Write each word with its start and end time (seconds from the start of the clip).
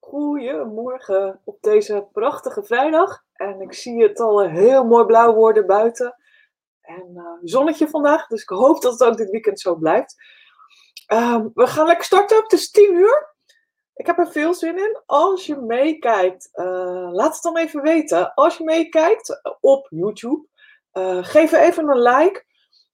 Goedemorgen 0.00 1.40
op 1.44 1.56
deze 1.60 2.08
prachtige 2.12 2.62
vrijdag. 2.62 3.24
En 3.32 3.60
ik 3.60 3.72
zie 3.72 4.02
het 4.02 4.20
al 4.20 4.40
heel 4.40 4.84
mooi 4.84 5.04
blauw 5.04 5.34
worden 5.34 5.66
buiten. 5.66 6.16
En 6.80 7.10
uh, 7.14 7.24
zonnetje 7.42 7.88
vandaag, 7.88 8.26
dus 8.26 8.42
ik 8.42 8.48
hoop 8.48 8.82
dat 8.82 8.92
het 8.92 9.08
ook 9.08 9.16
dit 9.16 9.30
weekend 9.30 9.60
zo 9.60 9.74
blijft. 9.74 10.16
Uh, 11.12 11.44
we 11.54 11.66
gaan 11.66 11.86
lekker 11.86 12.04
starten, 12.04 12.42
het 12.42 12.52
is 12.52 12.70
10 12.70 12.94
uur. 12.94 13.34
Ik 13.94 14.06
heb 14.06 14.18
er 14.18 14.30
veel 14.30 14.54
zin 14.54 14.78
in. 14.78 15.00
Als 15.06 15.46
je 15.46 15.56
meekijkt, 15.56 16.48
uh, 16.52 17.08
laat 17.12 17.34
het 17.34 17.42
dan 17.42 17.56
even 17.56 17.82
weten. 17.82 18.34
Als 18.34 18.56
je 18.56 18.64
meekijkt 18.64 19.40
op 19.60 19.86
YouTube, 19.90 20.46
uh, 20.92 21.24
geef 21.24 21.52
even 21.52 21.88
een 21.88 22.02
like. 22.02 22.44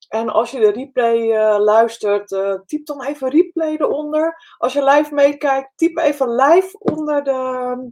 En 0.07 0.29
als 0.29 0.51
je 0.51 0.59
de 0.59 0.71
replay 0.71 1.17
uh, 1.17 1.57
luistert, 1.59 2.31
uh, 2.31 2.53
typ 2.65 2.85
dan 2.85 3.03
even 3.03 3.29
replay 3.29 3.75
eronder. 3.75 4.55
Als 4.57 4.73
je 4.73 4.83
live 4.83 5.13
meekijkt, 5.13 5.71
typ 5.75 5.97
even 5.97 6.35
live 6.35 6.77
onder 6.79 7.23
de, 7.23 7.91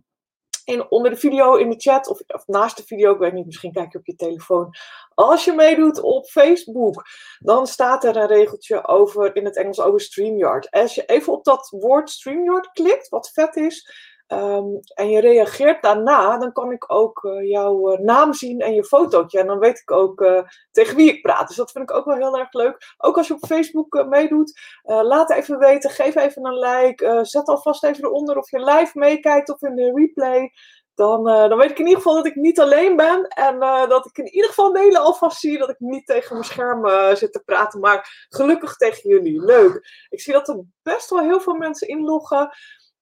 in, 0.65 0.91
onder 0.91 1.11
de 1.11 1.17
video 1.17 1.55
in 1.55 1.69
de 1.69 1.79
chat. 1.79 2.07
Of, 2.07 2.19
of, 2.27 2.47
naast 2.47 2.77
de 2.77 2.83
video, 2.83 3.13
ik 3.13 3.19
weet 3.19 3.33
niet, 3.33 3.45
misschien 3.45 3.71
kijk 3.71 3.91
je 3.91 3.97
op 3.97 4.05
je 4.05 4.15
telefoon. 4.15 4.75
Als 5.13 5.45
je 5.45 5.53
meedoet 5.53 6.01
op 6.01 6.25
Facebook, 6.25 7.05
dan 7.39 7.67
staat 7.67 8.03
er 8.03 8.15
een 8.15 8.27
regeltje 8.27 8.87
over, 8.87 9.35
in 9.35 9.45
het 9.45 9.57
Engels 9.57 9.81
over 9.81 10.01
StreamYard. 10.01 10.71
Als 10.71 10.95
je 10.95 11.05
even 11.05 11.33
op 11.33 11.43
dat 11.43 11.69
woord 11.69 12.09
StreamYard 12.09 12.71
klikt, 12.71 13.09
wat 13.09 13.31
vet 13.33 13.55
is, 13.55 13.89
Um, 14.27 14.79
en 14.93 15.09
je 15.09 15.19
reageert 15.19 15.81
daarna, 15.81 16.37
dan 16.37 16.51
kan 16.51 16.71
ik 16.71 16.91
ook 16.91 17.23
uh, 17.23 17.49
jouw 17.49 17.91
uh, 17.91 17.99
naam 17.99 18.33
zien 18.33 18.59
en 18.59 18.73
je 18.73 18.83
fotootje. 18.83 19.39
En 19.39 19.47
dan 19.47 19.59
weet 19.59 19.79
ik 19.79 19.91
ook 19.91 20.21
uh, 20.21 20.41
tegen 20.71 20.95
wie 20.95 21.09
ik 21.09 21.21
praat. 21.21 21.47
Dus 21.47 21.55
dat 21.55 21.71
vind 21.71 21.89
ik 21.89 21.95
ook 21.95 22.05
wel 22.05 22.15
heel 22.15 22.37
erg 22.37 22.53
leuk. 22.53 22.95
Ook 22.97 23.17
als 23.17 23.27
je 23.27 23.33
op 23.33 23.45
Facebook 23.45 24.05
meedoet, 24.09 24.59
laat 24.83 25.31
even 25.31 25.59
weten. 25.59 25.89
Geef 25.89 26.15
even 26.15 26.45
een 26.45 26.59
like. 26.59 27.19
zet 27.21 27.47
alvast 27.47 27.83
even 27.83 28.03
eronder 28.03 28.37
of 28.37 28.51
je 28.51 28.59
live 28.59 28.99
meekijkt 28.99 29.49
of 29.49 29.61
in 29.61 29.75
de 29.75 29.91
replay. 29.95 30.51
Dan, 30.95 31.23
dan 31.23 31.57
weet 31.57 31.71
ik 31.71 31.79
in 31.79 31.85
ieder 31.85 32.01
geval 32.01 32.15
dat 32.15 32.25
ik 32.25 32.35
niet 32.35 32.59
alleen 32.59 32.95
ben. 32.95 33.27
En 33.27 33.59
dat 33.89 34.05
ik 34.05 34.17
in 34.17 34.33
ieder 34.33 34.49
geval 34.49 34.73
delen 34.73 35.01
alvast 35.01 35.39
zie 35.39 35.57
dat 35.57 35.69
ik 35.69 35.79
niet 35.79 36.05
tegen 36.05 36.33
mijn 36.33 36.45
scherm 36.45 37.15
zit 37.15 37.31
te 37.31 37.43
praten. 37.45 37.79
Maar 37.79 38.27
gelukkig 38.29 38.75
tegen 38.75 39.09
jullie. 39.09 39.41
Leuk. 39.41 40.05
Ik 40.09 40.21
zie 40.21 40.33
dat 40.33 40.47
er 40.47 40.63
best 40.83 41.09
wel 41.09 41.19
heel 41.19 41.39
veel 41.39 41.55
mensen 41.55 41.87
inloggen. 41.87 42.49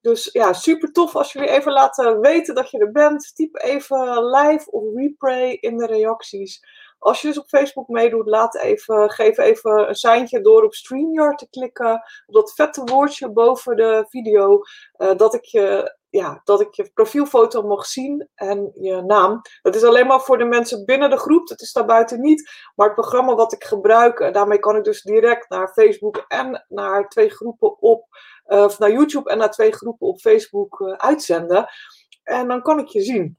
Dus 0.04 0.30
ja, 0.32 0.54
super 0.54 0.92
tof 0.92 1.16
als 1.16 1.34
jullie 1.34 1.50
even 1.50 1.72
laten 1.72 2.20
weten 2.20 2.56
dat 2.56 2.70
je 2.70 2.78
er 2.78 2.92
bent. 2.92 3.36
Typ 3.36 3.56
even 3.56 4.26
live 4.26 4.72
of 4.72 4.84
replay 4.96 5.52
in 5.52 5.78
de 5.78 5.86
reacties. 5.86 6.66
Als 7.00 7.22
je 7.22 7.28
dus 7.28 7.40
op 7.40 7.48
Facebook 7.48 7.88
meedoet, 7.88 8.28
laat 8.28 8.56
even, 8.56 9.12
geef 9.12 9.38
even 9.38 9.90
een 9.90 9.96
seintje 9.96 10.42
door 10.42 10.64
op 10.64 10.74
StreamYard 10.74 11.38
te 11.38 11.50
klikken. 11.50 11.94
Op 12.26 12.34
dat 12.34 12.54
vette 12.54 12.84
woordje 12.84 13.32
boven 13.32 13.76
de 13.76 14.06
video. 14.10 14.62
Uh, 14.98 15.16
dat, 15.16 15.34
ik 15.34 15.46
je, 15.46 15.98
ja, 16.10 16.42
dat 16.44 16.62
ik 16.62 16.74
je 16.74 16.92
profielfoto 16.94 17.62
mag 17.62 17.86
zien 17.86 18.30
en 18.36 18.72
je 18.76 19.02
naam. 19.02 19.42
Dat 19.62 19.76
is 19.76 19.84
alleen 19.84 20.08
maar 20.08 20.22
voor 20.22 20.38
de 20.38 20.46
mensen 20.46 20.86
binnen 20.86 21.10
de 21.10 21.18
groep. 21.18 21.48
Dat 21.48 21.62
is 21.62 21.72
daarbuiten 21.72 22.22
niet. 22.22 22.52
Maar 22.76 22.88
het 22.88 22.96
programma 22.96 23.36
wat 23.36 23.54
ik 23.54 23.64
gebruik, 23.64 24.34
daarmee 24.34 24.60
kan 24.60 24.76
ik 24.76 24.84
dus 24.84 25.02
direct 25.02 25.50
naar 25.50 25.74
Facebook 25.74 26.26
en 26.28 26.66
naar 26.68 27.10
twee 27.10 27.30
groepen 27.30 27.82
op 27.82 28.08
of 28.44 28.80
naar 28.80 28.92
YouTube 28.92 29.30
en 29.30 29.38
naar 29.38 29.52
twee 29.52 29.72
groepen 29.72 30.08
op 30.08 30.20
Facebook 30.20 30.80
uh, 30.80 30.94
uitzenden. 30.94 31.70
En 32.24 32.48
dan 32.48 32.62
kan 32.62 32.80
ik 32.80 32.88
je 32.88 33.02
zien. 33.02 33.38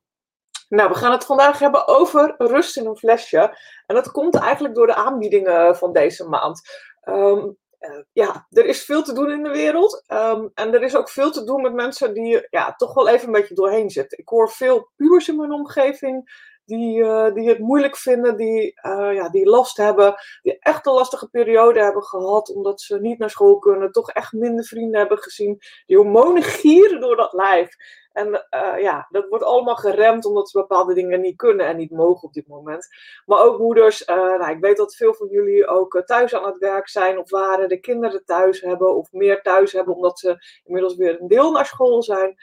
Nou, 0.68 0.88
we 0.88 0.94
gaan 0.94 1.12
het 1.12 1.24
vandaag 1.24 1.58
hebben 1.58 1.88
over 1.88 2.34
rust 2.38 2.76
in 2.76 2.86
een 2.86 2.96
flesje. 2.96 3.58
En 3.86 3.94
dat 3.94 4.10
komt 4.10 4.34
eigenlijk 4.34 4.74
door 4.74 4.86
de 4.86 4.94
aanbiedingen 4.94 5.76
van 5.76 5.92
deze 5.92 6.28
maand. 6.28 6.60
Um, 7.04 7.56
uh, 7.80 8.02
ja, 8.12 8.46
er 8.50 8.66
is 8.66 8.84
veel 8.84 9.02
te 9.02 9.12
doen 9.12 9.30
in 9.30 9.42
de 9.42 9.50
wereld. 9.50 10.04
Um, 10.08 10.50
en 10.54 10.74
er 10.74 10.82
is 10.82 10.96
ook 10.96 11.08
veel 11.08 11.30
te 11.30 11.44
doen 11.44 11.62
met 11.62 11.72
mensen 11.72 12.14
die 12.14 12.46
ja, 12.50 12.74
toch 12.74 12.94
wel 12.94 13.08
even 13.08 13.26
een 13.26 13.32
beetje 13.32 13.54
doorheen 13.54 13.90
zitten. 13.90 14.18
Ik 14.18 14.28
hoor 14.28 14.50
veel 14.50 14.90
pubers 14.96 15.28
in 15.28 15.36
mijn 15.36 15.52
omgeving 15.52 16.42
die, 16.64 16.98
uh, 16.98 17.34
die 17.34 17.48
het 17.48 17.58
moeilijk 17.58 17.96
vinden, 17.96 18.36
die, 18.36 18.80
uh, 18.86 19.14
ja, 19.14 19.28
die 19.28 19.46
last 19.46 19.76
hebben, 19.76 20.14
die 20.42 20.58
echt 20.58 20.86
een 20.86 20.92
lastige 20.92 21.28
periode 21.28 21.82
hebben 21.82 22.02
gehad 22.02 22.54
omdat 22.54 22.80
ze 22.80 23.00
niet 23.00 23.18
naar 23.18 23.30
school 23.30 23.58
kunnen, 23.58 23.92
toch 23.92 24.10
echt 24.10 24.32
minder 24.32 24.64
vrienden 24.64 24.98
hebben 24.98 25.18
gezien. 25.18 25.60
Die 25.86 25.96
hormonen 25.96 26.42
gieren 26.42 27.00
door 27.00 27.16
dat 27.16 27.32
lijf. 27.32 27.68
En 28.12 28.28
uh, 28.28 28.82
ja, 28.82 29.06
dat 29.10 29.28
wordt 29.28 29.44
allemaal 29.44 29.76
geremd 29.76 30.24
omdat 30.24 30.50
ze 30.50 30.58
bepaalde 30.58 30.94
dingen 30.94 31.20
niet 31.20 31.36
kunnen 31.36 31.66
en 31.66 31.76
niet 31.76 31.90
mogen 31.90 32.28
op 32.28 32.32
dit 32.32 32.48
moment. 32.48 32.88
Maar 33.26 33.42
ook 33.42 33.58
moeders, 33.58 34.04
nou, 34.04 34.50
ik 34.50 34.60
weet 34.60 34.76
dat 34.76 34.96
veel 34.96 35.14
van 35.14 35.28
jullie 35.28 35.66
ook 35.66 36.02
thuis 36.04 36.34
aan 36.34 36.46
het 36.46 36.58
werk 36.58 36.88
zijn 36.88 37.18
of 37.18 37.30
waren, 37.30 37.68
de 37.68 37.80
kinderen 37.80 38.24
thuis 38.24 38.60
hebben 38.60 38.96
of 38.96 39.12
meer 39.12 39.42
thuis 39.42 39.72
hebben 39.72 39.94
omdat 39.94 40.18
ze 40.18 40.36
inmiddels 40.64 40.96
weer 40.96 41.20
een 41.20 41.28
deel 41.28 41.52
naar 41.52 41.66
school 41.66 42.02
zijn. 42.02 42.36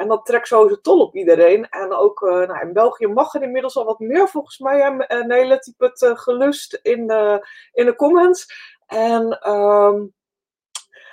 En 0.00 0.08
dat 0.08 0.26
trekt 0.26 0.46
sowieso 0.46 0.80
tol 0.80 1.00
op 1.00 1.14
iedereen. 1.14 1.68
En 1.68 1.92
ook 1.92 2.20
uh, 2.20 2.30
nou, 2.32 2.60
in 2.60 2.72
België 2.72 3.06
mag 3.06 3.34
er 3.34 3.42
inmiddels 3.42 3.76
al 3.76 3.84
wat 3.84 3.98
meer 3.98 4.28
volgens 4.28 4.58
mij. 4.58 4.80
En 4.80 5.26
Nele 5.26 5.58
type 5.58 5.84
het 5.84 6.00
uh, 6.00 6.18
gelust 6.18 6.78
in 6.82 7.06
de, 7.06 7.46
in 7.72 7.86
de 7.86 7.94
comments. 7.96 8.46
En 8.86 9.50
um, 9.50 10.14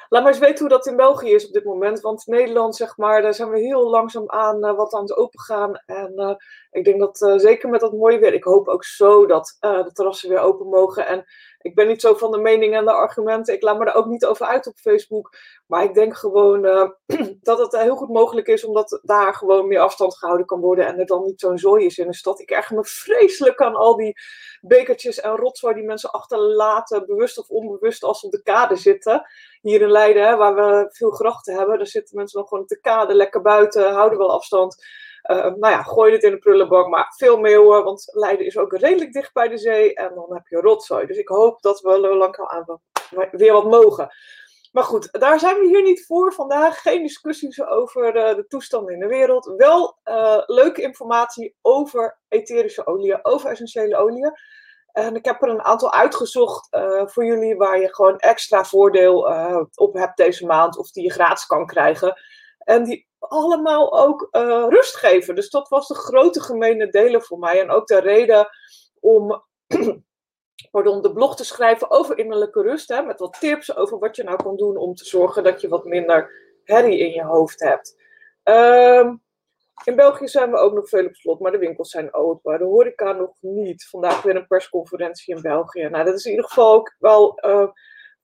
laat 0.09 0.23
maar 0.23 0.27
eens 0.27 0.39
weten 0.39 0.59
hoe 0.59 0.69
dat 0.69 0.87
in 0.87 0.95
België 0.95 1.33
is 1.33 1.47
op 1.47 1.53
dit 1.53 1.63
moment. 1.63 2.01
Want 2.01 2.25
Nederland, 2.25 2.75
zeg 2.75 2.97
maar, 2.97 3.21
daar 3.21 3.33
zijn 3.33 3.49
we 3.49 3.59
heel 3.59 3.89
langzaam 3.89 4.29
aan 4.29 4.75
wat 4.75 4.93
aan 4.93 5.01
het 5.01 5.17
opengaan. 5.17 5.83
En 5.85 6.37
ik 6.77 6.85
denk 6.85 6.99
dat 6.99 7.41
zeker 7.41 7.69
met 7.69 7.79
dat 7.79 7.93
mooie 7.93 8.19
weer. 8.19 8.33
Ik 8.33 8.43
hoop 8.43 8.67
ook 8.67 8.83
zo 8.83 9.25
dat 9.25 9.57
de 9.59 9.89
terrassen 9.93 10.29
weer 10.29 10.39
open 10.39 10.67
mogen. 10.67 11.07
En 11.07 11.25
ik 11.67 11.75
ben 11.75 11.87
niet 11.87 12.01
zo 12.01 12.13
van 12.13 12.31
de 12.31 12.37
mening 12.37 12.75
en 12.75 12.85
de 12.85 12.91
argumenten. 12.91 13.53
Ik 13.53 13.61
laat 13.61 13.77
me 13.77 13.85
er 13.85 13.95
ook 13.95 14.05
niet 14.05 14.25
over 14.25 14.45
uit 14.45 14.67
op 14.67 14.77
Facebook. 14.77 15.37
Maar 15.67 15.83
ik 15.83 15.93
denk 15.93 16.17
gewoon 16.17 16.65
uh, 16.65 16.89
dat 17.41 17.59
het 17.59 17.81
heel 17.81 17.95
goed 17.95 18.09
mogelijk 18.09 18.47
is, 18.47 18.65
omdat 18.65 18.99
daar 19.03 19.33
gewoon 19.33 19.67
meer 19.67 19.79
afstand 19.79 20.17
gehouden 20.17 20.45
kan 20.45 20.59
worden. 20.59 20.85
En 20.85 20.99
er 20.99 21.05
dan 21.05 21.23
niet 21.23 21.39
zo'n 21.39 21.57
zooi 21.57 21.85
is 21.85 21.97
in 21.97 22.07
de 22.07 22.15
stad. 22.15 22.39
Ik 22.39 22.49
erger 22.49 22.75
me 22.75 22.85
vreselijk 22.85 23.61
aan 23.61 23.75
al 23.75 23.95
die 23.95 24.19
bekertjes 24.61 25.19
en 25.19 25.35
rotzooi 25.35 25.73
die 25.73 25.83
mensen 25.83 26.11
achterlaten, 26.11 27.05
bewust 27.05 27.37
of 27.37 27.49
onbewust, 27.49 28.03
als 28.03 28.19
ze 28.19 28.25
op 28.25 28.31
de 28.31 28.43
kade 28.43 28.75
zitten. 28.75 29.25
Hier 29.61 29.81
in 29.81 29.91
Leiden, 29.91 30.27
hè, 30.27 30.35
waar 30.35 30.55
we 30.55 30.87
veel 30.89 31.11
grachten 31.11 31.55
hebben, 31.55 31.77
daar 31.77 31.87
zitten 31.87 32.15
mensen 32.15 32.39
nog 32.39 32.47
gewoon 32.47 32.63
op 32.63 32.69
de 32.69 32.79
kade, 32.79 33.13
lekker 33.13 33.41
buiten, 33.41 33.93
houden 33.93 34.17
wel 34.17 34.31
afstand. 34.31 34.85
Uh, 35.31 35.43
nou 35.43 35.73
ja, 35.73 35.83
gooi 35.83 36.13
het 36.13 36.23
in 36.23 36.31
de 36.31 36.37
prullenbak, 36.37 36.87
maar 36.87 37.13
veel 37.17 37.39
meeuwen, 37.39 37.83
want 37.83 38.09
Leiden 38.11 38.45
is 38.45 38.57
ook 38.57 38.77
redelijk 38.77 39.13
dicht 39.13 39.33
bij 39.33 39.47
de 39.47 39.57
zee 39.57 39.93
en 39.93 40.11
dan 40.15 40.33
heb 40.33 40.47
je 40.47 40.59
rotzooi. 40.59 41.05
Dus 41.05 41.17
ik 41.17 41.27
hoop 41.27 41.61
dat 41.61 41.81
we 41.81 41.99
langzaam 41.99 42.79
weer 43.31 43.53
wat 43.53 43.69
mogen. 43.69 44.09
Maar 44.71 44.83
goed, 44.83 45.19
daar 45.19 45.39
zijn 45.39 45.59
we 45.59 45.67
hier 45.67 45.81
niet 45.81 46.05
voor 46.05 46.33
vandaag. 46.33 46.81
Geen 46.81 47.01
discussies 47.01 47.65
over 47.65 48.15
uh, 48.15 48.35
de 48.35 48.47
toestanden 48.47 48.93
in 48.93 48.99
de 48.99 49.07
wereld. 49.07 49.53
Wel 49.57 49.97
uh, 50.05 50.41
leuke 50.45 50.81
informatie 50.81 51.55
over 51.61 52.19
etherische 52.27 52.85
oliën, 52.85 53.19
over 53.21 53.49
essentiële 53.49 53.97
oliën. 53.97 54.31
En 54.91 55.15
ik 55.15 55.25
heb 55.25 55.41
er 55.41 55.49
een 55.49 55.63
aantal 55.63 55.93
uitgezocht 55.93 56.67
voor 57.05 57.25
jullie 57.25 57.55
waar 57.55 57.79
je 57.79 57.95
gewoon 57.95 58.17
extra 58.17 58.63
voordeel 58.63 59.19
op 59.75 59.93
hebt 59.93 60.17
deze 60.17 60.45
maand. 60.45 60.77
Of 60.77 60.91
die 60.91 61.03
je 61.03 61.11
gratis 61.11 61.45
kan 61.45 61.65
krijgen. 61.65 62.21
En 62.57 62.83
die 62.83 63.06
allemaal 63.19 63.99
ook 63.99 64.27
uh, 64.31 64.65
rust 64.69 64.95
geven. 64.95 65.35
Dus 65.35 65.49
dat 65.49 65.69
was 65.69 65.87
de 65.87 65.95
grote 65.95 66.41
gemene 66.41 66.89
delen 66.89 67.21
voor 67.21 67.39
mij. 67.39 67.61
En 67.61 67.69
ook 67.69 67.87
de 67.87 67.99
reden 67.99 68.47
om 68.99 69.43
pardon, 70.71 71.01
de 71.01 71.13
blog 71.13 71.35
te 71.35 71.45
schrijven 71.45 71.91
over 71.91 72.17
innerlijke 72.17 72.61
rust. 72.61 72.89
Hè, 72.89 73.01
met 73.01 73.19
wat 73.19 73.37
tips 73.39 73.75
over 73.75 73.99
wat 73.99 74.15
je 74.15 74.23
nou 74.23 74.43
kan 74.43 74.55
doen 74.55 74.77
om 74.77 74.95
te 74.95 75.05
zorgen 75.05 75.43
dat 75.43 75.61
je 75.61 75.67
wat 75.67 75.85
minder 75.85 76.31
herrie 76.63 76.99
in 76.99 77.11
je 77.11 77.23
hoofd 77.23 77.59
hebt. 77.59 77.95
Um, 78.43 79.25
in 79.83 79.95
België 79.95 80.27
zijn 80.27 80.51
we 80.51 80.57
ook 80.57 80.73
nog 80.73 80.89
veel 80.89 81.05
op 81.05 81.15
slot, 81.15 81.39
maar 81.39 81.51
de 81.51 81.57
winkels 81.57 81.89
zijn 81.89 82.13
open. 82.13 82.57
De 82.57 82.63
horeca 82.63 83.11
nog 83.11 83.35
niet. 83.39 83.87
Vandaag 83.89 84.21
weer 84.21 84.35
een 84.35 84.47
persconferentie 84.47 85.35
in 85.35 85.41
België. 85.41 85.89
Nou, 85.89 86.05
dat 86.05 86.13
is 86.13 86.25
in 86.25 86.31
ieder 86.31 86.47
geval 86.47 86.73
ook 86.73 86.95
wel 86.99 87.39
uh, 87.45 87.67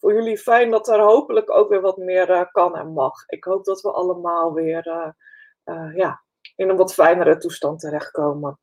voor 0.04 0.14
jullie 0.14 0.38
fijn 0.38 0.72
dat 0.72 0.88
er 0.88 1.00
hopelijk 1.00 1.52
ook 1.52 1.70
weer 1.70 1.82
wat 1.82 1.98
meer 1.98 2.30
uh, 2.30 2.42
kan 2.52 2.76
en 2.76 2.88
mag. 2.88 3.24
Ik 3.28 3.44
hoop 3.44 3.66
dat 3.66 3.82
we 3.82 3.92
allemaal 3.92 4.54
weer 4.54 4.88
uh, 4.88 5.08
uh, 5.66 5.96
ja, 5.96 6.22
in 6.56 6.70
een 6.70 6.76
wat 6.76 6.94
fijnere 6.94 7.38
toestand 7.38 7.80
terechtkomen. 7.80 8.60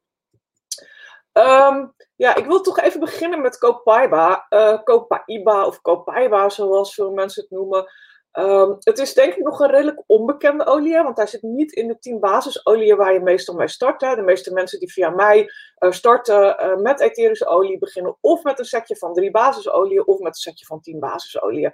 Um, 1.33 1.95
ja, 2.17 2.35
ik 2.35 2.47
wil 2.47 2.61
toch 2.61 2.81
even 2.81 3.01
beginnen 3.01 3.41
met 3.41 3.59
Copaiba. 3.59 4.47
Copaiba 4.85 5.67
of 5.67 5.81
Copaiba, 5.81 6.49
zoals 6.49 6.95
veel 6.95 7.13
mensen 7.13 7.43
het 7.43 7.51
noemen. 7.51 7.91
Um, 8.33 8.77
het 8.79 8.99
is 8.99 9.15
denk 9.15 9.35
ik 9.35 9.43
nog 9.43 9.61
een 9.61 9.71
redelijk 9.71 10.03
onbekende 10.07 10.67
olie, 10.67 11.03
want 11.03 11.17
hij 11.17 11.27
zit 11.27 11.43
niet 11.43 11.73
in 11.73 11.89
de 11.89 11.99
10 11.99 12.21
basisolieën 12.21 12.97
waar 12.97 13.13
je 13.13 13.21
meestal 13.21 13.55
mee 13.55 13.69
start. 13.69 14.01
Hè. 14.01 14.15
De 14.15 14.23
meeste 14.23 14.53
mensen 14.53 14.79
die 14.79 14.93
via 14.93 15.11
mij 15.11 15.51
uh, 15.79 15.91
starten 15.91 16.57
uh, 16.63 16.77
met 16.77 17.01
etherische 17.01 17.47
olie 17.47 17.79
beginnen 17.79 18.17
of 18.21 18.43
met 18.43 18.59
een 18.59 18.65
setje 18.65 18.97
van 18.97 19.15
drie 19.15 19.31
basisolieën 19.31 20.07
of 20.07 20.19
met 20.19 20.29
een 20.29 20.35
setje 20.35 20.67
van 20.67 20.81
10 20.81 20.99
basisolieën. 20.99 21.73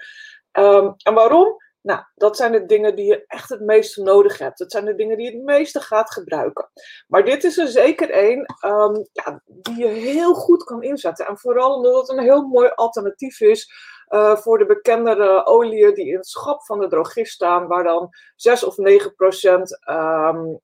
Um, 0.52 0.94
en 1.02 1.14
waarom? 1.14 1.56
Nou, 1.86 2.00
dat 2.14 2.36
zijn 2.36 2.52
de 2.52 2.66
dingen 2.66 2.96
die 2.96 3.06
je 3.06 3.24
echt 3.26 3.48
het 3.48 3.60
meeste 3.60 4.02
nodig 4.02 4.38
hebt. 4.38 4.58
Dat 4.58 4.70
zijn 4.70 4.84
de 4.84 4.94
dingen 4.94 5.16
die 5.16 5.30
je 5.30 5.36
het 5.36 5.44
meeste 5.44 5.80
gaat 5.80 6.12
gebruiken. 6.12 6.70
Maar 7.06 7.24
dit 7.24 7.44
is 7.44 7.58
er 7.58 7.68
zeker 7.68 8.10
één 8.10 8.38
um, 8.64 9.06
ja, 9.12 9.42
die 9.44 9.76
je 9.76 9.86
heel 9.86 10.34
goed 10.34 10.64
kan 10.64 10.82
inzetten. 10.82 11.26
En 11.26 11.38
vooral 11.38 11.74
omdat 11.74 12.08
het 12.08 12.18
een 12.18 12.24
heel 12.24 12.46
mooi 12.46 12.68
alternatief 12.74 13.40
is 13.40 13.70
uh, 14.08 14.36
voor 14.36 14.58
de 14.58 14.66
bekendere 14.66 15.46
oliën 15.46 15.94
die 15.94 16.06
in 16.06 16.16
het 16.16 16.26
schap 16.26 16.64
van 16.64 16.80
de 16.80 16.88
drogist 16.88 17.32
staan, 17.32 17.66
waar 17.66 17.84
dan 17.84 18.08
6 18.36 18.64
of 18.64 18.76
9 18.76 19.14
procent 19.14 19.78
um, 19.88 20.60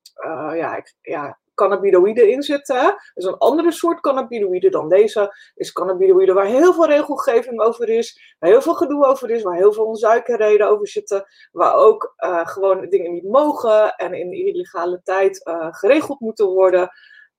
ja, 0.55 0.83
ja, 1.01 1.39
cannabinoïden 1.55 2.31
in 2.31 2.43
zitten. 2.43 2.97
Dus 3.15 3.25
een 3.25 3.39
andere 3.39 3.73
soort 3.73 4.01
cannabinoïden 4.01 4.71
dan 4.71 4.89
deze 4.89 5.35
is 5.55 5.73
cannabinoïden 5.73 6.35
waar 6.35 6.47
heel 6.47 6.73
veel 6.73 6.87
regelgeving 6.87 7.61
over 7.61 7.89
is, 7.89 8.37
waar 8.39 8.51
heel 8.51 8.63
veel 8.63 8.75
gedoe 8.75 9.05
over 9.07 9.31
is, 9.31 9.43
waar 9.43 9.57
heel 9.57 9.73
veel 9.73 9.85
onzuikerheden 9.85 10.69
over 10.69 10.89
zitten, 10.89 11.25
waar 11.53 11.75
ook 11.75 12.15
uh, 12.19 12.47
gewoon 12.47 12.89
dingen 12.89 13.13
niet 13.13 13.29
mogen 13.29 13.95
en 13.95 14.15
in 14.15 14.33
illegale 14.33 15.01
tijd 15.03 15.41
geregeld 15.71 16.21
moeten 16.21 16.47
worden. 16.47 16.91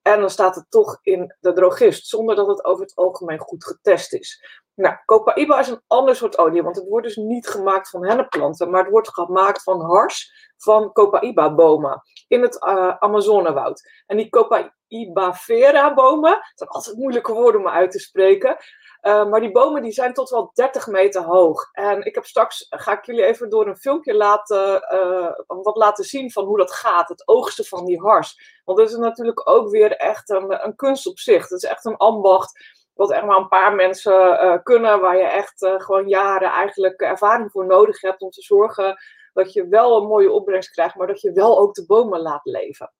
En 0.03 0.19
dan 0.19 0.29
staat 0.29 0.55
het 0.55 0.65
toch 0.69 0.99
in 1.01 1.35
de 1.39 1.53
drogist, 1.53 2.07
zonder 2.07 2.35
dat 2.35 2.47
het 2.47 2.65
over 2.65 2.83
het 2.83 2.95
algemeen 2.95 3.39
goed 3.39 3.65
getest 3.65 4.13
is. 4.13 4.61
Nou, 4.75 4.95
Copaiba 5.05 5.59
is 5.59 5.67
een 5.67 5.81
ander 5.87 6.15
soort 6.15 6.37
olie, 6.37 6.63
want 6.63 6.75
het 6.75 6.87
wordt 6.87 7.07
dus 7.07 7.15
niet 7.15 7.47
gemaakt 7.47 7.89
van 7.89 8.05
hennepplanten, 8.05 8.69
maar 8.69 8.81
het 8.81 8.91
wordt 8.91 9.13
gemaakt 9.13 9.63
van 9.63 9.81
hars 9.81 10.51
van 10.57 10.91
Copaiba-bomen 10.91 12.01
in 12.27 12.41
het 12.41 12.63
uh, 12.63 12.95
Amazonewoud. 12.99 13.89
En 14.05 14.17
die 14.17 14.29
Copaibafera-bomen, 14.29 16.31
het 16.31 16.51
zijn 16.55 16.69
altijd 16.69 16.97
moeilijke 16.97 17.33
woorden 17.33 17.61
om 17.61 17.67
uit 17.67 17.91
te 17.91 17.99
spreken, 17.99 18.57
uh, 19.03 19.29
maar 19.29 19.39
die 19.39 19.51
bomen 19.51 19.81
die 19.81 19.91
zijn 19.91 20.13
tot 20.13 20.29
wel 20.29 20.51
30 20.53 20.87
meter 20.87 21.23
hoog. 21.23 21.69
En 21.71 22.05
ik 22.05 22.15
heb 22.15 22.25
straks, 22.25 22.67
ga 22.69 22.97
ik 22.97 23.05
jullie 23.05 23.25
even 23.25 23.49
door 23.49 23.67
een 23.67 23.77
filmpje 23.77 24.13
laten, 24.13 24.85
uh, 24.93 25.31
wat 25.47 25.75
laten 25.75 26.03
zien 26.03 26.31
van 26.31 26.45
hoe 26.45 26.57
dat 26.57 26.71
gaat, 26.71 27.09
het 27.09 27.27
oogsten 27.27 27.65
van 27.65 27.85
die 27.85 28.01
hars. 28.01 28.61
Want 28.65 28.77
dat 28.77 28.89
is 28.89 28.95
natuurlijk 28.95 29.49
ook 29.49 29.69
weer 29.69 29.91
echt 29.95 30.29
een, 30.29 30.65
een 30.65 30.75
kunst 30.75 31.07
op 31.07 31.19
zich. 31.19 31.41
Het 31.41 31.63
is 31.63 31.69
echt 31.69 31.85
een 31.85 31.97
ambacht 31.97 32.81
wat 32.93 33.11
echt 33.11 33.25
maar 33.25 33.37
een 33.37 33.47
paar 33.47 33.75
mensen 33.75 34.45
uh, 34.45 34.57
kunnen, 34.63 34.99
waar 34.99 35.17
je 35.17 35.23
echt 35.23 35.67
gewoon 35.77 36.07
jaren 36.07 36.49
eigenlijk 36.49 37.01
ervaring 37.01 37.51
voor 37.51 37.65
nodig 37.65 38.01
hebt 38.01 38.21
om 38.21 38.29
te 38.29 38.41
zorgen 38.41 38.97
dat 39.33 39.53
je 39.53 39.67
wel 39.67 40.01
een 40.01 40.07
mooie 40.07 40.31
opbrengst 40.31 40.71
krijgt, 40.71 40.95
maar 40.95 41.07
dat 41.07 41.21
je 41.21 41.31
wel 41.31 41.59
ook 41.59 41.73
de 41.73 41.85
bomen 41.85 42.19
laat 42.19 42.45
leven. 42.45 42.93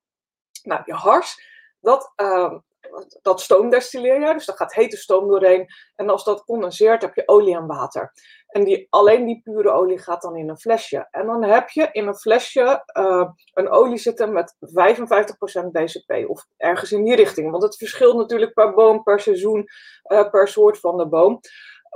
Nou, 0.63 0.81
je 0.85 0.93
hars, 0.93 1.41
dat, 1.79 2.13
uh, 2.15 2.53
dat 3.21 3.41
stoomdestilleer 3.41 4.27
je, 4.27 4.33
dus 4.33 4.45
daar 4.45 4.55
gaat 4.55 4.73
hete 4.73 4.97
stoom 4.97 5.27
doorheen. 5.27 5.67
En 5.95 6.09
als 6.09 6.23
dat 6.23 6.43
condenseert, 6.43 7.01
heb 7.01 7.15
je 7.15 7.27
olie 7.27 7.55
en 7.55 7.67
water. 7.67 8.11
En 8.47 8.63
die, 8.63 8.87
alleen 8.89 9.25
die 9.25 9.41
pure 9.43 9.71
olie 9.71 9.97
gaat 9.97 10.21
dan 10.21 10.35
in 10.35 10.49
een 10.49 10.57
flesje. 10.57 11.07
En 11.11 11.25
dan 11.25 11.43
heb 11.43 11.69
je 11.69 11.89
in 11.91 12.07
een 12.07 12.15
flesje 12.15 12.83
uh, 12.97 13.29
een 13.53 13.69
olie 13.69 13.97
zitten 13.97 14.33
met 14.33 14.55
55% 14.59 15.71
BCP. 15.71 16.29
Of 16.29 16.45
ergens 16.57 16.91
in 16.91 17.03
die 17.03 17.15
richting. 17.15 17.51
Want 17.51 17.63
het 17.63 17.77
verschilt 17.77 18.17
natuurlijk 18.17 18.53
per 18.53 18.73
boom, 18.73 19.03
per 19.03 19.19
seizoen, 19.19 19.65
uh, 20.07 20.29
per 20.29 20.47
soort 20.47 20.79
van 20.79 20.97
de 20.97 21.07
boom. 21.07 21.39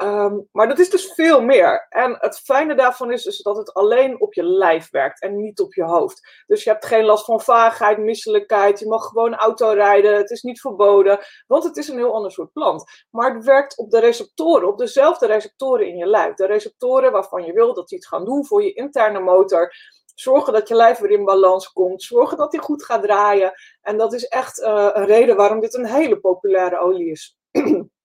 Um, 0.03 0.47
maar 0.51 0.67
dat 0.67 0.79
is 0.79 0.89
dus 0.89 1.13
veel 1.13 1.41
meer. 1.41 1.85
En 1.89 2.17
het 2.19 2.39
fijne 2.39 2.75
daarvan 2.75 3.11
is, 3.11 3.25
is 3.25 3.41
dat 3.41 3.57
het 3.57 3.73
alleen 3.73 4.21
op 4.21 4.33
je 4.33 4.43
lijf 4.43 4.89
werkt 4.89 5.21
en 5.21 5.37
niet 5.37 5.59
op 5.59 5.73
je 5.73 5.83
hoofd. 5.83 6.43
Dus 6.47 6.63
je 6.63 6.69
hebt 6.69 6.85
geen 6.85 7.05
last 7.05 7.25
van 7.25 7.41
vaagheid, 7.41 7.97
misselijkheid. 7.97 8.79
Je 8.79 8.87
mag 8.87 9.05
gewoon 9.05 9.35
auto 9.35 9.69
rijden. 9.69 10.17
Het 10.17 10.29
is 10.29 10.41
niet 10.41 10.61
verboden, 10.61 11.19
want 11.47 11.63
het 11.63 11.77
is 11.77 11.87
een 11.87 11.97
heel 11.97 12.13
ander 12.13 12.31
soort 12.31 12.51
plant. 12.53 13.05
Maar 13.09 13.35
het 13.35 13.45
werkt 13.45 13.77
op 13.77 13.91
de 13.91 13.99
receptoren, 13.99 14.67
op 14.67 14.77
dezelfde 14.77 15.25
receptoren 15.25 15.87
in 15.87 15.97
je 15.97 16.05
lijf. 16.05 16.33
De 16.33 16.45
receptoren 16.45 17.11
waarvan 17.11 17.45
je 17.45 17.53
wil 17.53 17.73
dat 17.73 17.87
die 17.87 17.97
het 17.97 18.07
gaan 18.07 18.25
doen 18.25 18.45
voor 18.45 18.63
je 18.63 18.73
interne 18.73 19.19
motor. 19.19 19.73
Zorgen 20.15 20.53
dat 20.53 20.67
je 20.67 20.75
lijf 20.75 20.97
weer 20.97 21.11
in 21.11 21.25
balans 21.25 21.71
komt. 21.71 22.03
Zorgen 22.03 22.37
dat 22.37 22.51
hij 22.51 22.61
goed 22.61 22.83
gaat 22.83 23.03
draaien. 23.03 23.53
En 23.81 23.97
dat 23.97 24.13
is 24.13 24.27
echt 24.27 24.59
uh, 24.59 24.89
een 24.93 25.05
reden 25.05 25.35
waarom 25.35 25.59
dit 25.59 25.73
een 25.73 25.85
hele 25.85 26.19
populaire 26.19 26.79
olie 26.79 27.11
is. 27.11 27.37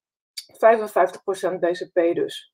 55% 0.52 1.58
BCP 1.58 2.14
dus. 2.14 2.52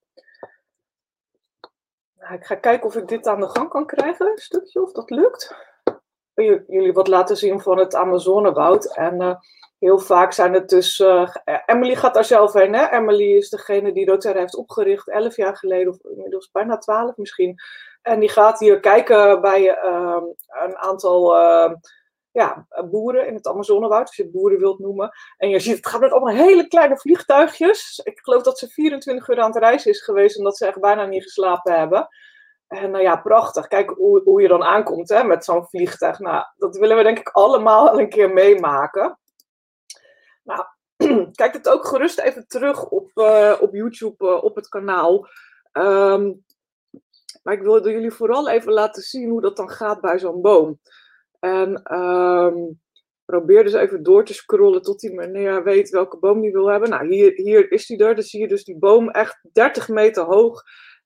Nou, 2.19 2.35
ik 2.35 2.45
ga 2.45 2.55
kijken 2.55 2.87
of 2.87 2.97
ik 2.97 3.09
dit 3.09 3.27
aan 3.27 3.41
de 3.41 3.49
gang 3.49 3.69
kan 3.69 3.87
krijgen, 3.87 4.27
een 4.27 4.39
stukje, 4.39 4.83
of 4.83 4.93
dat 4.93 5.11
lukt. 5.11 5.57
Jullie 6.35 6.93
wat 6.93 7.09
laten 7.09 7.37
zien 7.37 7.61
van 7.61 7.79
het 7.79 7.95
Amazonewoud. 7.95 8.97
En 8.97 9.21
uh, 9.21 9.35
heel 9.79 9.99
vaak 9.99 10.33
zijn 10.33 10.53
het 10.53 10.69
dus. 10.69 10.99
Uh, 10.99 11.35
Emily 11.67 11.95
gaat 11.95 12.15
daar 12.15 12.25
zelf 12.25 12.53
heen. 12.53 12.75
Hè? 12.75 12.91
Emily 12.91 13.37
is 13.37 13.49
degene 13.49 13.93
die 13.93 14.07
doTERRA 14.07 14.39
heeft 14.39 14.57
opgericht, 14.57 15.09
11 15.09 15.37
jaar 15.37 15.57
geleden, 15.57 15.93
of 15.93 16.11
inmiddels 16.11 16.51
bijna 16.51 16.79
12 16.79 17.17
misschien. 17.17 17.57
En 18.03 18.21
die 18.21 18.29
gaat 18.29 18.59
hier 18.59 18.81
kijken 18.81 19.41
bij 19.41 19.79
een 20.49 20.77
aantal 20.77 21.37
ja, 22.39 22.67
boeren 22.91 23.27
in 23.27 23.35
het 23.35 23.47
Amazonewoud, 23.47 24.07
als 24.07 24.17
je 24.17 24.23
het 24.23 24.33
boeren 24.33 24.59
wilt 24.59 24.79
noemen. 24.79 25.11
En 25.37 25.49
je 25.49 25.59
ziet, 25.59 25.77
het 25.77 25.87
gaat 25.87 26.01
met 26.01 26.11
allemaal 26.11 26.35
hele 26.35 26.69
kleine 26.69 26.99
vliegtuigjes. 26.99 28.01
Ik 28.05 28.21
geloof 28.23 28.43
dat 28.43 28.59
ze 28.59 28.69
24 28.69 29.29
uur 29.29 29.41
aan 29.41 29.51
het 29.51 29.63
reizen 29.63 29.91
is 29.91 30.03
geweest, 30.03 30.39
omdat 30.39 30.57
ze 30.57 30.67
echt 30.67 30.81
bijna 30.81 31.07
niet 31.07 31.23
geslapen 31.23 31.79
hebben. 31.79 32.09
En 32.67 32.91
nou 32.91 33.03
ja, 33.03 33.17
prachtig. 33.17 33.67
Kijk 33.67 33.91
hoe, 33.91 34.23
hoe 34.25 34.43
je 34.43 34.49
dan 34.49 34.65
aankomt 34.65 35.09
hè, 35.09 35.25
met 35.25 35.45
zo'n 35.45 35.67
vliegtuig. 35.67 36.19
Nou, 36.19 36.45
dat 36.57 36.77
willen 36.77 36.97
we 36.97 37.03
denk 37.03 37.19
ik 37.19 37.29
allemaal 37.29 37.99
een 37.99 38.09
keer 38.09 38.31
meemaken. 38.31 39.19
Nou, 40.43 40.65
kijk 41.33 41.53
het 41.53 41.69
ook 41.69 41.87
gerust 41.87 42.19
even 42.19 42.47
terug 42.47 42.89
op, 42.89 43.11
uh, 43.15 43.55
op 43.61 43.75
YouTube, 43.75 44.27
uh, 44.27 44.45
op 44.45 44.55
het 44.55 44.69
kanaal. 44.69 45.29
Um, 45.73 46.45
maar 47.43 47.55
ik 47.55 47.63
wilde 47.63 47.91
jullie 47.91 48.11
vooral 48.11 48.49
even 48.49 48.73
laten 48.73 49.03
zien 49.03 49.31
hoe 49.31 49.41
dat 49.41 49.57
dan 49.57 49.71
gaat 49.71 50.01
bij 50.01 50.19
zo'n 50.19 50.41
boom. 50.41 50.81
En 51.41 51.95
um, 51.99 52.81
probeer 53.25 53.65
dus 53.65 53.73
even 53.73 54.03
door 54.03 54.25
te 54.25 54.35
scrollen 54.35 54.83
tot 54.83 55.01
die 55.01 55.15
meneer 55.15 55.65
weet 55.65 55.91
welke 55.91 56.19
boom 56.19 56.41
die 56.41 56.53
wil 56.53 56.71
hebben. 56.71 56.91
Nou, 56.91 57.07
hier, 57.07 57.33
hier 57.35 57.73
is 57.73 57.89
hij 57.89 57.99
er. 57.99 58.15
Dan 58.15 58.25
zie 58.25 58.41
je 58.41 58.49
dus 58.49 58.65
die 58.65 58.79
boom 58.79 59.11
echt 59.11 59.39
30 59.53 59.89
meter 59.89 60.25
hoog. 60.25 60.63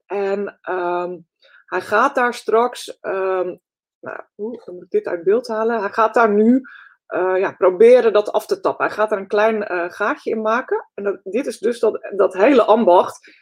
En 0.06 0.58
um, 0.70 1.26
hij 1.66 1.80
gaat 1.80 2.14
daar 2.14 2.34
straks, 2.34 2.98
um, 3.00 3.60
nou, 4.00 4.20
hoe, 4.34 4.62
moet 4.66 4.82
ik 4.82 4.90
dit 4.90 5.06
uit 5.06 5.24
beeld 5.24 5.48
halen. 5.48 5.80
Hij 5.80 5.92
gaat 5.92 6.14
daar 6.14 6.30
nu 6.30 6.60
uh, 7.08 7.38
ja, 7.38 7.52
proberen 7.52 8.12
dat 8.12 8.32
af 8.32 8.46
te 8.46 8.60
tappen. 8.60 8.86
Hij 8.86 8.94
gaat 8.94 9.12
er 9.12 9.18
een 9.18 9.26
klein 9.26 9.72
uh, 9.72 9.90
gaatje 9.90 10.30
in 10.30 10.40
maken. 10.40 10.88
En 10.94 11.20
dit 11.24 11.46
is 11.46 11.58
dus 11.58 11.78
dat, 11.78 12.12
dat 12.16 12.34
hele 12.34 12.62
ambacht. 12.62 13.40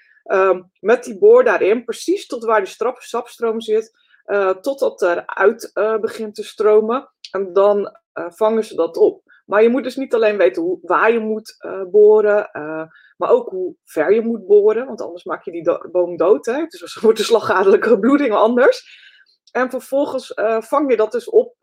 Met 0.80 1.04
die 1.04 1.18
boor 1.18 1.44
daarin, 1.44 1.84
precies 1.84 2.26
tot 2.26 2.44
waar 2.44 2.60
die 2.60 2.68
strap, 2.68 3.00
sapstroom 3.00 3.60
zit. 3.60 3.92
Uh, 4.30 4.50
totdat 4.50 5.02
eruit 5.02 5.70
uh, 5.74 5.98
begint 5.98 6.34
te 6.34 6.44
stromen. 6.44 7.10
En 7.30 7.52
dan 7.52 7.78
uh, 8.14 8.26
vangen 8.28 8.64
ze 8.64 8.74
dat 8.74 8.96
op. 8.96 9.22
Maar 9.46 9.62
je 9.62 9.68
moet 9.68 9.82
dus 9.82 9.96
niet 9.96 10.14
alleen 10.14 10.36
weten 10.36 10.78
waar 10.82 11.12
je 11.12 11.18
moet 11.18 11.56
boren, 11.90 12.50
maar 13.16 13.30
ook 13.30 13.48
hoe 13.48 13.74
ver 13.84 14.14
je 14.14 14.20
moet 14.20 14.46
boren. 14.46 14.86
Want 14.86 15.00
anders 15.00 15.24
maak 15.24 15.44
je 15.44 15.50
die 15.50 15.90
boom 15.90 16.16
dood. 16.16 16.46
Hè? 16.46 16.64
Dus 16.66 16.94
wordt 17.02 17.18
de 17.18 17.24
slagadelijke 17.24 17.98
bloeding 17.98 18.32
anders. 18.32 19.08
En 19.52 19.70
vervolgens 19.70 20.32
vang 20.58 20.90
je 20.90 20.96
dat 20.96 21.12
dus 21.12 21.28
op 21.30 21.54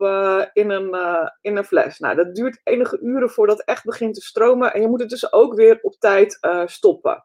in, 0.52 0.70
een, 0.70 0.96
in 1.40 1.56
een 1.56 1.64
fles. 1.64 1.98
Nou, 1.98 2.16
dat 2.16 2.34
duurt 2.34 2.60
enige 2.64 2.98
uren 3.00 3.30
voordat 3.30 3.58
het 3.58 3.66
echt 3.66 3.84
begint 3.84 4.14
te 4.14 4.20
stromen. 4.20 4.72
En 4.72 4.80
je 4.80 4.88
moet 4.88 5.00
het 5.00 5.10
dus 5.10 5.32
ook 5.32 5.54
weer 5.54 5.78
op 5.82 5.94
tijd 5.98 6.38
stoppen. 6.64 7.24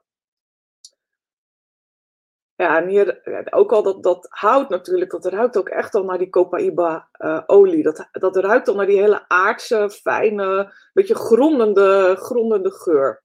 Ja, 2.64 2.82
en 2.82 2.88
hier 2.88 3.22
ook 3.50 3.72
al 3.72 3.84
dat, 3.84 4.04
dat 4.04 4.28
hout 4.30 4.70
natuurlijk, 4.70 5.12
dat 5.12 5.26
ruikt 5.26 5.58
ook 5.58 5.70
echt 5.70 5.96
al 5.96 6.04
naar 6.04 6.18
die 6.18 6.30
Copaiba-olie. 6.30 7.78
Uh, 7.78 7.84
dat, 7.84 8.08
dat 8.12 8.36
ruikt 8.36 8.68
al 8.68 8.76
naar 8.76 8.86
die 8.86 9.00
hele 9.00 9.26
aardse, 9.28 9.90
fijne, 9.90 10.74
beetje 10.94 11.16
grondende, 11.16 12.16
grondende 12.20 12.72
geur. 12.72 13.24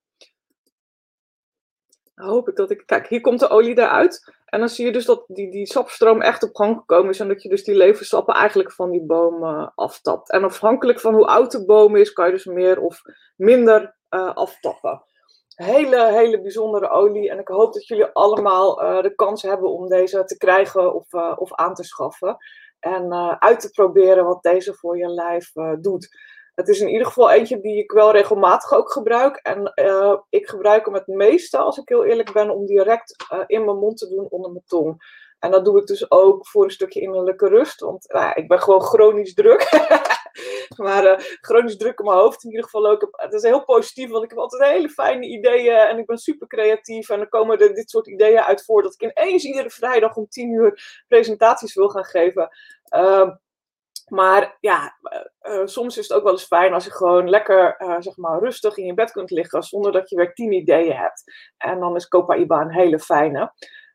Hoop 2.14 2.49
ik 2.49 2.57
dat 2.57 2.71
ik... 2.71 2.83
Kijk, 2.87 3.09
hier 3.09 3.21
komt 3.21 3.40
de 3.40 3.49
olie 3.49 3.78
eruit. 3.78 4.35
En 4.45 4.59
dan 4.59 4.68
zie 4.68 4.87
je 4.87 4.92
dus 4.92 5.04
dat 5.04 5.25
die, 5.26 5.50
die 5.50 5.66
sapstroom 5.66 6.21
echt 6.21 6.42
op 6.42 6.57
gang 6.57 6.76
gekomen 6.76 7.11
is. 7.11 7.21
En 7.21 7.28
dat 7.28 7.42
je 7.42 7.49
dus 7.49 7.64
die 7.64 7.76
levensstappen 7.76 8.35
eigenlijk 8.35 8.73
van 8.73 8.90
die 8.90 9.02
boom 9.02 9.42
uh, 9.42 9.68
aftapt. 9.75 10.30
En 10.30 10.45
afhankelijk 10.45 11.00
van 11.00 11.14
hoe 11.14 11.26
oud 11.26 11.50
de 11.50 11.64
boom 11.64 11.97
is, 11.97 12.12
kan 12.12 12.26
je 12.26 12.33
dus 12.33 12.45
meer 12.45 12.80
of 12.80 13.02
minder 13.37 13.97
aftappen 14.35 15.02
hele, 15.65 16.12
hele 16.12 16.41
bijzondere 16.41 16.88
olie. 16.88 17.31
En 17.31 17.38
ik 17.38 17.49
hoop 17.49 17.73
dat 17.73 17.87
jullie 17.87 18.05
allemaal 18.05 18.83
uh, 18.83 19.03
de 19.03 19.15
kans 19.15 19.43
hebben 19.43 19.71
om 19.71 19.88
deze 19.88 20.25
te 20.25 20.37
krijgen 20.37 20.95
of, 20.95 21.12
uh, 21.12 21.33
of 21.37 21.55
aan 21.55 21.75
te 21.75 21.85
schaffen. 21.85 22.37
En 22.79 23.05
uh, 23.05 23.37
uit 23.38 23.61
te 23.61 23.71
proberen 23.71 24.25
wat 24.25 24.43
deze 24.43 24.75
voor 24.75 24.99
je 24.99 25.09
lijf 25.09 25.53
doet. 25.81 26.17
Het 26.55 26.69
is 26.69 26.81
in 26.81 26.88
ieder 26.88 27.07
geval 27.07 27.31
eentje 27.31 27.61
die 27.61 27.79
ik 27.83 27.91
wel 27.91 28.12
regelmatig 28.12 28.73
ook 28.73 28.93
gebruik. 28.93 29.37
En 29.37 29.73
ik 30.29 30.49
gebruik 30.49 30.85
hem 30.85 30.95
het 30.95 31.07
meeste, 31.07 31.59
als 31.59 31.79
ik 31.79 31.88
heel 31.88 32.05
eerlijk 32.05 32.33
ben, 32.33 32.50
om 32.50 32.67
direct 32.67 33.25
in 33.47 33.65
mijn 33.65 33.79
mond 33.79 33.99
te 33.99 34.09
doen 34.09 34.27
onder 34.29 34.50
mijn 34.50 34.65
tong. 34.67 35.03
En 35.38 35.50
dat 35.50 35.65
doe 35.65 35.81
ik 35.81 35.87
dus 35.87 36.11
ook 36.11 36.49
voor 36.49 36.65
een 36.65 36.71
stukje 36.71 37.00
innerlijke 37.00 37.49
rust. 37.49 37.81
Want 37.81 38.12
nou, 38.12 38.33
ik 38.35 38.49
ben 38.49 38.61
gewoon 38.61 38.83
chronisch 38.83 39.35
druk. 39.35 39.69
maar 40.76 41.04
uh, 41.04 41.18
chronisch 41.40 41.76
druk 41.76 41.99
in 41.99 42.04
mijn 42.04 42.18
hoofd 42.18 42.45
in 42.45 42.50
ieder 42.50 42.64
geval 42.64 42.87
ook. 42.87 43.09
Het 43.11 43.33
is 43.33 43.42
heel 43.42 43.64
positief, 43.64 44.11
want 44.11 44.25
ik 44.25 44.30
heb 44.30 44.38
altijd 44.38 44.71
hele 44.71 44.88
fijne 44.88 45.26
ideeën. 45.26 45.76
En 45.76 45.99
ik 45.99 46.07
ben 46.07 46.18
super 46.18 46.47
creatief. 46.47 47.09
En 47.09 47.21
er 47.21 47.28
komen 47.28 47.59
er 47.59 47.75
dit 47.75 47.90
soort 47.90 48.07
ideeën 48.07 48.40
uit 48.40 48.64
voor. 48.64 48.83
Dat 48.83 48.95
ik 48.99 49.12
ineens 49.16 49.45
iedere 49.45 49.71
vrijdag 49.71 50.16
om 50.16 50.28
tien 50.28 50.52
uur 50.52 51.02
presentaties 51.09 51.75
wil 51.75 51.88
gaan 51.88 52.04
geven. 52.04 52.49
Uh, 52.97 53.30
maar 54.09 54.57
ja, 54.61 54.99
uh, 55.42 55.66
soms 55.66 55.99
is 55.99 56.09
het 56.09 56.16
ook 56.16 56.23
wel 56.23 56.33
eens 56.33 56.45
fijn 56.45 56.73
als 56.73 56.85
je 56.85 56.90
gewoon 56.90 57.28
lekker, 57.28 57.75
zeg 57.99 58.16
maar, 58.16 58.40
rustig 58.40 58.76
in 58.76 58.87
je 58.87 58.95
bed 58.95 59.11
kunt 59.11 59.30
liggen, 59.30 59.62
zonder 59.62 59.92
dat 59.92 60.11
je 60.11 60.16
weer 60.16 60.35
tien 60.35 60.52
ideeën 60.52 60.97
hebt. 60.97 61.23
En 61.57 61.80
dan 61.80 61.97
is 61.97 62.09
Copaiba 62.09 62.61
een 62.61 62.73
hele 62.73 62.99
fijne. 62.99 63.52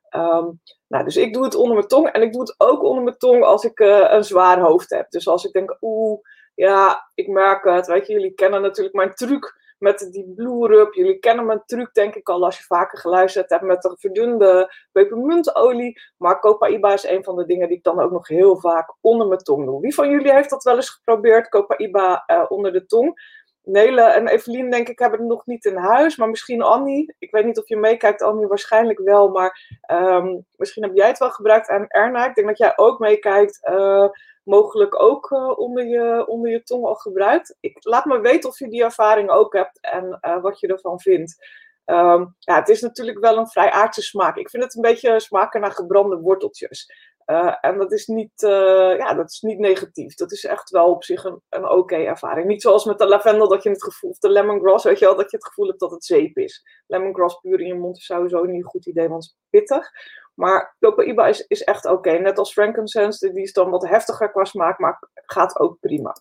Ehm, 0.10 0.50
nou, 0.94 1.06
dus 1.06 1.18
ik 1.18 1.34
doe 1.34 1.44
het 1.44 1.56
onder 1.56 1.76
mijn 1.76 1.88
tong 1.88 2.08
en 2.08 2.22
ik 2.22 2.32
doe 2.32 2.42
het 2.42 2.56
ook 2.58 2.84
onder 2.84 3.04
mijn 3.04 3.18
tong 3.18 3.44
als 3.44 3.64
ik 3.64 3.80
uh, 3.80 4.06
een 4.10 4.24
zwaar 4.24 4.60
hoofd 4.60 4.90
heb. 4.90 5.10
Dus 5.10 5.28
als 5.28 5.46
ik 5.46 5.52
denk, 5.52 5.78
oeh, 5.82 6.20
ja, 6.56 7.10
ik 7.14 7.28
merk 7.28 7.64
het. 7.64 7.88
Weet 7.88 8.08
je, 8.08 8.14
jullie 8.14 8.34
kennen 8.34 8.62
natuurlijk 8.62 8.96
mijn 8.96 9.14
truc 9.14 9.62
met 9.78 10.08
die 10.12 10.34
Blue 10.36 10.68
Rub. 10.68 10.94
Jullie 10.94 11.20
kennen 11.20 11.46
mijn 11.46 11.64
truc, 11.66 11.94
denk 11.94 12.16
ik 12.16 12.30
al, 12.30 12.46
als 12.46 12.58
je 12.58 12.64
vaker 12.64 12.98
geluisterd 12.98 13.50
hebt 13.50 13.64
met 13.64 13.82
de 13.82 13.96
verdunde 14.00 14.74
pepermuntolie. 14.92 16.02
Maar 16.18 16.40
Copaiba 16.40 16.94
is 16.94 17.08
een 17.08 17.24
van 17.24 17.36
de 17.36 17.46
dingen 17.46 17.68
die 17.68 17.78
ik 17.78 17.84
dan 17.84 18.00
ook 18.00 18.12
nog 18.12 18.28
heel 18.28 18.60
vaak 18.60 18.96
onder 19.02 19.28
mijn 19.28 19.40
tong 19.40 19.66
doe. 19.66 19.82
Wie 19.82 19.94
van 19.94 20.10
jullie 20.10 20.34
heeft 20.34 20.50
dat 20.50 20.64
wel 20.64 20.76
eens 20.76 20.90
geprobeerd, 20.90 21.50
Copaiba 21.50 22.24
uh, 22.28 22.46
onder 22.48 22.74
de 22.74 22.86
tong? 22.86 23.42
Nele 23.64 24.02
en 24.02 24.28
Evelien, 24.28 24.72
denk 24.72 24.90
ik, 24.90 25.00
hebben 25.00 25.20
het 25.20 25.28
nog 25.28 25.46
niet 25.46 25.66
in 25.66 25.76
huis. 25.76 26.18
Maar 26.18 26.30
misschien 26.30 26.62
Annie. 26.62 27.16
Ik 27.20 27.32
weet 27.32 27.46
niet 27.46 27.60
of 27.60 27.68
je 27.68 27.78
meekijkt, 27.78 28.22
Annie, 28.22 28.48
waarschijnlijk 28.48 29.00
wel. 29.00 29.30
Maar 29.30 29.82
um, 29.92 30.46
misschien 30.56 30.84
heb 30.84 30.96
jij 30.96 31.08
het 31.08 31.18
wel 31.18 31.32
gebruikt. 31.32 31.70
En 31.70 31.88
Erna, 31.88 32.26
ik 32.26 32.36
denk 32.36 32.48
dat 32.48 32.58
jij 32.58 32.74
ook 32.76 33.00
meekijkt. 33.00 33.60
Uh, 33.70 34.08
mogelijk 34.44 35.02
ook 35.02 35.32
uh, 35.32 35.60
onder, 35.60 35.86
je, 35.86 36.28
onder 36.28 36.52
je 36.52 36.64
tong 36.64 36.86
al 36.86 36.96
gebruikt. 36.96 37.58
Ik, 37.60 37.78
laat 37.80 38.06
me 38.06 38.20
weten 38.20 38.50
of 38.50 38.60
je 38.60 38.70
die 38.70 38.84
ervaring 38.84 39.30
ook 39.30 39.54
hebt 39.54 39.80
en 39.82 40.20
uh, 40.22 40.42
wat 40.42 40.60
je 40.60 40.68
ervan 40.68 41.00
vindt. 41.00 41.62
Um, 41.86 42.36
ja, 42.40 42.56
het 42.56 42.70
is 42.70 42.82
natuurlijk 42.82 43.20
wel 43.20 43.38
een 43.38 43.48
vrij 43.48 43.72
aardse 43.72 44.02
smaak. 44.02 44.38
Ik 44.38 44.50
vind 44.50 44.64
het 44.64 44.76
een 44.76 44.82
beetje 44.82 45.20
smaken 45.20 45.62
naar 45.62 45.72
gebrande 45.72 46.18
worteltjes. 46.18 46.92
Uh, 47.26 47.56
en 47.62 47.78
dat 47.78 47.92
is, 47.92 48.08
niet, 48.08 48.42
uh, 48.42 48.98
ja, 48.98 49.14
dat 49.14 49.30
is 49.30 49.42
niet 49.42 49.60
negatief. 49.60 50.16
Dat 50.16 50.32
is 50.32 50.46
echt 50.46 50.70
wel 50.70 50.90
op 50.90 51.04
zich 51.04 51.24
een, 51.24 51.42
een 51.50 51.70
oké 51.70 51.96
ervaring. 51.96 52.48
Niet 52.48 52.62
zoals 52.62 52.86
met 52.86 52.98
de 52.98 53.08
lavendel 53.08 53.48
dat 53.48 53.64
je 53.64 53.70
het 53.70 53.84
gevoel, 53.84 54.10
of 54.10 54.18
de 54.18 54.30
lemongrass, 54.30 54.86
weet 54.86 55.00
je 55.00 55.06
wel, 55.06 55.16
dat 55.16 55.32
je 55.32 55.38
het 55.38 55.46
gevoel 55.46 55.68
hebt 55.68 55.80
dat 55.80 55.92
het 55.92 56.06
zeep 56.06 56.38
is. 56.38 56.64
Lemongrass 56.88 57.40
puur 57.40 57.60
in 57.60 57.68
je 57.68 57.76
mond 57.76 57.98
is 57.98 58.06
sowieso 58.06 58.44
niet 58.44 58.64
een 58.64 58.70
goed 58.70 58.86
idee, 58.86 59.10
want 59.10 59.24
het 59.24 59.34
is 59.34 59.40
pittig. 59.50 59.90
Maar 60.34 60.76
Copaiba 60.80 61.28
is, 61.28 61.48
is 61.48 61.64
echt 61.64 61.86
oké. 61.86 62.12
Net 62.12 62.38
als 62.38 62.54
frankincense, 62.54 63.32
die 63.32 63.44
is 63.44 63.54
dan 63.54 63.70
wat 63.70 63.88
heftiger 63.88 64.32
qua 64.32 64.44
smaak, 64.44 64.80
maar 64.80 65.10
gaat 65.14 65.60
ook 65.60 65.80
prima. 65.80 66.16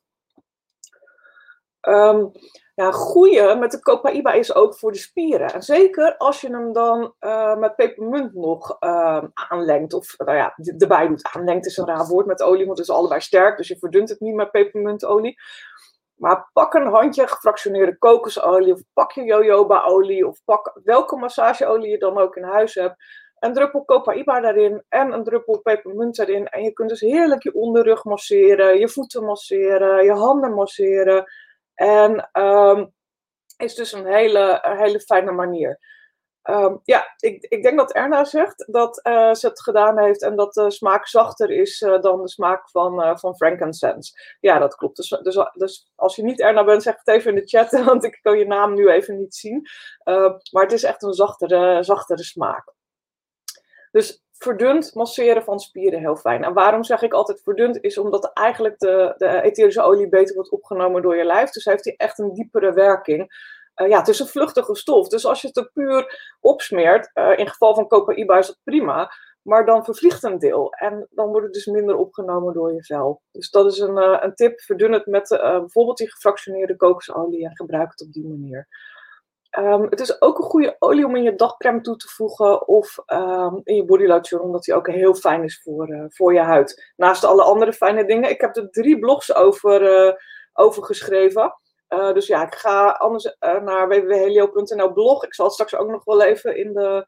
Um, 1.89 2.33
ja, 2.75 2.91
goeie 2.91 3.55
met 3.55 3.71
de 3.71 3.81
Copaiba 3.81 4.33
is 4.33 4.55
ook 4.55 4.75
voor 4.75 4.93
de 4.93 4.99
spieren. 4.99 5.53
En 5.53 5.62
zeker 5.62 6.17
als 6.17 6.41
je 6.41 6.49
hem 6.49 6.73
dan 6.73 7.15
uh, 7.21 7.57
met 7.57 7.77
pepermunt 7.77 8.35
nog 8.35 8.77
uh, 8.81 9.23
aanlengt. 9.35 9.93
Of 9.93 10.15
nou 10.19 10.37
ja, 10.37 10.55
erbij 10.79 11.09
doet. 11.09 11.29
Aanlengt 11.33 11.67
is 11.67 11.77
een 11.77 11.87
raar 11.87 12.07
woord 12.07 12.27
met 12.27 12.43
olie, 12.43 12.67
want 12.67 12.79
het 12.79 12.89
is 12.89 12.95
allebei 12.95 13.21
sterk. 13.21 13.57
Dus 13.57 13.69
je 13.69 13.79
verdunt 13.79 14.09
het 14.09 14.21
niet 14.21 14.35
met 14.35 14.51
pepermuntolie. 14.51 15.39
Maar 16.15 16.51
pak 16.53 16.75
een 16.75 16.87
handje 16.87 17.27
gefractioneerde 17.27 17.99
kokosolie. 17.99 18.73
Of 18.73 18.81
pak 18.93 19.12
je 19.12 19.25
jojoba-olie. 19.25 20.27
Of 20.27 20.41
pak 20.45 20.81
welke 20.85 21.17
massageolie 21.17 21.91
je 21.91 21.99
dan 21.99 22.19
ook 22.19 22.37
in 22.37 22.45
huis 22.45 22.75
hebt. 22.75 22.97
Een 23.39 23.53
druppel 23.53 23.85
Copaiba 23.85 24.41
daarin 24.41 24.83
en 24.89 25.12
een 25.12 25.25
druppel 25.25 25.61
pepermunt 25.61 26.19
erin. 26.19 26.47
En 26.49 26.62
je 26.62 26.73
kunt 26.73 26.89
dus 26.89 27.01
heerlijk 27.01 27.43
je 27.43 27.55
onderrug 27.55 28.05
masseren, 28.05 28.79
je 28.79 28.89
voeten 28.89 29.25
masseren, 29.25 30.05
je 30.05 30.12
handen 30.12 30.55
masseren. 30.55 31.25
En 31.83 32.31
um, 32.33 32.93
is 33.57 33.75
dus 33.75 33.93
een 33.93 34.07
hele, 34.07 34.59
hele 34.62 35.01
fijne 35.01 35.33
manier. 35.33 35.79
Um, 36.51 36.81
ja, 36.85 37.15
ik, 37.19 37.45
ik 37.45 37.62
denk 37.62 37.79
dat 37.79 37.93
Erna 37.93 38.25
zegt 38.25 38.73
dat 38.73 39.01
uh, 39.07 39.35
ze 39.35 39.47
het 39.47 39.62
gedaan 39.62 39.99
heeft 39.99 40.23
en 40.23 40.37
dat 40.37 40.53
de 40.53 40.71
smaak 40.71 41.07
zachter 41.07 41.51
is 41.51 41.81
uh, 41.81 42.01
dan 42.01 42.23
de 42.23 42.29
smaak 42.29 42.71
van, 42.71 43.01
uh, 43.01 43.17
van 43.17 43.37
frankincense. 43.37 44.37
Ja, 44.41 44.59
dat 44.59 44.75
klopt. 44.75 44.97
Dus, 44.97 45.09
dus, 45.09 45.51
dus, 45.53 45.93
als 45.95 46.17
je 46.17 46.23
niet 46.23 46.41
Erna 46.41 46.65
bent, 46.65 46.83
zeg 46.83 46.97
het 46.97 47.09
even 47.09 47.31
in 47.31 47.41
de 47.41 47.49
chat, 47.49 47.71
want 47.85 48.05
ik 48.05 48.19
kan 48.23 48.39
je 48.39 48.47
naam 48.47 48.75
nu 48.75 48.91
even 48.91 49.19
niet 49.19 49.35
zien. 49.35 49.67
maar 50.51 50.62
het 50.62 50.73
is 50.73 50.83
echt 50.83 51.03
een 51.03 51.12
zachtere, 51.12 51.83
zachtere 51.83 52.23
smaak. 52.23 52.73
Dus 53.91 54.23
verdund 54.43 54.95
masseren 54.95 55.43
van 55.43 55.61
spieren 55.61 56.01
heel 56.01 56.17
fijn. 56.17 56.45
En 56.45 56.53
waarom 56.53 56.85
zeg 56.85 57.03
ik 57.03 57.13
altijd 57.13 57.43
verdund? 57.43 57.79
Is 57.81 57.99
omdat 57.99 58.31
eigenlijk 58.35 58.79
de, 58.79 59.15
de 59.17 59.43
etherische 59.43 59.83
olie 59.83 60.09
beter 60.09 60.35
wordt 60.35 60.51
opgenomen 60.51 61.03
door 61.03 61.17
je 61.17 61.25
lijf. 61.25 61.51
Dus 61.51 61.65
heeft 61.65 61.85
hij 61.85 61.95
echt 61.97 62.19
een 62.19 62.33
diepere 62.33 62.73
werking. 62.73 63.51
Uh, 63.77 63.89
ja, 63.89 63.99
het 63.99 64.09
is 64.09 64.19
een 64.19 64.27
vluchtige 64.27 64.75
stof. 64.75 65.09
Dus 65.09 65.27
als 65.27 65.41
je 65.41 65.47
het 65.47 65.57
er 65.57 65.71
puur 65.73 66.35
opsmeert, 66.41 67.11
uh, 67.15 67.39
in 67.39 67.49
geval 67.49 67.75
van 67.75 67.89
Copaiba 67.89 68.39
is 68.39 68.47
dat 68.47 68.59
prima. 68.65 69.13
Maar 69.43 69.67
dan 69.67 69.85
vervliegt 69.85 70.23
een 70.23 70.39
deel. 70.39 70.73
En 70.73 71.09
dan 71.11 71.29
wordt 71.29 71.45
het 71.45 71.55
dus 71.55 71.67
minder 71.67 71.97
opgenomen 71.97 72.55
door 72.55 72.73
je 72.73 72.85
vel. 72.85 73.23
Dus 73.33 73.51
dat 73.51 73.73
is 73.73 73.79
een, 73.79 73.97
uh, 73.97 74.19
een 74.21 74.35
tip. 74.35 74.61
Verdun 74.61 74.93
het 74.93 75.07
met 75.07 75.29
bijvoorbeeld 75.29 75.97
die 75.97 76.11
gefractioneerde 76.11 76.77
kokosolie 76.77 77.45
en 77.45 77.57
gebruik 77.57 77.91
het 77.91 78.03
op 78.03 78.13
die 78.13 78.27
manier. 78.27 78.69
Um, 79.59 79.87
het 79.90 80.00
is 80.00 80.23
ook 80.23 80.38
een 80.38 80.44
goede 80.44 80.76
olie 80.78 81.06
om 81.06 81.16
in 81.16 81.23
je 81.23 81.35
dagcreme 81.35 81.80
toe 81.80 81.97
te 81.97 82.09
voegen 82.09 82.68
of 82.68 82.99
um, 83.06 83.61
in 83.64 83.75
je 83.75 83.85
bodylotion, 83.85 84.40
omdat 84.40 84.64
die 84.64 84.75
ook 84.75 84.87
heel 84.87 85.14
fijn 85.14 85.44
is 85.44 85.61
voor, 85.62 85.90
uh, 85.90 86.04
voor 86.09 86.35
je 86.35 86.40
huid. 86.40 86.92
Naast 86.97 87.25
alle 87.25 87.42
andere 87.42 87.73
fijne 87.73 88.04
dingen. 88.04 88.30
Ik 88.30 88.40
heb 88.40 88.56
er 88.56 88.71
drie 88.71 88.99
blogs 88.99 89.35
over, 89.35 90.06
uh, 90.06 90.12
over 90.52 90.85
geschreven. 90.85 91.56
Uh, 91.88 92.12
dus 92.12 92.26
ja, 92.26 92.47
ik 92.47 92.54
ga 92.54 92.90
anders 92.90 93.37
naar 93.40 93.88
www.helio.nl 93.88 94.92
blog. 94.92 95.25
Ik 95.25 95.35
zal 95.35 95.44
het 95.44 95.54
straks 95.54 95.75
ook 95.75 95.90
nog 95.90 96.04
wel 96.04 96.23
even 96.23 96.56
in 96.56 96.73
de, 96.73 97.06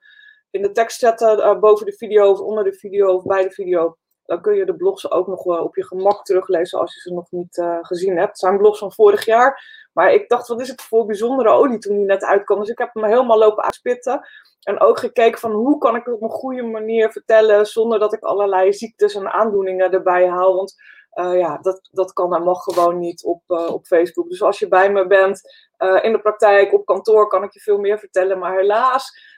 in 0.50 0.62
de 0.62 0.70
tekst 0.70 0.98
zetten, 0.98 1.60
boven 1.60 1.86
de 1.86 1.96
video 1.96 2.30
of 2.30 2.40
onder 2.40 2.64
de 2.64 2.72
video 2.72 3.14
of 3.14 3.22
bij 3.22 3.42
de 3.42 3.50
video. 3.50 3.96
Dan 4.24 4.40
kun 4.40 4.54
je 4.54 4.64
de 4.64 4.76
blogs 4.76 5.10
ook 5.10 5.26
nog 5.26 5.44
wel 5.44 5.64
op 5.64 5.76
je 5.76 5.84
gemak 5.84 6.24
teruglezen 6.24 6.78
als 6.78 6.94
je 6.94 7.00
ze 7.00 7.12
nog 7.12 7.30
niet 7.30 7.62
gezien 7.80 8.16
hebt. 8.16 8.28
Het 8.28 8.38
zijn 8.38 8.58
blogs 8.58 8.78
van 8.78 8.92
vorig 8.92 9.24
jaar. 9.24 9.62
Maar 9.92 10.12
ik 10.12 10.28
dacht, 10.28 10.48
wat 10.48 10.60
is 10.60 10.68
het 10.68 10.82
voor 10.82 11.06
bijzondere 11.06 11.48
olie 11.48 11.78
toen 11.78 11.96
die 11.96 12.04
net 12.04 12.24
uitkwam. 12.24 12.58
Dus 12.58 12.68
ik 12.68 12.78
heb 12.78 12.90
hem 12.92 13.04
helemaal 13.04 13.38
lopen 13.38 13.64
uitspitten. 13.64 14.28
En 14.62 14.80
ook 14.80 14.98
gekeken 14.98 15.40
van 15.40 15.52
hoe 15.52 15.78
kan 15.78 15.96
ik 15.96 16.04
het 16.04 16.14
op 16.14 16.22
een 16.22 16.30
goede 16.30 16.62
manier 16.62 17.12
vertellen 17.12 17.66
zonder 17.66 17.98
dat 17.98 18.12
ik 18.12 18.22
allerlei 18.22 18.72
ziektes 18.72 19.14
en 19.14 19.32
aandoeningen 19.32 19.92
erbij 19.92 20.28
haal. 20.28 20.56
Want 20.56 20.74
uh, 21.14 21.38
ja, 21.38 21.58
dat, 21.58 21.88
dat 21.92 22.12
kan 22.12 22.34
en 22.34 22.42
mag 22.42 22.62
gewoon 22.62 22.98
niet 22.98 23.24
op, 23.24 23.42
uh, 23.48 23.72
op 23.72 23.86
Facebook. 23.86 24.28
Dus 24.28 24.42
als 24.42 24.58
je 24.58 24.68
bij 24.68 24.92
me 24.92 25.06
bent 25.06 25.40
in 26.02 26.12
de 26.12 26.20
praktijk, 26.22 26.72
op 26.72 26.86
kantoor, 26.86 27.28
kan 27.28 27.42
ik 27.42 27.52
je 27.52 27.60
veel 27.60 27.78
meer 27.78 27.98
vertellen. 27.98 28.38
Maar 28.38 28.56
helaas 28.56 29.33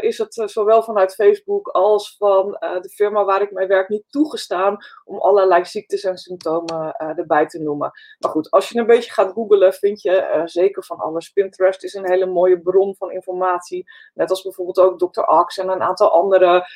is 0.00 0.18
het 0.18 0.36
uh, 0.36 0.46
zowel 0.46 0.82
vanuit 0.82 1.14
Facebook 1.14 1.68
als 1.68 2.16
van 2.16 2.50
de 2.80 2.90
firma 2.94 3.24
waar 3.24 3.42
ik 3.42 3.52
mee 3.52 3.66
werk 3.66 3.88
niet 3.88 4.04
toegestaan 4.08 4.76
om 5.04 5.18
allerlei 5.18 5.64
ziektes 5.64 6.04
en 6.04 6.16
symptomen 6.16 6.96
erbij 6.96 7.46
te 7.46 7.62
noemen. 7.62 7.90
Maar 8.18 8.30
goed, 8.30 8.50
als 8.50 8.68
je 8.68 8.78
een 8.78 8.86
beetje 8.86 9.12
gaat 9.12 9.32
googlen, 9.32 9.72
vind 9.72 10.02
je 10.02 10.42
zeker 10.44 10.84
van 10.84 10.98
alles. 10.98 11.28
Pinterest 11.28 11.84
is 11.84 11.94
een 11.94 12.10
hele 12.10 12.26
mooie 12.26 12.60
bron 12.60 12.96
van 12.96 13.10
informatie. 13.10 13.84
Net 14.14 14.30
als 14.30 14.42
bijvoorbeeld 14.42 14.78
ook 14.78 14.98
Dr. 14.98 15.20
Axe 15.20 15.62
en 15.62 15.68
een 15.68 15.82
aantal 15.82 16.12
andere 16.12 16.68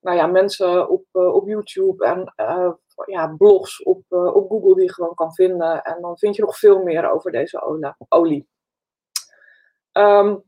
nou 0.00 0.16
ja, 0.16 0.26
mensen 0.26 0.88
op, 0.88 1.04
op 1.12 1.48
YouTube 1.48 2.04
en 2.04 2.32
ja, 3.06 3.34
blogs 3.36 3.82
op, 3.82 4.02
op 4.08 4.48
Google 4.48 4.74
die 4.74 4.84
je 4.84 4.92
gewoon 4.92 5.14
kan 5.14 5.34
vinden. 5.34 5.82
En 5.82 6.00
dan 6.00 6.18
vind 6.18 6.36
je 6.36 6.42
nog 6.42 6.58
veel 6.58 6.82
meer 6.82 7.10
over 7.10 7.32
deze 7.32 7.84
olie. 8.08 8.48
Um, 9.92 10.44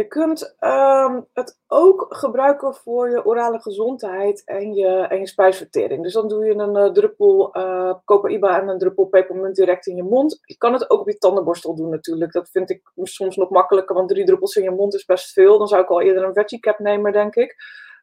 je 0.00 0.06
kunt 0.06 0.56
um, 0.60 1.26
het 1.32 1.58
ook 1.66 2.06
gebruiken 2.08 2.74
voor 2.74 3.10
je 3.10 3.24
orale 3.24 3.60
gezondheid 3.60 4.42
en 4.44 4.74
je, 4.74 4.86
en 4.86 5.18
je 5.18 5.26
spijsvertering. 5.26 6.02
Dus 6.02 6.12
dan 6.12 6.28
doe 6.28 6.44
je 6.44 6.54
een 6.54 6.76
uh, 6.76 6.92
druppel 6.92 7.56
uh, 7.56 7.94
Copaiba 8.04 8.60
en 8.60 8.68
een 8.68 8.78
druppel 8.78 9.04
pepermunt 9.04 9.56
direct 9.56 9.86
in 9.86 9.96
je 9.96 10.02
mond. 10.02 10.40
Je 10.42 10.56
kan 10.56 10.72
het 10.72 10.90
ook 10.90 11.00
op 11.00 11.08
je 11.08 11.18
tandenborstel 11.18 11.74
doen 11.74 11.90
natuurlijk. 11.90 12.32
Dat 12.32 12.50
vind 12.50 12.70
ik 12.70 12.92
soms 13.02 13.36
nog 13.36 13.50
makkelijker, 13.50 13.94
want 13.94 14.08
drie 14.08 14.24
druppels 14.24 14.56
in 14.56 14.62
je 14.62 14.70
mond 14.70 14.94
is 14.94 15.04
best 15.04 15.32
veel. 15.32 15.58
Dan 15.58 15.68
zou 15.68 15.82
ik 15.82 15.88
al 15.88 16.00
eerder 16.00 16.24
een 16.24 16.34
veggie 16.34 16.60
cap 16.60 16.78
nemen, 16.78 17.12
denk 17.12 17.34
ik. 17.34 17.56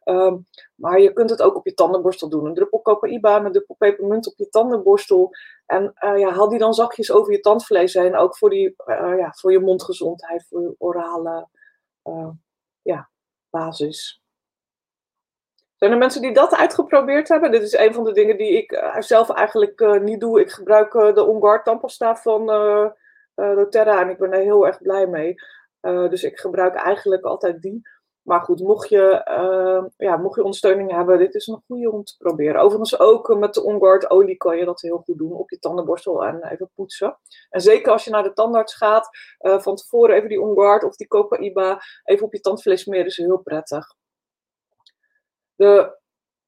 Um, 0.06 0.46
maar 0.76 1.00
je 1.00 1.14
kunt 1.14 1.30
het 1.30 1.42
ook 1.42 1.56
op 1.56 1.66
je 1.66 1.74
tandenborstel 1.74 2.30
doen. 2.30 2.46
Een 2.46 2.54
druppel 2.54 2.82
Copaiba 2.82 3.38
en 3.38 3.46
een 3.46 3.52
druppel 3.52 3.76
pepermunt 3.76 4.28
op 4.28 4.38
je 4.38 4.50
tandenborstel. 4.50 5.30
En 5.66 5.94
uh, 6.06 6.20
ja, 6.20 6.32
haal 6.32 6.50
die 6.50 6.60
dan 6.60 6.74
zakjes 6.74 7.12
over 7.12 7.32
je 7.32 7.40
tandvlees 7.40 7.94
heen. 7.94 8.16
Ook 8.16 8.38
voor, 8.38 8.50
die, 8.50 8.76
ja, 9.18 9.32
voor 9.32 9.52
je 9.52 9.60
mondgezondheid, 9.60 10.46
voor 10.50 10.62
je 10.62 10.76
orale 10.78 11.48
uh, 12.08 12.30
ja, 12.82 13.10
basis. 13.50 14.22
Zijn 15.76 15.92
er 15.92 15.98
mensen 15.98 16.22
die 16.22 16.34
dat 16.34 16.56
uitgeprobeerd 16.56 17.28
hebben? 17.28 17.52
Dit 17.52 17.62
is 17.62 17.78
een 17.78 17.94
van 17.94 18.04
de 18.04 18.12
dingen 18.12 18.38
die 18.38 18.58
ik 18.58 18.72
uh, 18.72 19.00
zelf 19.00 19.30
eigenlijk 19.30 19.82
uh, 19.82 20.00
niet 20.00 20.20
doe. 20.20 20.40
Ik 20.40 20.52
gebruik 20.52 20.92
de 20.92 21.26
OnGuard 21.26 21.66
tandpasta 21.66 22.16
van 22.16 22.46
doTERRA 23.36 24.02
en 24.02 24.10
ik 24.10 24.18
ben 24.18 24.34
er 24.34 24.42
heel 24.42 24.68
erg 24.68 24.82
blij 24.82 25.08
mee. 25.08 25.36
dus 26.10 26.24
ik 26.24 26.40
gebruik 26.40 26.76
eigenlijk 26.76 27.24
altijd 27.24 27.62
die. 27.62 27.82
Maar 28.28 28.42
goed, 28.42 28.60
mocht 28.60 28.90
je, 28.90 29.26
uh, 29.30 29.90
ja, 29.98 30.18
mocht 30.18 30.36
je 30.36 30.42
ondersteuning 30.42 30.92
hebben, 30.92 31.18
dit 31.18 31.36
is 31.36 31.48
een 31.48 31.64
goede 31.68 31.92
om 31.92 32.04
te 32.04 32.16
proberen. 32.18 32.62
Overigens 32.62 33.00
ook 33.00 33.36
met 33.38 33.54
de 33.54 33.64
OnGuard 33.64 34.10
olie 34.10 34.38
kan 34.38 34.58
je 34.58 34.66
dat 34.66 34.82
heel 34.82 34.98
goed 34.98 35.18
doen 35.18 35.32
op 35.32 35.50
je 35.50 35.60
tandenborstel 35.60 36.26
en 36.26 36.44
even 36.44 36.70
poetsen. 36.76 37.18
En 37.50 37.62
zeker 37.62 37.92
als 37.92 38.04
je 38.04 38.10
naar 38.10 38.24
de 38.24 38.34
tandarts 38.34 38.76
gaat, 38.76 39.10
uh, 39.42 39.60
van 39.60 39.76
tevoren 39.76 40.16
even 40.16 40.30
die 40.30 40.42
OnGuard 40.42 40.84
of 40.84 40.96
die 40.96 41.08
Copaiba 41.08 41.82
even 42.04 42.26
op 42.26 42.34
je 42.34 42.40
tandvlees 42.40 42.82
smeren 42.82 43.06
is 43.06 43.18
heel 43.18 43.38
prettig. 43.38 43.96
De 45.56 45.98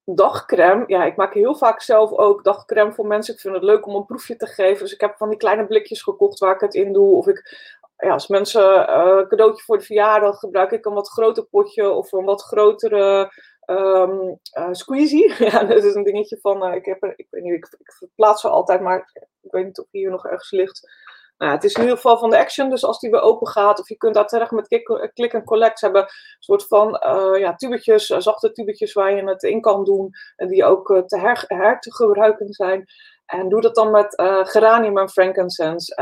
dagcreme, 0.04 0.84
ja, 0.86 1.04
ik 1.04 1.16
maak 1.16 1.34
heel 1.34 1.54
vaak 1.54 1.80
zelf 1.80 2.12
ook 2.12 2.44
dagcreme 2.44 2.92
voor 2.92 3.06
mensen. 3.06 3.34
Ik 3.34 3.40
vind 3.40 3.54
het 3.54 3.64
leuk 3.64 3.86
om 3.86 3.94
een 3.94 4.06
proefje 4.06 4.36
te 4.36 4.46
geven. 4.46 4.82
Dus 4.82 4.94
ik 4.94 5.00
heb 5.00 5.16
van 5.16 5.28
die 5.28 5.38
kleine 5.38 5.66
blikjes 5.66 6.02
gekocht 6.02 6.38
waar 6.38 6.54
ik 6.54 6.60
het 6.60 6.74
in 6.74 6.92
doe. 6.92 7.16
Of 7.16 7.26
ik 7.26 7.78
ja, 8.00 8.12
als 8.12 8.26
mensen 8.26 8.98
een 8.98 9.28
cadeautje 9.28 9.62
voor 9.62 9.78
de 9.78 9.84
verjaardag 9.84 10.38
gebruik 10.38 10.70
ik 10.70 10.86
een 10.86 10.94
wat 10.94 11.08
groter 11.08 11.44
potje 11.44 11.90
of 11.90 12.12
een 12.12 12.24
wat 12.24 12.42
grotere 12.42 13.32
um, 13.66 14.38
squeezie. 14.70 15.34
ja, 15.50 15.64
dat 15.64 15.84
is 15.84 15.94
een 15.94 16.04
dingetje 16.04 16.38
van, 16.40 16.72
ik, 16.72 16.84
heb 16.84 17.02
ik 17.16 17.26
weet 17.30 17.42
niet, 17.42 17.54
ik, 17.54 17.94
verplaats 17.98 18.40
ze 18.40 18.48
altijd, 18.48 18.80
maar 18.80 19.10
ik 19.40 19.52
weet 19.52 19.64
niet 19.64 19.78
of 19.78 19.86
hier 19.90 20.10
nog 20.10 20.26
ergens 20.26 20.50
ligt. 20.50 20.88
Nou, 21.36 21.52
het 21.52 21.64
is 21.64 21.74
in 21.74 21.80
ieder 21.80 21.96
geval 21.96 22.18
van 22.18 22.30
de 22.30 22.38
Action, 22.38 22.70
dus 22.70 22.84
als 22.84 22.98
die 22.98 23.10
weer 23.10 23.20
open 23.20 23.48
gaat, 23.48 23.80
of 23.80 23.88
je 23.88 23.96
kunt 23.96 24.14
daar 24.14 24.26
terecht 24.26 24.50
met 24.50 24.68
click 25.14 25.32
en 25.32 25.44
collect, 25.44 25.80
hebben 25.80 26.02
een 26.02 26.08
soort 26.38 26.66
van 26.66 27.02
uh, 27.06 27.40
ja, 27.40 27.54
tubetjes, 27.54 28.06
zachte 28.06 28.52
tubetjes 28.52 28.92
waar 28.92 29.14
je 29.14 29.24
het 29.24 29.42
in 29.42 29.60
kan 29.60 29.84
doen 29.84 30.10
en 30.36 30.48
die 30.48 30.64
ook 30.64 31.02
te 31.06 31.18
her, 31.18 31.44
her, 31.46 31.80
te 31.80 31.94
gebruiken 31.94 32.52
zijn. 32.52 32.84
En 33.26 33.48
doe 33.48 33.60
dat 33.60 33.74
dan 33.74 33.90
met 33.90 34.22
geranium 34.48 34.98
en 34.98 35.08
frankincense 35.08 35.94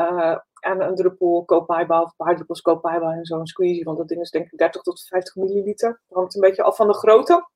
en 0.61 0.81
een 0.81 0.95
druppel 0.95 1.45
copaiba 1.47 2.03
of 2.03 2.09
een 2.09 2.25
paar 2.27 2.35
druppels 2.35 2.63
copaiba 2.63 3.13
in 3.13 3.25
zo'n 3.25 3.47
squeezie, 3.47 3.85
want 3.85 3.99
dat 3.99 4.09
ding 4.09 4.21
is 4.21 4.31
denk 4.31 4.53
ik 4.53 4.59
30 4.59 4.83
tot 4.83 5.07
50 5.09 5.35
milliliter. 5.37 6.01
Dat 6.09 6.19
hangt 6.19 6.35
een 6.35 6.41
beetje 6.41 6.63
af 6.63 6.77
van 6.77 6.87
de 6.87 6.95
grootte. 6.95 7.49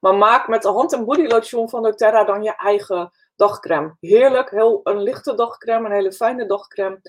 Maar 0.00 0.14
maak 0.14 0.48
met 0.48 0.62
de 0.62 0.68
hand- 0.68 0.92
en 0.92 1.04
body 1.04 1.26
lotion 1.26 1.68
van 1.68 1.82
doTERRA 1.82 2.24
dan 2.24 2.42
je 2.42 2.56
eigen 2.56 3.12
dagcreme. 3.36 3.96
Heerlijk, 4.00 4.50
heel 4.50 4.80
een 4.82 5.02
lichte 5.02 5.34
dagcreme, 5.34 5.86
een 5.86 5.94
hele 5.94 6.12
fijne 6.12 6.46
dagcreme. 6.46 7.00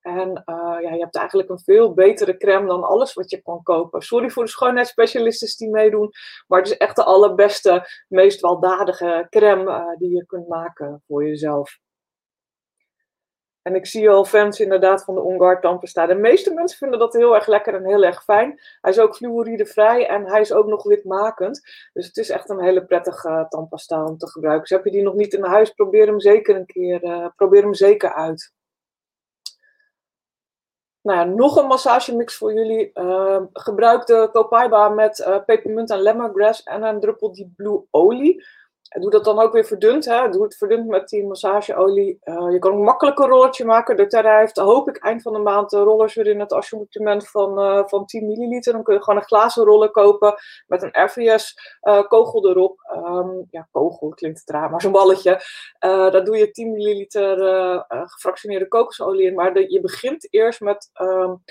En 0.00 0.28
uh, 0.28 0.76
ja, 0.80 0.92
je 0.92 1.00
hebt 1.00 1.16
eigenlijk 1.16 1.48
een 1.48 1.58
veel 1.58 1.94
betere 1.94 2.36
crème 2.36 2.66
dan 2.66 2.84
alles 2.84 3.12
wat 3.12 3.30
je 3.30 3.42
kan 3.42 3.62
kopen. 3.62 4.02
Sorry 4.02 4.30
voor 4.30 4.44
de 4.44 4.50
schoonheidsspecialisten 4.50 5.56
die 5.56 5.70
meedoen. 5.70 6.10
Maar 6.46 6.58
het 6.58 6.70
is 6.70 6.76
echt 6.76 6.96
de 6.96 7.04
allerbeste, 7.04 7.88
meest 8.08 8.40
weldadige 8.40 9.26
crème 9.30 9.70
uh, 9.70 9.98
die 9.98 10.10
je 10.10 10.26
kunt 10.26 10.48
maken 10.48 11.02
voor 11.06 11.26
jezelf. 11.26 11.78
En 13.62 13.74
ik 13.74 13.86
zie 13.86 14.10
al 14.10 14.24
fans 14.24 14.60
inderdaad 14.60 15.04
van 15.04 15.14
de 15.14 15.20
OnGuard 15.20 15.62
tandpasta. 15.62 16.06
De 16.06 16.14
meeste 16.14 16.54
mensen 16.54 16.78
vinden 16.78 16.98
dat 16.98 17.12
heel 17.12 17.34
erg 17.34 17.46
lekker 17.46 17.74
en 17.74 17.84
heel 17.84 18.04
erg 18.04 18.24
fijn. 18.24 18.60
Hij 18.80 18.90
is 18.90 18.98
ook 18.98 19.16
fluoridevrij 19.16 20.08
en 20.08 20.26
hij 20.26 20.40
is 20.40 20.52
ook 20.52 20.66
nog 20.66 20.82
witmakend. 20.82 21.60
Dus 21.92 22.06
het 22.06 22.16
is 22.16 22.30
echt 22.30 22.50
een 22.50 22.62
hele 22.62 22.84
prettige 22.84 23.48
uh, 23.50 24.04
om 24.06 24.18
te 24.18 24.30
gebruiken. 24.30 24.68
Dus 24.68 24.76
heb 24.76 24.84
je 24.84 24.90
die 24.90 25.02
nog 25.02 25.14
niet 25.14 25.32
in 25.32 25.44
huis, 25.44 25.70
probeer 25.70 26.06
hem 26.06 26.20
zeker 26.20 26.56
een 26.56 26.66
keer 26.66 27.04
uh, 27.04 27.26
probeer 27.36 27.62
hem 27.62 27.74
zeker 27.74 28.12
uit. 28.12 28.52
Nou 31.02 31.18
ja, 31.18 31.24
nog 31.24 31.56
een 31.56 31.66
massagemix 31.66 32.36
voor 32.36 32.52
jullie. 32.52 32.90
Uh, 32.94 33.40
gebruik 33.52 34.06
de 34.06 34.28
copaiba 34.32 34.88
met 34.88 35.18
uh, 35.18 35.44
pepermunt 35.46 35.90
en 35.90 36.00
lemongrass 36.00 36.62
en 36.62 36.82
een 36.82 37.00
druppel 37.00 37.32
die 37.32 37.52
blue 37.56 37.86
olie. 37.90 38.44
Doe 39.00 39.10
dat 39.10 39.24
dan 39.24 39.40
ook 39.40 39.52
weer 39.52 39.64
verdund. 39.64 40.04
Hè? 40.04 40.28
Doe 40.28 40.42
het 40.42 40.56
verdund 40.56 40.86
met 40.86 41.08
die 41.08 41.26
massageolie. 41.26 42.18
Uh, 42.24 42.52
je 42.52 42.58
kan 42.58 42.72
een 42.72 42.82
makkelijk 42.82 43.18
een 43.18 43.28
rolletje 43.28 43.64
maken. 43.64 43.96
De 43.96 44.06
Terra 44.06 44.38
heeft, 44.38 44.56
hoop 44.56 44.88
ik, 44.88 44.96
eind 44.96 45.22
van 45.22 45.32
de 45.32 45.38
maand 45.38 45.70
de 45.70 45.78
rollers 45.78 46.14
weer 46.14 46.26
in 46.26 46.40
het 46.40 46.52
assortiment 46.52 47.28
van, 47.28 47.58
uh, 47.58 47.82
van 47.86 48.06
10 48.06 48.26
milliliter. 48.26 48.72
Dan 48.72 48.82
kun 48.82 48.94
je 48.94 49.02
gewoon 49.02 49.18
een 49.18 49.26
glazen 49.26 49.64
roller 49.64 49.90
kopen 49.90 50.34
met 50.66 50.82
een 50.82 51.04
RVS 51.04 51.58
uh, 51.82 52.02
kogel 52.02 52.48
erop. 52.48 52.80
Um, 52.96 53.46
ja, 53.50 53.68
kogel 53.70 54.08
klinkt 54.08 54.42
raar, 54.44 54.70
maar 54.70 54.80
zo'n 54.80 54.92
balletje. 54.92 55.42
daar 55.78 56.24
doe 56.24 56.36
je 56.36 56.50
10 56.50 56.72
milliliter 56.72 57.36
gefractioneerde 57.88 58.68
kokosolie 58.68 59.26
in. 59.26 59.34
Maar 59.34 59.60
je 59.60 59.80
begint 59.80 60.28
eerst 60.30 60.60
met... 60.60 60.90
Um, 61.00 61.42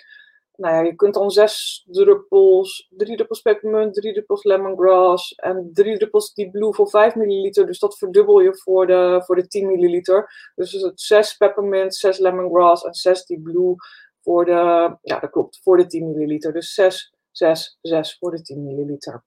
nou 0.62 0.76
ja, 0.76 0.82
je 0.82 0.96
kunt 0.96 1.14
dan 1.14 1.32
zes 1.32 1.84
druppels, 1.92 2.88
drie 2.90 3.16
druppels 3.16 3.42
pepermunt, 3.42 3.94
drie 3.94 4.14
druppels 4.14 4.44
lemongrass 4.44 5.34
en 5.36 5.70
drie 5.74 5.98
druppels 5.98 6.34
die 6.34 6.52
blue 6.52 6.74
voor 6.74 6.90
5 6.90 7.16
milliliter. 7.16 7.66
Dus 7.66 7.80
dat 7.80 7.98
verdubbel 7.98 8.40
je 8.40 8.56
voor 8.56 8.88
de, 8.88 9.22
voor 9.26 9.36
de 9.36 9.48
10 9.48 9.68
milliliter. 9.68 10.52
Dus 10.56 10.74
is 10.74 10.82
het 10.82 11.02
6 11.02 11.38
peppermint, 11.38 11.96
6 11.96 12.18
lemongrass 12.18 12.84
en 12.84 12.94
6 12.94 13.26
die 13.26 13.42
blue 13.42 13.76
voor 14.22 14.46
de, 14.46 14.98
ja 15.02 15.20
dat 15.20 15.30
klopt, 15.30 15.60
voor 15.64 15.78
de 15.78 15.86
10 15.86 16.12
milliliter. 16.12 16.54
Dus 16.54 16.74
6, 16.74 17.14
6, 17.32 17.78
6 17.82 18.18
voor 18.20 18.32
de 18.32 18.42
10 18.42 18.64
milliliter. 18.64 19.24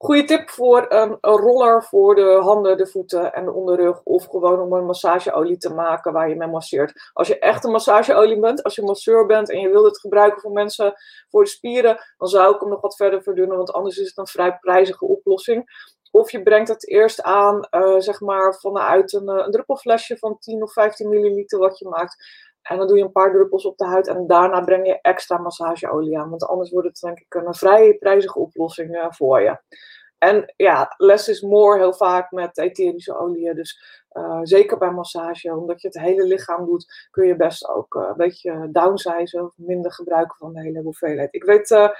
Goede 0.00 0.24
tip 0.24 0.50
voor 0.50 0.86
een, 0.88 1.18
een, 1.20 1.36
roller 1.36 1.84
voor 1.84 2.14
de 2.14 2.38
handen, 2.40 2.76
de 2.76 2.86
voeten 2.86 3.32
en 3.32 3.44
de 3.44 3.52
onderrug. 3.52 4.00
Of 4.02 4.26
gewoon 4.26 4.60
om 4.60 4.72
een 4.72 4.86
massageolie 4.86 5.56
te 5.56 5.74
maken 5.74 6.12
waar 6.12 6.28
je 6.28 6.36
mee 6.36 6.48
masseert. 6.48 7.10
Als 7.12 7.28
je 7.28 7.38
echt 7.38 7.64
een 7.64 7.70
massageolie 7.70 8.40
bent, 8.40 8.62
als 8.62 8.74
je 8.74 8.82
masseur 8.82 9.26
bent 9.26 9.50
en 9.50 9.60
je 9.60 9.68
wilt 9.68 9.84
het 9.84 10.00
gebruiken 10.00 10.40
voor 10.40 10.52
mensen 10.52 10.94
voor 11.28 11.44
de 11.44 11.50
spieren, 11.50 11.98
dan 12.16 12.28
zou 12.28 12.54
ik 12.54 12.60
hem 12.60 12.68
nog 12.68 12.80
wat 12.80 12.96
verder 12.96 13.22
verdunnen, 13.22 13.56
want 13.56 13.72
anders 13.72 13.96
is 13.98 14.08
het 14.08 14.18
een 14.18 14.26
vrij 14.26 14.58
prijzige 14.58 15.04
oplossing. 15.06 15.86
Of 16.10 16.30
je 16.30 16.42
brengt 16.42 16.68
het 16.68 16.88
eerst 16.88 17.22
aan, 17.22 17.68
uh, 17.70 17.98
zeg 17.98 18.20
maar, 18.20 18.54
vanuit 18.54 19.12
een, 19.12 19.28
een 19.28 19.50
druppelflesje 19.50 20.18
van 20.18 20.38
10 20.38 20.62
of 20.62 20.72
15 20.72 21.08
milliliter 21.08 21.58
wat 21.58 21.78
je 21.78 21.88
maakt. 21.88 22.16
En 22.68 22.76
dan 22.76 22.86
doe 22.86 22.96
je 22.96 23.04
een 23.04 23.12
paar 23.12 23.32
druppels 23.32 23.64
op 23.64 23.78
de 23.78 23.84
huid 23.84 24.06
en 24.08 24.26
daarna 24.26 24.60
breng 24.60 24.86
je 24.86 25.00
extra 25.00 25.38
massageolie 25.38 26.18
aan. 26.18 26.30
Want 26.30 26.46
anders 26.46 26.70
wordt 26.70 26.88
het 26.88 27.00
denk 27.00 27.18
ik 27.18 27.34
een 27.34 27.54
vrij 27.54 27.96
prijzige 27.98 28.38
oplossing 28.38 28.94
uh, 28.94 29.06
voor 29.08 29.40
je. 29.40 29.58
En 30.18 30.52
ja, 30.56 30.94
less 30.96 31.28
is 31.28 31.40
more 31.40 31.78
heel 31.78 31.92
vaak 31.92 32.30
met 32.30 32.58
etherische 32.58 33.18
oliën. 33.18 33.54
Dus 33.54 34.02
uh, 34.12 34.40
zeker 34.42 34.78
bij 34.78 34.90
massage, 34.90 35.56
omdat 35.56 35.80
je 35.80 35.88
het 35.88 35.98
hele 35.98 36.24
lichaam 36.24 36.64
doet, 36.64 37.08
kun 37.10 37.26
je 37.26 37.36
best 37.36 37.68
ook 37.68 37.94
uh, 37.94 38.08
een 38.08 38.16
beetje 38.16 38.68
downsizen 38.72 39.44
of 39.44 39.52
minder 39.56 39.92
gebruiken 39.92 40.36
van 40.36 40.52
de 40.52 40.60
hele 40.60 40.80
hoeveelheid. 40.80 41.34
Ik 41.34 41.44
weet, 41.44 41.90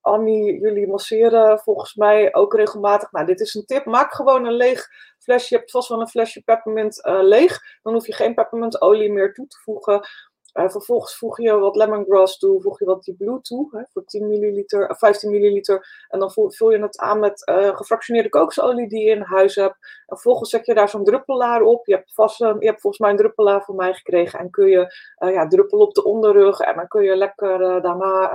Annie, 0.00 0.60
jullie 0.60 0.86
masseren 0.86 1.58
volgens 1.58 1.94
mij 1.94 2.34
ook 2.34 2.54
regelmatig. 2.54 3.12
Nou, 3.12 3.26
dit 3.26 3.40
is 3.40 3.54
een 3.54 3.64
tip. 3.64 3.84
Maak 3.84 4.12
gewoon 4.12 4.46
een 4.46 4.52
leeg 4.52 4.88
flesje. 5.18 5.54
Je 5.54 5.60
hebt 5.60 5.70
vast 5.70 5.88
wel 5.88 6.00
een 6.00 6.08
flesje 6.08 6.42
peppermint 6.42 7.00
leeg. 7.02 7.60
Dan 7.82 7.92
hoef 7.92 8.06
je 8.06 8.14
geen 8.14 8.34
peppermintolie 8.34 9.12
meer 9.12 9.32
toe 9.32 9.46
te 9.46 9.58
voegen. 9.62 10.08
Uh, 10.54 10.68
vervolgens 10.68 11.16
voeg 11.16 11.40
je 11.40 11.58
wat 11.58 11.76
lemongrass 11.76 12.38
toe, 12.38 12.60
voeg 12.60 12.78
je 12.78 12.84
wat 12.84 13.04
die 13.04 13.16
blue 13.16 13.40
toe 13.40 13.68
hè, 13.70 13.82
voor 13.92 14.04
10 14.04 14.28
milliliter, 14.28 14.90
uh, 14.90 14.96
15 14.96 15.30
milliliter. 15.30 16.06
En 16.08 16.18
dan 16.18 16.30
vul 16.32 16.70
je 16.70 16.82
het 16.82 16.98
aan 16.98 17.20
met 17.20 17.48
uh, 17.48 17.76
gefractioneerde 17.76 18.28
kokosolie 18.28 18.88
die 18.88 19.04
je 19.04 19.10
in 19.10 19.22
huis 19.22 19.54
hebt. 19.54 19.76
En 20.06 20.16
vervolgens 20.16 20.50
zet 20.50 20.66
je 20.66 20.74
daar 20.74 20.88
zo'n 20.88 21.04
druppelaar 21.04 21.62
op. 21.62 21.86
Je 21.86 21.94
hebt, 21.94 22.14
vast, 22.14 22.38
je 22.38 22.56
hebt 22.58 22.80
volgens 22.80 22.98
mij 22.98 23.10
een 23.10 23.16
druppelaar 23.16 23.64
van 23.64 23.76
mij 23.76 23.94
gekregen. 23.94 24.38
En 24.38 24.50
kun 24.50 24.68
je 24.68 24.94
ja, 25.18 25.46
druppel 25.46 25.78
op 25.78 25.94
de 25.94 26.04
onderrug. 26.04 26.60
En 26.60 26.76
dan 26.76 26.88
kun 26.88 27.02
je 27.02 27.16
lekker 27.16 27.82
daarna 27.82 28.32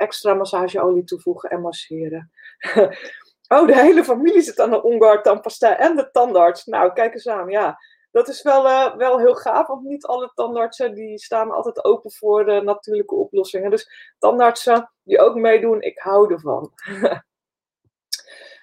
extra 0.00 0.34
massageolie 0.34 1.04
toevoegen 1.04 1.50
en 1.50 1.60
masseren. 1.60 2.30
oh, 3.54 3.66
de 3.66 3.80
hele 3.80 4.04
familie 4.04 4.42
zit 4.42 4.60
aan 4.60 4.70
de 4.70 4.82
onguard 4.82 5.24
tandpasta 5.24 5.76
en 5.76 5.96
de 5.96 6.10
tandarts. 6.10 6.64
Nou, 6.64 6.92
kijk 6.92 7.14
eens 7.14 7.28
aan, 7.28 7.48
ja 7.48 7.78
dat 8.10 8.28
is 8.28 8.42
wel, 8.42 8.66
uh, 8.66 8.96
wel 8.96 9.18
heel 9.18 9.34
gaaf, 9.34 9.66
want 9.66 9.82
niet 9.82 10.06
alle 10.06 10.30
tandartsen 10.34 10.94
die 10.94 11.18
staan 11.18 11.50
altijd 11.50 11.84
open 11.84 12.12
voor 12.12 12.44
de 12.44 12.60
natuurlijke 12.60 13.14
oplossingen. 13.14 13.70
Dus 13.70 14.14
tandartsen 14.18 14.92
die 15.02 15.20
ook 15.20 15.34
meedoen, 15.34 15.80
ik 15.80 15.98
hou 15.98 16.32
ervan. 16.32 16.72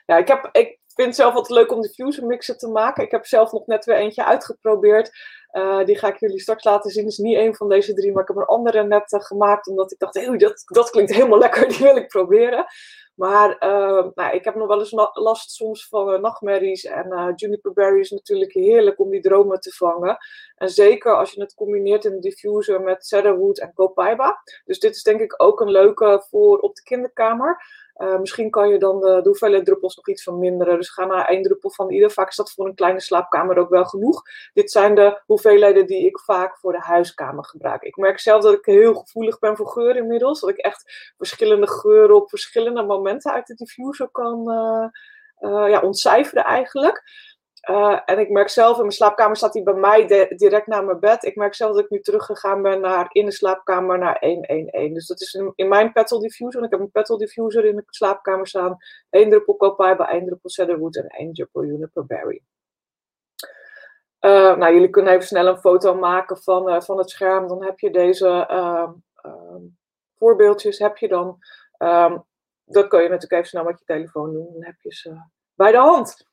ja, 0.05 0.17
ik, 0.17 0.27
heb, 0.27 0.49
ik 0.51 0.79
vind 0.87 1.07
het 1.07 1.15
zelf 1.15 1.33
altijd 1.33 1.59
leuk 1.59 1.71
om 1.71 1.81
diffuser 1.81 2.25
mixen 2.25 2.57
te 2.57 2.67
maken. 2.67 3.03
Ik 3.03 3.11
heb 3.11 3.25
zelf 3.25 3.51
nog 3.51 3.65
net 3.65 3.85
weer 3.85 3.95
eentje 3.95 4.25
uitgeprobeerd. 4.25 5.11
Uh, 5.51 5.85
die 5.85 5.97
ga 5.97 6.07
ik 6.07 6.19
jullie 6.19 6.39
straks 6.39 6.63
laten 6.63 6.91
zien. 6.91 7.05
Is 7.05 7.17
niet 7.17 7.35
één 7.35 7.55
van 7.55 7.69
deze 7.69 7.93
drie, 7.93 8.11
maar 8.11 8.21
ik 8.21 8.27
heb 8.27 8.37
een 8.37 8.45
andere 8.45 8.83
net 8.83 9.11
uh, 9.11 9.21
gemaakt. 9.21 9.67
Omdat 9.67 9.91
ik 9.91 9.99
dacht, 9.99 10.39
dat, 10.39 10.63
dat 10.65 10.89
klinkt 10.89 11.13
helemaal 11.13 11.39
lekker, 11.47 11.67
die 11.67 11.77
wil 11.77 11.95
ik 11.95 12.07
proberen. 12.07 12.65
Maar 13.15 13.49
uh, 13.49 14.07
nou, 14.13 14.35
ik 14.35 14.43
heb 14.43 14.55
nog 14.55 14.67
wel 14.67 14.79
eens 14.79 15.11
last 15.13 15.51
soms 15.51 15.87
van 15.87 16.21
nachtmerries. 16.21 16.85
En 16.85 17.33
juniper 17.35 17.73
berry 17.73 17.99
is 17.99 18.11
natuurlijk 18.11 18.53
heerlijk 18.53 18.99
om 18.99 19.09
die 19.09 19.21
dromen 19.21 19.59
te 19.59 19.71
vangen. 19.71 20.17
En 20.55 20.69
zeker 20.69 21.15
als 21.15 21.31
je 21.31 21.41
het 21.41 21.53
combineert 21.53 22.05
in 22.05 22.11
een 22.11 22.21
diffuser 22.21 22.81
met 22.81 23.05
cedarwood 23.05 23.59
en 23.59 23.73
copaiba. 23.73 24.41
Dus 24.65 24.79
dit 24.79 24.95
is 24.95 25.03
denk 25.03 25.21
ik 25.21 25.43
ook 25.43 25.61
een 25.61 25.71
leuke 25.71 26.25
voor 26.29 26.57
op 26.57 26.75
de 26.75 26.83
kinderkamer. 26.83 27.61
Uh, 27.97 28.19
misschien 28.19 28.49
kan 28.49 28.69
je 28.69 28.77
dan 28.77 28.99
de, 28.99 29.19
de 29.21 29.29
hoeveelheid 29.29 29.65
druppels 29.65 29.95
nog 29.95 30.07
iets 30.07 30.23
verminderen. 30.23 30.77
Dus 30.77 30.89
ga 30.89 31.05
naar 31.05 31.25
één 31.25 31.41
druppel 31.41 31.71
van 31.71 31.91
ieder. 31.91 32.11
Vaak 32.11 32.29
is 32.29 32.35
dat 32.35 32.51
voor 32.51 32.67
een 32.67 32.75
kleine 32.75 33.01
slaapkamer 33.01 33.57
ook 33.57 33.69
wel 33.69 33.85
genoeg. 33.85 34.21
Dit 34.53 34.71
zijn 34.71 34.95
de 34.95 35.21
hoeveelheden 35.25 35.87
die 35.87 36.05
ik 36.05 36.19
vaak 36.19 36.57
voor 36.57 36.71
de 36.71 36.79
huiskamer 36.79 37.45
gebruik. 37.45 37.81
Ik 37.81 37.95
merk 37.95 38.19
zelf 38.19 38.43
dat 38.43 38.53
ik 38.53 38.65
heel 38.65 38.93
gevoelig 38.93 39.39
ben 39.39 39.55
voor 39.55 39.67
geur 39.67 39.95
inmiddels. 39.95 40.39
Dat 40.39 40.49
ik 40.49 40.57
echt 40.57 41.11
verschillende 41.17 41.67
geuren 41.67 42.15
op 42.15 42.29
verschillende 42.29 42.83
momenten 42.83 43.31
uit 43.31 43.47
de 43.47 43.53
diffuser 43.53 44.09
kan 44.09 44.39
uh, 45.39 45.69
ja, 45.69 45.81
ontcijferen 45.81 46.43
eigenlijk. 46.43 47.03
Uh, 47.69 47.99
en 48.05 48.19
ik 48.19 48.29
merk 48.29 48.49
zelf, 48.49 48.75
in 48.75 48.81
mijn 48.81 48.91
slaapkamer 48.91 49.35
staat 49.35 49.53
hij 49.53 49.63
bij 49.63 49.73
mij 49.73 50.27
direct 50.35 50.67
naar 50.67 50.85
mijn 50.85 50.99
bed. 50.99 51.23
Ik 51.23 51.35
merk 51.35 51.53
zelf 51.53 51.75
dat 51.75 51.83
ik 51.83 51.89
nu 51.89 51.99
teruggegaan 51.99 52.61
ben 52.61 52.81
naar 52.81 53.07
in 53.11 53.25
de 53.25 53.31
slaapkamer 53.31 53.97
naar 53.97 54.17
111. 54.19 54.93
Dus 54.93 55.07
dat 55.07 55.21
is 55.21 55.33
in, 55.55 55.67
mijn 55.67 55.91
petal 55.91 56.19
diffuser. 56.19 56.63
Ik 56.63 56.71
heb 56.71 56.79
een 56.79 56.91
petal 56.91 57.17
diffuser 57.17 57.65
in 57.65 57.75
de 57.75 57.83
slaapkamer 57.87 58.47
staan. 58.47 58.77
Eén 59.09 59.29
druppel 59.29 59.57
copaiba, 59.57 60.09
één 60.09 60.25
druppel 60.25 60.49
cedarwood 60.49 60.95
en 60.95 61.07
één 61.07 61.33
druppel 61.33 61.65
juniper 61.65 62.05
berry. 62.05 62.41
Uh, 64.21 64.55
nou, 64.55 64.73
jullie 64.73 64.89
kunnen 64.89 65.13
even 65.13 65.27
snel 65.27 65.47
een 65.47 65.59
foto 65.59 65.95
maken 65.95 66.37
van, 66.37 66.69
uh, 66.69 66.81
van 66.81 66.97
het 66.97 67.09
scherm. 67.09 67.47
Dan 67.47 67.63
heb 67.63 67.79
je 67.79 67.91
deze 67.91 68.49
um, 69.25 69.77
voorbeeldjes. 70.15 70.79
Heb 70.79 70.97
je 70.97 71.07
dan. 71.07 71.37
Um, 71.77 72.25
dat 72.65 72.87
kun 72.87 73.01
je 73.01 73.09
natuurlijk 73.09 73.33
even 73.33 73.47
snel 73.47 73.63
met 73.63 73.79
je 73.79 73.85
telefoon 73.85 74.31
doen. 74.31 74.49
Dan 74.53 74.63
heb 74.63 74.75
je 74.81 74.93
ze 74.93 75.21
bij 75.53 75.71
de 75.71 75.77
hand. 75.77 76.26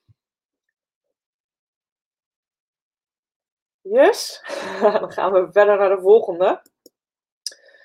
Yes, 3.85 4.43
dan 4.81 5.13
gaan 5.13 5.33
we 5.33 5.49
verder 5.53 5.79
naar 5.79 5.97
de 5.97 6.01
volgende. 6.01 6.63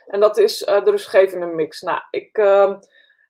En 0.05 0.19
dat 0.19 0.37
is 0.37 0.57
de 0.57 0.81
rustgevende 0.85 1.45
mix. 1.45 1.81
Nou, 1.81 2.01
ik, 2.09 2.37
ehm, 2.37 2.79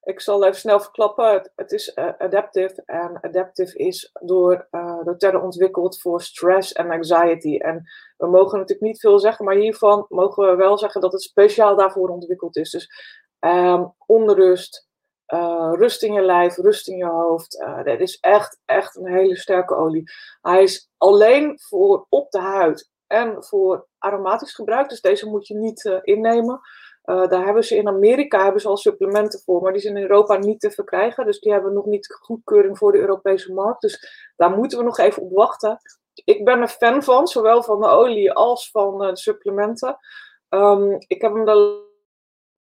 ik 0.03 0.19
zal 0.19 0.43
even 0.43 0.59
snel 0.59 0.79
verklappen. 0.79 1.51
Het, 1.55 1.71
is 1.71 1.95
adaptive. 1.95 2.83
En 2.85 3.17
adaptive 3.21 3.77
is 3.77 4.11
door, 4.21 4.67
door 5.03 5.17
Terre 5.17 5.39
ontwikkeld 5.39 6.01
voor 6.01 6.21
stress 6.21 6.71
en 6.71 6.91
anxiety. 6.91 7.57
En 7.57 7.83
we 8.17 8.27
mogen 8.27 8.59
natuurlijk 8.59 8.87
niet 8.87 8.99
veel 8.99 9.19
zeggen, 9.19 9.45
maar 9.45 9.55
hiervan 9.55 10.05
mogen 10.09 10.49
we 10.49 10.55
wel 10.55 10.77
zeggen 10.77 11.01
dat 11.01 11.11
het 11.11 11.21
speciaal 11.21 11.75
daarvoor 11.75 12.09
ontwikkeld 12.09 12.57
is. 12.57 12.69
Dus 12.69 12.89
ehm, 13.39 13.85
onrust, 14.05 14.88
uh, 15.33 15.71
rust 15.75 16.03
in 16.03 16.13
je 16.13 16.21
lijf, 16.21 16.55
rust 16.55 16.87
in 16.87 16.97
je 16.97 17.05
hoofd. 17.05 17.61
Uh, 17.61 17.83
dit 17.83 17.99
is 17.99 18.19
echt, 18.19 18.59
echt 18.65 18.95
een 18.95 19.07
hele 19.07 19.37
sterke 19.37 19.75
olie. 19.75 20.11
Hij 20.41 20.63
is 20.63 20.89
alleen 20.97 21.59
voor 21.61 22.05
op 22.09 22.31
de 22.31 22.39
huid 22.39 22.89
en 23.07 23.43
voor 23.43 23.87
aromatisch 23.97 24.53
gebruik. 24.53 24.89
Dus 24.89 25.01
deze 25.01 25.29
moet 25.29 25.47
je 25.47 25.55
niet 25.55 25.85
uh, 25.85 25.97
innemen. 26.01 26.59
daar 27.03 27.45
hebben 27.45 27.63
ze 27.63 27.75
in 27.75 27.87
Amerika 27.87 28.43
hebben 28.43 28.61
ze 28.61 28.67
al 28.67 28.77
supplementen 28.77 29.39
voor, 29.39 29.61
maar 29.61 29.71
die 29.71 29.81
zijn 29.81 29.95
in 29.95 30.01
Europa 30.01 30.37
niet 30.37 30.59
te 30.59 30.71
verkrijgen. 30.71 31.25
Dus 31.25 31.39
die 31.39 31.51
hebben 31.51 31.73
nog 31.73 31.85
niet 31.85 32.17
goedkeuring 32.21 32.77
voor 32.77 32.91
de 32.91 32.99
Europese 32.99 33.53
markt. 33.53 33.81
Dus 33.81 34.31
daar 34.35 34.51
moeten 34.51 34.77
we 34.77 34.83
nog 34.83 34.97
even 34.97 35.21
op 35.21 35.31
wachten. 35.31 35.77
Ik 36.25 36.45
ben 36.45 36.61
er 36.61 36.67
fan 36.67 37.03
van, 37.03 37.27
zowel 37.27 37.63
van 37.63 37.81
de 37.81 37.87
olie 37.87 38.31
als 38.31 38.71
van 38.71 38.97
de 38.97 39.17
supplementen. 39.17 39.97
Um, 40.49 40.95
ik 41.07 41.21
heb 41.21 41.33
hem 41.33 41.45
de 41.45 41.87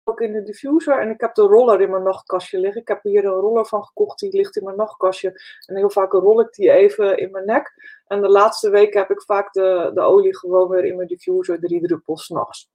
ook 0.05 0.21
in 0.21 0.33
de 0.33 0.43
diffuser. 0.43 1.01
En 1.01 1.11
ik 1.11 1.21
heb 1.21 1.35
de 1.35 1.43
roller 1.43 1.81
in 1.81 1.91
mijn 1.91 2.03
nachtkastje 2.03 2.59
liggen. 2.59 2.81
Ik 2.81 2.89
heb 2.89 3.03
hier 3.03 3.25
een 3.25 3.31
roller 3.31 3.67
van 3.67 3.85
gekocht, 3.85 4.19
die 4.19 4.37
ligt 4.37 4.57
in 4.57 4.65
mijn 4.65 4.77
nachtkastje. 4.77 5.29
En 5.67 5.77
heel 5.77 5.91
vaak 5.91 6.13
rol 6.13 6.41
ik 6.41 6.53
die 6.53 6.71
even 6.71 7.19
in 7.19 7.31
mijn 7.31 7.47
nek. 7.47 7.73
En 8.07 8.21
de 8.21 8.29
laatste 8.29 8.71
weken 8.71 9.01
heb 9.01 9.11
ik 9.11 9.23
vaak 9.23 9.53
de, 9.53 9.91
de 9.95 10.01
olie 10.01 10.37
gewoon 10.37 10.69
weer 10.69 10.85
in 10.85 10.97
mijn 10.97 11.09
diffuser, 11.09 11.61
drie 11.61 11.87
druppels 11.87 12.25
s'nachts. 12.25 12.71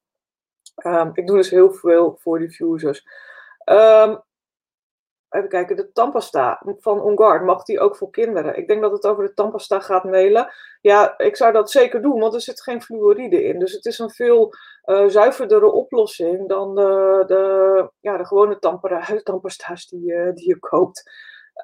Um, 0.85 1.11
ik 1.13 1.27
doe 1.27 1.37
dus 1.37 1.49
heel 1.49 1.71
veel 1.71 2.17
voor 2.19 2.39
diffusers. 2.39 3.03
Um, 3.65 4.21
Even 5.29 5.49
kijken, 5.49 5.75
de 5.75 5.91
tandpasta 5.91 6.61
van 6.79 7.01
Ongard, 7.01 7.43
mag 7.43 7.63
die 7.63 7.79
ook 7.79 7.95
voor 7.95 8.09
kinderen? 8.09 8.57
Ik 8.57 8.67
denk 8.67 8.81
dat 8.81 8.91
het 8.91 9.05
over 9.05 9.23
de 9.23 9.33
tandpasta 9.33 9.79
gaat 9.79 10.03
mailen. 10.03 10.53
Ja, 10.81 11.17
ik 11.17 11.35
zou 11.35 11.53
dat 11.53 11.71
zeker 11.71 12.01
doen, 12.01 12.19
want 12.19 12.33
er 12.33 12.41
zit 12.41 12.61
geen 12.61 12.81
fluoride 12.81 13.43
in. 13.43 13.59
Dus 13.59 13.71
het 13.71 13.85
is 13.85 13.99
een 13.99 14.09
veel 14.09 14.53
uh, 14.85 15.07
zuiverdere 15.07 15.71
oplossing 15.71 16.47
dan 16.49 16.75
de, 16.75 17.23
de, 17.27 17.91
ja, 17.99 18.17
de 18.17 18.25
gewone 18.25 18.59
tandpasta's 19.23 19.87
die, 19.87 20.11
uh, 20.11 20.33
die 20.33 20.47
je 20.47 20.59
koopt. 20.59 21.11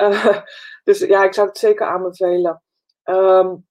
Uh, 0.02 0.38
dus 0.84 1.00
ja, 1.00 1.24
ik 1.24 1.34
zou 1.34 1.48
het 1.48 1.58
zeker 1.58 1.88
aanbevelen. 1.88 2.64
Um, 3.04 3.68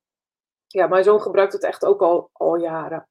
ja, 0.67 0.87
mijn 0.87 1.05
zoon 1.05 1.21
gebruikt 1.21 1.53
het 1.53 1.65
echt 1.65 1.85
ook 1.85 2.03
al, 2.03 2.31
al 2.33 2.57
jaren. 2.57 3.09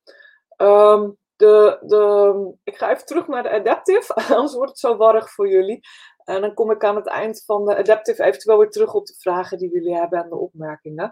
Um, 0.57 1.17
de, 1.35 1.77
de, 1.81 2.53
ik 2.63 2.77
ga 2.77 2.91
even 2.91 3.05
terug 3.05 3.27
naar 3.27 3.43
de 3.43 3.51
Adaptive, 3.51 4.13
anders 4.35 4.53
wordt 4.53 4.69
het 4.69 4.79
zo 4.79 4.97
warrig 4.97 5.31
voor 5.31 5.47
jullie. 5.47 5.79
En 6.25 6.41
dan 6.41 6.53
kom 6.53 6.71
ik 6.71 6.83
aan 6.83 6.95
het 6.95 7.07
eind 7.07 7.43
van 7.45 7.65
de 7.65 7.77
Adaptive 7.77 8.23
eventueel 8.23 8.57
weer 8.57 8.69
terug 8.69 8.93
op 8.93 9.05
de 9.05 9.15
vragen 9.17 9.57
die 9.57 9.69
jullie 9.69 9.95
hebben 9.95 10.23
en 10.23 10.29
de 10.29 10.35
opmerkingen. 10.35 11.11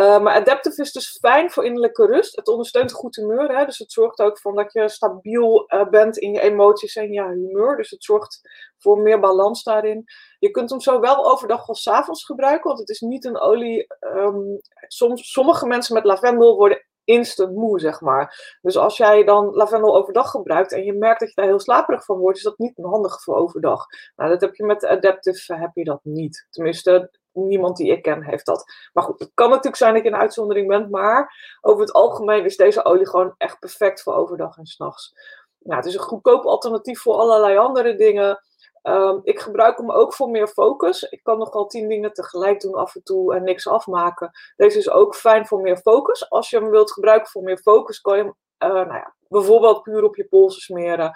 Uh, 0.00 0.20
maar 0.20 0.34
Adaptive 0.34 0.82
is 0.82 0.92
dus 0.92 1.18
fijn 1.20 1.50
voor 1.50 1.64
innerlijke 1.64 2.06
rust. 2.06 2.36
Het 2.36 2.48
ondersteunt 2.48 2.92
goed 2.92 3.16
humeur. 3.16 3.56
Hè? 3.56 3.64
Dus 3.64 3.78
het 3.78 3.92
zorgt 3.92 4.18
ook 4.18 4.38
voor 4.38 4.54
dat 4.54 4.72
je 4.72 4.88
stabiel 4.88 5.64
uh, 5.74 5.88
bent 5.88 6.16
in 6.16 6.32
je 6.32 6.40
emoties 6.40 6.96
en 6.96 7.12
je 7.12 7.22
humeur. 7.22 7.76
Dus 7.76 7.90
het 7.90 8.04
zorgt 8.04 8.40
voor 8.78 8.98
meer 8.98 9.20
balans 9.20 9.62
daarin. 9.62 10.04
Je 10.38 10.50
kunt 10.50 10.70
hem 10.70 10.80
zowel 10.80 11.30
overdag 11.30 11.68
als 11.68 11.88
avonds 11.88 12.24
gebruiken. 12.24 12.66
Want 12.66 12.78
het 12.78 12.88
is 12.88 13.00
niet 13.00 13.24
een 13.24 13.38
olie. 13.38 13.86
Um, 14.00 14.60
soms, 14.86 15.32
sommige 15.32 15.66
mensen 15.66 15.94
met 15.94 16.04
lavendel 16.04 16.56
worden 16.56 16.84
instant 17.06 17.54
moe, 17.54 17.80
zeg 17.80 18.00
maar. 18.00 18.56
Dus 18.62 18.76
als 18.76 18.96
jij 18.96 19.24
dan 19.24 19.50
lavendel 19.54 19.96
overdag 19.96 20.30
gebruikt 20.30 20.72
en 20.72 20.84
je 20.84 20.92
merkt 20.92 21.20
dat 21.20 21.28
je 21.28 21.34
daar 21.34 21.44
heel 21.44 21.60
slaperig 21.60 22.04
van 22.04 22.18
wordt, 22.18 22.38
is 22.38 22.44
dat 22.44 22.58
niet 22.58 22.76
handig 22.76 23.22
voor 23.22 23.36
overdag. 23.36 23.86
Nou, 24.16 24.30
dat 24.30 24.40
heb 24.40 24.54
je 24.54 24.64
met 24.64 24.86
Adaptive, 24.86 25.54
heb 25.54 25.70
je 25.74 25.84
dat 25.84 26.00
niet. 26.02 26.46
Tenminste, 26.50 27.10
niemand 27.32 27.76
die 27.76 27.90
ik 27.92 28.02
ken 28.02 28.22
heeft 28.22 28.46
dat. 28.46 28.64
Maar 28.92 29.04
goed, 29.04 29.18
het 29.18 29.30
kan 29.34 29.48
natuurlijk 29.48 29.76
zijn 29.76 29.94
dat 29.94 30.02
je 30.02 30.08
een 30.08 30.16
uitzondering 30.16 30.68
bent, 30.68 30.90
maar 30.90 31.34
over 31.60 31.80
het 31.80 31.92
algemeen 31.92 32.44
is 32.44 32.56
deze 32.56 32.84
olie 32.84 33.08
gewoon 33.08 33.34
echt 33.38 33.58
perfect 33.58 34.02
voor 34.02 34.14
overdag 34.14 34.56
en 34.56 34.66
s'nachts. 34.66 35.14
Nou, 35.58 35.76
het 35.76 35.86
is 35.86 35.94
een 35.94 36.00
goedkoop 36.00 36.44
alternatief 36.44 37.00
voor 37.00 37.14
allerlei 37.14 37.56
andere 37.56 37.94
dingen. 37.94 38.40
Um, 38.88 39.20
ik 39.22 39.40
gebruik 39.40 39.78
hem 39.78 39.90
ook 39.90 40.14
voor 40.14 40.30
meer 40.30 40.48
focus. 40.48 41.02
Ik 41.02 41.22
kan 41.22 41.38
nogal 41.38 41.66
tien 41.66 41.88
dingen 41.88 42.12
tegelijk 42.12 42.60
doen 42.60 42.74
af 42.74 42.94
en 42.94 43.02
toe 43.02 43.34
en 43.34 43.44
niks 43.44 43.68
afmaken. 43.68 44.30
Deze 44.56 44.78
is 44.78 44.90
ook 44.90 45.14
fijn 45.14 45.46
voor 45.46 45.60
meer 45.60 45.76
focus. 45.76 46.30
Als 46.30 46.50
je 46.50 46.58
hem 46.58 46.70
wilt 46.70 46.92
gebruiken 46.92 47.30
voor 47.30 47.42
meer 47.42 47.58
focus, 47.58 48.00
kan 48.00 48.16
je 48.16 48.22
hem 48.22 48.34
uh, 48.70 48.74
nou 48.74 48.92
ja, 48.92 49.14
bijvoorbeeld 49.28 49.82
puur 49.82 50.04
op 50.04 50.16
je 50.16 50.28
polsen 50.28 50.60
smeren. 50.62 51.12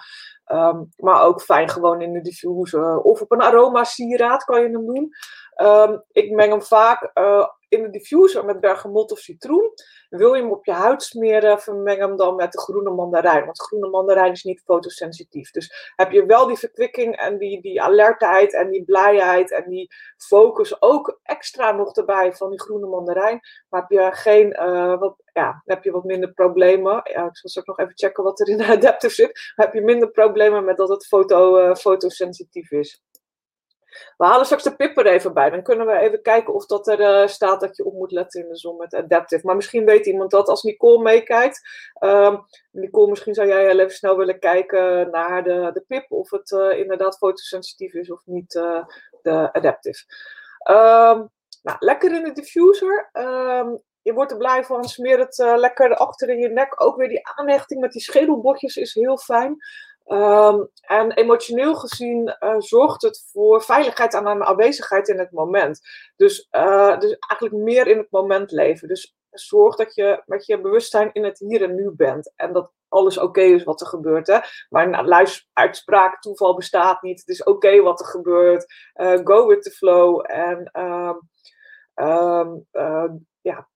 Um, 0.51 0.89
maar 0.97 1.23
ook 1.23 1.41
fijn 1.41 1.69
gewoon 1.69 2.01
in 2.01 2.13
de 2.13 2.21
diffuser. 2.21 3.01
Of 3.01 3.21
op 3.21 3.31
een 3.31 3.41
aroma 3.41 3.83
sieraad 3.83 4.43
kan 4.43 4.61
je 4.61 4.69
hem 4.69 4.85
doen. 4.85 5.09
Um, 5.57 6.03
ik 6.11 6.31
meng 6.31 6.51
hem 6.51 6.61
vaak 6.61 7.11
uh, 7.13 7.47
in 7.71 7.83
de 7.83 7.89
diffuser 7.89 8.45
met 8.45 8.59
bergamot 8.59 9.11
of 9.11 9.19
citroen. 9.19 9.73
Wil 10.09 10.33
je 10.33 10.41
hem 10.41 10.51
op 10.51 10.65
je 10.65 10.71
huid 10.71 11.03
smeren, 11.03 11.59
vermeng 11.59 11.99
hem 11.99 12.15
dan 12.15 12.35
met 12.35 12.51
de 12.51 12.59
groene 12.59 12.89
mandarijn. 12.89 13.45
Want 13.45 13.61
groene 13.61 13.89
mandarijn 13.89 14.31
is 14.31 14.43
niet 14.43 14.61
fotosensitief. 14.65 15.51
Dus 15.51 15.93
heb 15.95 16.11
je 16.11 16.25
wel 16.25 16.47
die 16.47 16.57
verkwikking 16.57 17.15
en 17.15 17.37
die, 17.37 17.61
die 17.61 17.81
alertheid 17.81 18.53
en 18.53 18.69
die 18.69 18.83
blijheid 18.83 19.51
en 19.51 19.69
die 19.69 19.93
focus 20.17 20.81
ook 20.81 21.19
extra 21.23 21.71
nog 21.71 21.95
erbij 21.95 22.33
van 22.33 22.49
die 22.49 22.61
groene 22.61 22.87
mandarijn. 22.87 23.39
Maar 23.69 23.81
heb 23.81 23.89
je 23.89 24.09
geen, 24.11 24.47
uh, 24.61 24.99
wat, 24.99 25.15
ja, 25.33 25.61
heb 25.65 25.83
je 25.83 25.91
wat 25.91 26.03
minder 26.03 26.33
problemen. 26.33 26.93
Ja, 27.03 27.25
ik 27.25 27.37
zal 27.37 27.49
straks 27.49 27.67
nog 27.67 27.79
even 27.79 27.97
checken 27.97 28.23
wat 28.23 28.39
er 28.39 28.49
in 28.49 28.57
de 28.57 28.65
adapter 28.65 29.11
zit. 29.11 29.51
heb 29.55 29.73
je 29.73 29.81
minder 29.81 30.11
problemen 30.11 30.65
met 30.65 30.77
dat 30.77 30.89
het 30.89 31.07
foto, 31.07 31.57
uh, 31.57 31.75
fotosensitief 31.75 32.71
is. 32.71 33.01
We 34.17 34.25
halen 34.25 34.45
straks 34.45 34.63
de 34.63 34.75
pip 34.75 34.97
er 34.97 35.05
even 35.05 35.33
bij. 35.33 35.49
Dan 35.49 35.63
kunnen 35.63 35.87
we 35.87 35.97
even 35.97 36.21
kijken 36.21 36.53
of 36.53 36.65
dat 36.65 36.87
er 36.87 36.99
uh, 36.99 37.27
staat 37.27 37.59
dat 37.59 37.77
je 37.77 37.85
op 37.85 37.93
moet 37.93 38.11
letten 38.11 38.41
in 38.41 38.47
de 38.47 38.57
zon 38.57 38.77
met 38.77 38.93
Adaptive. 38.93 39.45
Maar 39.45 39.55
misschien 39.55 39.85
weet 39.85 40.05
iemand 40.05 40.31
dat 40.31 40.47
als 40.47 40.63
Nicole 40.63 41.01
meekijkt. 41.01 41.67
Um, 41.99 42.45
Nicole, 42.71 43.09
misschien 43.09 43.33
zou 43.33 43.47
jij 43.47 43.69
even 43.69 43.91
snel 43.91 44.17
willen 44.17 44.39
kijken 44.39 45.09
naar 45.09 45.43
de, 45.43 45.69
de 45.73 45.83
pip. 45.87 46.11
Of 46.11 46.29
het 46.29 46.51
uh, 46.51 46.79
inderdaad 46.79 47.17
fotosensitief 47.17 47.93
is 47.93 48.11
of 48.11 48.21
niet 48.25 48.55
uh, 48.55 48.85
de 49.21 49.53
Adaptive. 49.53 50.03
Um, 50.69 51.29
nou, 51.61 51.77
lekker 51.79 52.15
in 52.15 52.23
de 52.23 52.31
diffuser. 52.31 53.09
Um, 53.13 53.81
je 54.01 54.13
wordt 54.13 54.31
er 54.31 54.37
blij 54.37 54.63
van. 54.63 54.83
Smeer 54.83 55.19
het 55.19 55.37
lekker 55.37 55.95
achter 55.95 56.29
in 56.29 56.39
je 56.39 56.49
nek. 56.49 56.83
Ook 56.83 56.97
weer 56.97 57.07
die 57.07 57.27
aanhechting 57.27 57.79
met 57.79 57.91
die 57.91 58.01
schedelbotjes 58.01 58.77
is 58.77 58.93
heel 58.93 59.17
fijn. 59.17 59.57
Um, 60.05 60.69
en 60.81 61.11
emotioneel 61.11 61.75
gezien 61.75 62.37
uh, 62.39 62.55
zorgt 62.57 63.01
het 63.01 63.27
voor 63.31 63.61
veiligheid 63.61 64.13
en 64.13 64.25
een 64.25 64.43
aanwezigheid 64.43 65.07
in 65.07 65.19
het 65.19 65.31
moment. 65.31 65.79
Dus, 66.15 66.47
uh, 66.51 66.99
dus 66.99 67.17
eigenlijk 67.19 67.63
meer 67.63 67.87
in 67.87 67.97
het 67.97 68.11
moment 68.11 68.51
leven. 68.51 68.87
Dus 68.87 69.15
zorg 69.31 69.75
dat 69.75 69.95
je 69.95 70.21
met 70.25 70.45
je 70.45 70.61
bewustzijn 70.61 71.09
in 71.13 71.23
het 71.23 71.39
hier 71.39 71.63
en 71.63 71.75
nu 71.75 71.91
bent. 71.91 72.33
En 72.35 72.53
dat 72.53 72.71
alles 72.87 73.17
oké 73.17 73.41
is 73.41 73.63
wat 73.63 73.81
er 73.81 73.87
gebeurt. 73.87 74.27
Hè? 74.27 74.39
Maar 74.69 74.89
nou, 74.89 75.27
uitspraak, 75.53 76.21
toeval 76.21 76.55
bestaat 76.55 77.01
niet. 77.01 77.19
Het 77.19 77.29
is 77.29 77.43
oké 77.43 77.81
wat 77.81 77.99
er 77.99 78.05
gebeurt. 78.05 78.73
Uh, 78.95 79.19
go 79.23 79.47
with 79.47 79.61
the 79.61 79.71
flow. 79.71 80.25
En 80.31 80.71
um, 81.93 82.67
ja, 83.41 83.69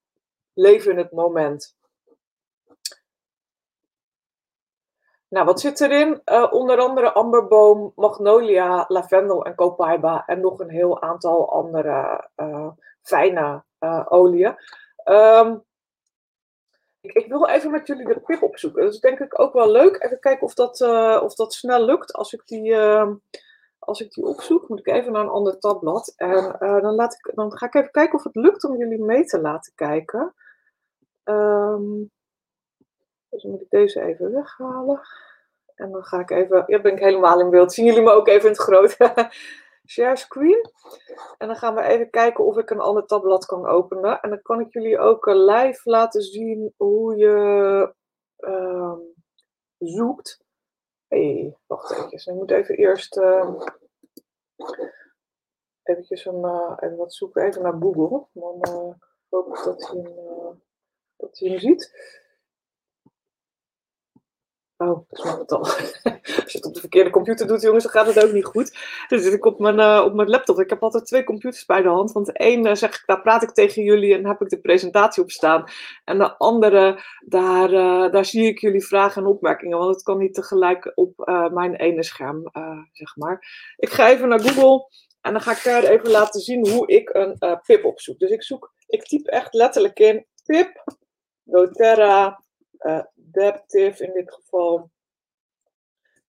leven 0.54 0.92
in 0.92 0.98
het 0.98 1.12
moment. 1.12 1.76
Nou, 5.36 5.48
wat 5.48 5.60
zit 5.60 5.82
erin? 5.82 6.22
Uh, 6.26 6.48
onder 6.52 6.78
andere 6.80 7.12
amberboom, 7.12 7.92
magnolia, 7.96 8.86
lavendel 8.88 9.46
en 9.46 9.56
copaiba. 9.56 10.24
En 10.26 10.40
nog 10.40 10.60
een 10.60 10.70
heel 10.70 11.02
aantal 11.02 11.52
andere 11.52 12.30
uh, 12.38 12.68
fijne 13.02 13.64
uh, 13.80 14.06
oliën. 14.10 14.56
Um, 15.06 15.64
ik, 17.02 17.12
ik, 17.12 17.28
wil 17.28 17.48
even 17.48 17.72
met 17.72 17.88
jullie 17.88 18.06
de 18.06 18.20
pip 18.20 18.44
opzoeken. 18.44 18.84
Dat 18.84 18.94
is 18.94 19.00
denk 19.00 19.20
ik 19.20 19.40
ook 19.40 19.54
wel 19.54 19.72
leuk. 19.72 20.04
Even 20.04 20.20
kijken 20.20 20.48
of 20.48 20.54
dat, 20.54 20.82
of 21.22 21.36
dat 21.36 21.54
snel 21.54 21.86
lukt. 21.86 22.14
Als 22.14 22.34
ik, 22.34 22.42
die, 22.46 22.74
ehm, 22.74 23.14
als 23.80 24.02
ik 24.02 24.12
die 24.14 24.26
opzoek, 24.26 24.70
moet 24.70 24.80
ik 24.80 24.88
even 24.88 25.12
naar 25.12 25.24
een 25.24 25.30
ander 25.30 25.60
tabblad. 25.60 26.14
En 26.16 26.56
dan, 26.60 26.96
laat 26.96 27.14
ik, 27.14 27.32
dan 27.36 27.58
ga 27.58 27.66
ik 27.66 27.76
even 27.76 27.92
kijken 27.92 28.18
of 28.18 28.24
het 28.24 28.36
lukt 28.36 28.64
om 28.64 28.78
jullie 28.78 29.04
mee 29.04 29.26
te 29.26 29.42
laten 29.42 29.74
kijken. 29.76 30.34
Um, 31.24 32.12
dus 33.36 33.44
dan 33.44 33.52
moet 33.52 33.62
ik 33.62 33.70
deze 33.70 34.02
even 34.02 34.34
weghalen. 34.34 35.02
En 35.76 35.92
dan 35.92 36.04
ga 36.04 36.20
ik 36.20 36.30
even, 36.30 36.64
ja, 36.68 36.82
ben 36.82 36.94
ik 36.94 37.00
helemaal 37.00 37.40
in 37.40 37.50
beeld. 37.50 37.74
Zien 37.74 37.86
jullie 37.86 38.02
me 38.02 38.12
ook 38.12 38.28
even 38.28 38.42
in 38.42 38.56
het 38.56 38.58
groot? 38.58 38.98
Share 39.88 40.16
screen. 40.16 40.72
En 41.38 41.48
dan 41.48 41.56
gaan 41.56 41.76
we 41.76 41.82
even 41.82 42.10
kijken 42.10 42.46
of 42.46 42.58
ik 42.58 42.70
een 42.70 42.80
ander 42.80 43.06
tabblad 43.06 43.46
kan 43.46 43.66
openen. 43.66 44.22
En 44.22 44.30
dan 44.30 44.42
kan 44.42 44.60
ik 44.60 44.74
jullie 44.74 45.00
ook 45.00 45.26
live 45.26 45.90
laten 45.90 46.22
zien 46.22 46.74
hoe 46.78 47.16
je 47.16 47.94
uh, 48.38 48.94
zoekt. 49.78 50.44
hey, 51.08 51.58
wacht 51.66 51.92
even. 51.92 52.34
Ik 52.34 52.40
moet 52.40 52.52
even 52.52 52.76
eerst 52.76 53.18
uh, 53.18 53.62
eventjes 55.84 56.26
een, 56.26 56.42
uh, 56.42 56.78
even 56.80 56.98
wat 56.98 57.14
zoeken. 57.14 57.44
Even 57.44 57.62
naar 57.62 57.78
Google. 57.80 58.26
Dan 58.32 58.56
uh, 58.70 58.94
hoop 59.30 59.58
ik 59.58 59.64
dat 59.64 59.88
hij, 59.88 60.12
dat 61.16 61.40
hij 61.40 61.50
hem 61.50 61.60
ziet. 61.60 62.14
Oh, 64.86 65.06
ik 65.10 65.18
snap 65.18 65.40
het 65.40 65.52
al. 65.52 65.60
Als 66.44 66.52
je 66.52 66.58
het 66.58 66.66
op 66.66 66.74
de 66.74 66.80
verkeerde 66.80 67.10
computer 67.10 67.48
doet, 67.48 67.62
jongens, 67.62 67.84
dan 67.84 67.92
gaat 67.92 68.16
het 68.16 68.24
ook 68.24 68.32
niet 68.32 68.46
goed. 68.46 68.78
Dus 69.08 69.24
zit 69.24 69.34
ik 69.34 69.46
op 69.46 69.60
mijn, 69.60 69.80
uh, 69.80 70.02
op 70.06 70.14
mijn 70.14 70.30
laptop. 70.30 70.60
Ik 70.60 70.70
heb 70.70 70.84
altijd 70.84 71.06
twee 71.06 71.24
computers 71.24 71.66
bij 71.66 71.82
de 71.82 71.88
hand. 71.88 72.12
Want 72.12 72.26
de 72.26 72.62
uh, 72.64 72.76
zeg 72.76 72.96
ik, 72.96 73.04
daar 73.06 73.22
praat 73.22 73.44
ik 73.44 73.50
tegen 73.50 73.84
jullie 73.84 74.14
en 74.14 74.26
heb 74.26 74.42
ik 74.42 74.50
de 74.50 74.60
presentatie 74.60 75.24
op 75.24 75.32
staan. 75.32 75.64
En 76.04 76.18
de 76.18 76.38
andere, 76.38 77.00
daar, 77.26 77.74
uh, 77.74 78.12
daar 78.12 78.26
zie 78.26 78.48
ik 78.48 78.60
jullie 78.60 78.86
vragen 78.86 79.22
en 79.22 79.28
opmerkingen. 79.28 79.78
Want 79.78 79.96
het 79.96 80.04
kan 80.04 80.18
niet 80.18 80.34
tegelijk 80.34 80.92
op 80.96 81.14
mijn 81.54 81.76
ene 81.76 82.04
scherm, 82.04 82.50
zeg 82.92 83.16
maar. 83.16 83.48
Ik 83.78 83.90
ga 83.90 84.10
even 84.10 84.28
naar 84.28 84.40
Google 84.40 84.90
en 85.22 85.32
dan 85.32 85.42
ga 85.42 85.52
ik 85.52 85.64
daar 85.64 85.84
even 85.84 86.10
laten 86.12 86.42
zien 86.42 86.70
hoe 86.70 86.88
ik 86.88 87.10
een 87.14 87.60
pip 87.64 87.86
opzoek. 87.86 88.20
Dus 88.20 88.30
ik 88.30 88.44
zoek, 88.44 88.74
ik 88.88 89.04
typ 89.04 89.28
echt 89.28 89.54
letterlijk 89.54 90.00
in 90.00 90.26
pip, 90.46 90.84
doTERRA, 91.44 92.44
adaptive 92.86 94.06
in 94.06 94.14
dit 94.14 94.34
geval. 94.34 94.90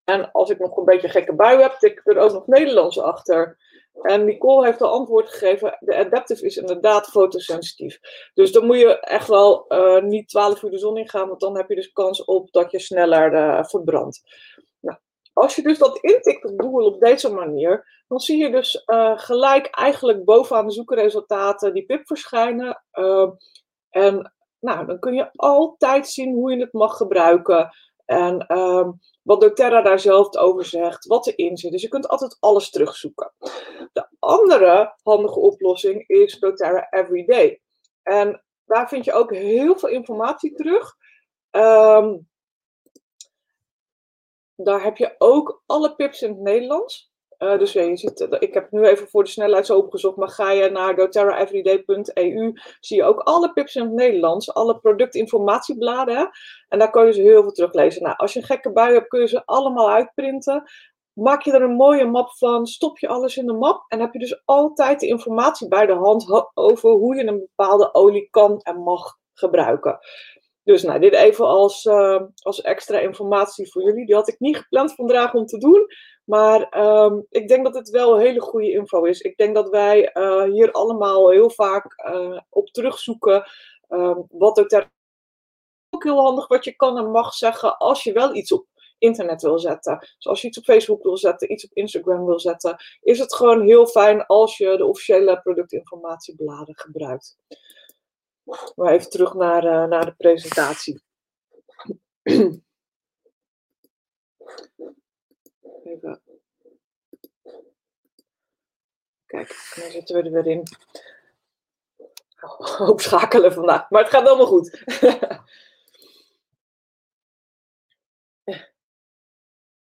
En 0.04 0.32
als 0.32 0.50
ik 0.50 0.58
nog 0.58 0.76
een 0.76 0.84
beetje 0.84 1.08
gekke 1.08 1.34
bui 1.34 1.60
heb, 1.60 1.72
tik 1.72 1.92
ik 1.92 2.06
er 2.06 2.18
ook 2.18 2.32
nog 2.32 2.46
Nederlands 2.46 2.98
achter. 2.98 3.58
En 4.02 4.24
Nicole 4.24 4.66
heeft 4.66 4.80
al 4.80 4.90
antwoord 4.90 5.28
gegeven. 5.28 5.76
De 5.80 5.96
adaptive 5.96 6.44
is 6.44 6.56
inderdaad 6.56 7.06
fotosensitief. 7.06 7.98
Dus 8.34 8.52
dan 8.52 8.66
moet 8.66 8.78
je 8.78 9.00
echt 9.00 9.28
wel 9.28 9.64
uh, 9.68 10.02
niet 10.02 10.28
12 10.28 10.62
uur 10.62 10.70
de 10.70 10.78
zon 10.78 10.96
in 10.96 11.08
gaan, 11.08 11.28
want 11.28 11.40
dan 11.40 11.56
heb 11.56 11.68
je 11.68 11.74
dus 11.74 11.92
kans 11.92 12.24
op 12.24 12.52
dat 12.52 12.70
je 12.70 12.78
sneller 12.78 13.32
uh, 13.32 13.64
verbrandt. 13.64 14.22
Nou, 14.80 14.98
als 15.32 15.56
je 15.56 15.62
dus 15.62 15.78
dat 15.78 15.98
intikt 15.98 16.44
op 16.44 16.60
Google 16.60 16.84
op 16.84 17.00
deze 17.00 17.32
manier, 17.32 18.02
dan 18.08 18.20
zie 18.20 18.38
je 18.38 18.50
dus 18.50 18.82
gelijk 19.14 19.66
eigenlijk 19.66 20.24
bovenaan 20.24 20.66
de 20.66 20.72
zoekresultaten 20.72 21.74
die 21.74 21.86
pip 21.86 22.06
verschijnen. 22.06 22.82
en 23.90 24.35
nou, 24.60 24.86
dan 24.86 24.98
kun 24.98 25.14
je 25.14 25.30
altijd 25.32 26.08
zien 26.08 26.34
hoe 26.34 26.50
je 26.50 26.60
het 26.60 26.72
mag 26.72 26.96
gebruiken. 26.96 27.70
En 28.04 28.58
um, 28.58 29.00
wat 29.22 29.40
doTERRA 29.40 29.82
daar 29.82 30.00
zelf 30.00 30.36
over 30.36 30.64
zegt, 30.64 31.06
wat 31.06 31.26
erin 31.26 31.56
zit. 31.56 31.72
Dus 31.72 31.82
je 31.82 31.88
kunt 31.88 32.08
altijd 32.08 32.36
alles 32.40 32.70
terugzoeken. 32.70 33.32
De 33.92 34.08
andere 34.18 34.94
handige 35.02 35.40
oplossing 35.40 36.08
is 36.08 36.38
doTERRA 36.38 36.86
Everyday. 36.90 37.60
En 38.02 38.44
daar 38.64 38.88
vind 38.88 39.04
je 39.04 39.12
ook 39.12 39.34
heel 39.34 39.78
veel 39.78 39.88
informatie 39.88 40.54
terug. 40.54 40.96
Um, 41.50 42.28
daar 44.56 44.82
heb 44.82 44.96
je 44.96 45.14
ook 45.18 45.62
alle 45.66 45.94
pips 45.94 46.22
in 46.22 46.30
het 46.30 46.40
Nederlands. 46.40 47.12
Uh, 47.38 47.58
dus 47.58 47.72
je 47.72 47.96
ziet, 47.96 48.20
eh, 48.20 48.40
ik 48.40 48.54
heb 48.54 48.70
nu 48.70 48.86
even 48.86 49.08
voor 49.08 49.24
de 49.24 49.30
snelheid 49.30 49.66
zo 49.66 49.78
opgezocht, 49.78 50.16
maar 50.16 50.28
ga 50.28 50.50
je 50.50 50.70
naar 50.70 50.96
doterraeveryday.eu, 50.96 52.52
zie 52.80 52.96
je 52.96 53.04
ook 53.04 53.20
alle 53.20 53.52
pips 53.52 53.76
in 53.76 53.82
het 53.82 53.92
Nederlands, 53.92 54.54
alle 54.54 54.78
productinformatiebladen. 54.78 56.30
En 56.68 56.78
daar 56.78 56.90
kun 56.90 57.06
je 57.06 57.12
ze 57.12 57.20
heel 57.20 57.42
veel 57.42 57.52
teruglezen. 57.52 58.02
Nou, 58.02 58.16
als 58.16 58.32
je 58.32 58.38
een 58.38 58.46
gekke 58.46 58.72
bui 58.72 58.92
hebt, 58.92 59.08
kun 59.08 59.20
je 59.20 59.28
ze 59.28 59.42
allemaal 59.44 59.90
uitprinten. 59.90 60.62
Maak 61.12 61.42
je 61.42 61.52
er 61.52 61.62
een 61.62 61.76
mooie 61.76 62.04
map 62.04 62.30
van, 62.30 62.66
stop 62.66 62.98
je 62.98 63.08
alles 63.08 63.36
in 63.36 63.46
de 63.46 63.52
map 63.52 63.84
en 63.88 64.00
heb 64.00 64.12
je 64.12 64.18
dus 64.18 64.42
altijd 64.44 65.00
de 65.00 65.06
informatie 65.06 65.68
bij 65.68 65.86
de 65.86 65.94
hand 65.94 66.50
over 66.54 66.90
hoe 66.90 67.16
je 67.16 67.26
een 67.26 67.38
bepaalde 67.54 67.94
olie 67.94 68.28
kan 68.30 68.60
en 68.60 68.76
mag 68.76 69.16
gebruiken. 69.34 69.98
Dus 70.66 70.82
nou, 70.82 71.00
dit 71.00 71.12
even 71.12 71.46
als, 71.46 71.84
uh, 71.84 72.22
als 72.42 72.60
extra 72.60 72.98
informatie 72.98 73.70
voor 73.70 73.82
jullie. 73.82 74.06
Die 74.06 74.14
had 74.14 74.28
ik 74.28 74.38
niet 74.38 74.56
gepland 74.56 74.94
vandaag 74.94 75.34
om 75.34 75.46
te 75.46 75.58
doen. 75.58 75.86
Maar 76.24 76.78
um, 77.04 77.26
ik 77.30 77.48
denk 77.48 77.64
dat 77.64 77.74
het 77.74 77.88
wel 77.88 78.18
hele 78.18 78.40
goede 78.40 78.70
info 78.70 79.04
is. 79.04 79.20
Ik 79.20 79.36
denk 79.36 79.54
dat 79.54 79.68
wij 79.68 80.10
uh, 80.14 80.42
hier 80.42 80.72
allemaal 80.72 81.30
heel 81.30 81.50
vaak 81.50 82.08
uh, 82.08 82.40
op 82.50 82.68
terugzoeken. 82.68 83.50
Um, 83.88 84.26
wat 84.28 84.58
ook 84.58 84.70
daar 84.70 84.92
ook 85.90 86.04
heel 86.04 86.22
handig 86.22 86.48
wat 86.48 86.64
je 86.64 86.76
kan 86.76 86.98
en 86.98 87.10
mag 87.10 87.34
zeggen 87.34 87.78
als 87.78 88.02
je 88.02 88.12
wel 88.12 88.34
iets 88.34 88.52
op 88.52 88.66
internet 88.98 89.42
wil 89.42 89.58
zetten. 89.58 89.98
Dus 89.98 90.26
als 90.26 90.40
je 90.40 90.48
iets 90.48 90.58
op 90.58 90.64
Facebook 90.64 91.02
wil 91.02 91.16
zetten, 91.16 91.52
iets 91.52 91.64
op 91.64 91.72
Instagram 91.72 92.26
wil 92.26 92.40
zetten, 92.40 92.76
is 93.00 93.18
het 93.18 93.34
gewoon 93.34 93.62
heel 93.62 93.86
fijn 93.86 94.26
als 94.26 94.56
je 94.56 94.76
de 94.76 94.86
officiële 94.86 95.40
productinformatiebladen 95.40 96.76
gebruikt. 96.78 97.38
Maar 98.74 98.92
even 98.92 99.10
terug 99.10 99.34
naar, 99.34 99.64
uh, 99.64 99.84
naar 99.84 100.04
de 100.04 100.14
presentatie. 100.14 101.02
Kijk, 109.26 109.72
dan 109.74 109.90
zitten 109.90 110.16
we 110.16 110.22
er 110.22 110.30
weer 110.30 110.46
in. 110.46 110.62
Oh, 112.40 112.88
opschakelen 112.88 113.52
vandaag, 113.52 113.90
maar 113.90 114.02
het 114.02 114.10
gaat 114.10 114.28
allemaal 114.28 114.46
goed. 114.46 114.84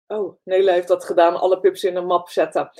oh, 0.06 0.36
Nele 0.42 0.72
heeft 0.72 0.88
dat 0.88 1.04
gedaan, 1.04 1.40
alle 1.40 1.60
pips 1.60 1.84
in 1.84 1.96
een 1.96 2.06
map 2.06 2.28
zetten. 2.28 2.70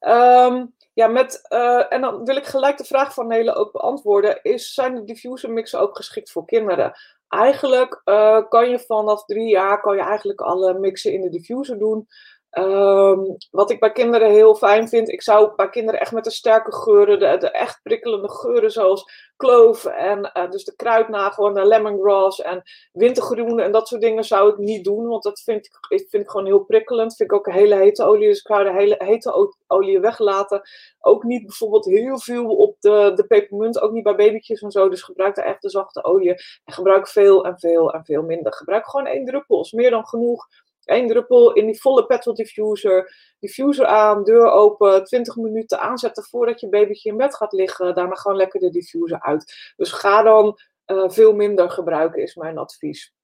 Um, 0.00 0.76
ja, 0.98 1.06
met, 1.06 1.46
uh, 1.48 1.92
en 1.92 2.00
dan 2.00 2.24
wil 2.24 2.36
ik 2.36 2.44
gelijk 2.44 2.76
de 2.76 2.84
vraag 2.84 3.14
van 3.14 3.26
Nele 3.26 3.54
ook 3.54 3.72
beantwoorden. 3.72 4.42
Is, 4.42 4.74
zijn 4.74 4.94
de 4.94 5.04
diffuser 5.04 5.50
mixen 5.50 5.80
ook 5.80 5.96
geschikt 5.96 6.30
voor 6.30 6.44
kinderen? 6.44 6.92
Eigenlijk 7.28 8.00
uh, 8.04 8.48
kan 8.48 8.70
je 8.70 8.78
vanaf 8.78 9.24
drie 9.24 9.48
jaar 9.48 9.80
kan 9.80 9.96
je 9.96 10.02
eigenlijk 10.02 10.40
alle 10.40 10.78
mixen 10.78 11.12
in 11.12 11.20
de 11.20 11.28
diffuser 11.28 11.78
doen. 11.78 12.08
Um, 12.50 13.36
wat 13.50 13.70
ik 13.70 13.80
bij 13.80 13.92
kinderen 13.92 14.30
heel 14.30 14.54
fijn 14.54 14.88
vind, 14.88 15.08
ik 15.08 15.22
zou 15.22 15.54
bij 15.56 15.68
kinderen 15.68 16.00
echt 16.00 16.12
met 16.12 16.24
de 16.24 16.30
sterke 16.30 16.72
geuren, 16.72 17.18
de, 17.18 17.50
echt 17.50 17.80
prikkelende 17.82 18.30
geuren 18.30 18.70
zoals 18.70 19.28
kloof 19.36 19.84
en 19.84 20.30
uh, 20.34 20.50
dus 20.50 20.64
de 20.64 20.76
kruidnagel 20.76 21.46
en 21.46 21.54
de 21.54 21.66
lemongrass 21.66 22.40
en 22.40 22.62
wintergroen 22.92 23.60
en 23.60 23.72
dat 23.72 23.88
soort 23.88 24.00
dingen 24.00 24.24
zou 24.24 24.50
ik 24.50 24.56
niet 24.56 24.84
doen, 24.84 25.06
want 25.06 25.22
dat 25.22 25.40
vind 25.40 25.66
ik, 25.66 26.06
vind 26.08 26.22
ik 26.22 26.30
gewoon 26.30 26.46
heel 26.46 26.64
prikkelend. 26.64 27.16
Vind 27.16 27.30
ik 27.30 27.36
ook 27.36 27.46
een 27.46 27.52
hele 27.52 27.74
hete 27.74 28.04
olie, 28.04 28.28
dus 28.28 28.38
ik 28.38 28.46
zou 28.46 28.64
de 28.64 28.72
hele 28.72 28.94
hete 28.98 29.52
olie 29.66 30.00
weglaten. 30.00 30.62
Ook 31.00 31.22
niet 31.22 31.46
bijvoorbeeld 31.46 31.84
heel 31.84 32.18
veel 32.18 32.56
op 32.56 32.76
de, 32.80 33.12
de 33.14 33.26
pepermunt, 33.26 33.80
ook 33.80 33.92
niet 33.92 34.02
bij 34.02 34.16
babytjes 34.16 34.60
en 34.60 34.70
zo, 34.70 34.88
dus 34.88 35.02
gebruik 35.02 35.34
daar 35.34 35.44
echt 35.44 35.62
de 35.62 35.70
zachte 35.70 36.04
olie 36.04 36.30
en 36.64 36.72
gebruik 36.72 37.08
veel 37.08 37.44
en 37.44 37.58
veel 37.58 37.92
en 37.92 38.04
veel 38.04 38.22
minder. 38.22 38.52
Gebruik 38.52 38.88
gewoon 38.88 39.06
één 39.06 39.24
druppel, 39.24 39.60
is 39.60 39.72
meer 39.72 39.90
dan 39.90 40.06
genoeg 40.06 40.46
één 40.88 41.06
druppel 41.06 41.52
in 41.52 41.66
die 41.66 41.80
volle 41.80 42.06
petrol 42.06 42.34
diffuser. 42.34 43.16
Diffuser 43.38 43.86
aan, 43.86 44.24
deur 44.24 44.50
open, 44.50 45.04
20 45.04 45.36
minuten 45.36 45.80
aanzetten 45.80 46.24
voordat 46.24 46.60
je 46.60 46.68
babytje 46.68 47.10
in 47.10 47.16
bed 47.16 47.34
gaat 47.34 47.52
liggen. 47.52 47.94
Daarna 47.94 48.14
gewoon 48.14 48.36
lekker 48.36 48.60
de 48.60 48.70
diffuser 48.70 49.22
uit. 49.22 49.72
Dus 49.76 49.92
ga 49.92 50.22
dan 50.22 50.58
uh, 50.86 51.08
veel 51.08 51.34
minder 51.34 51.70
gebruiken, 51.70 52.22
is 52.22 52.34
mijn 52.34 52.58
advies. 52.58 53.14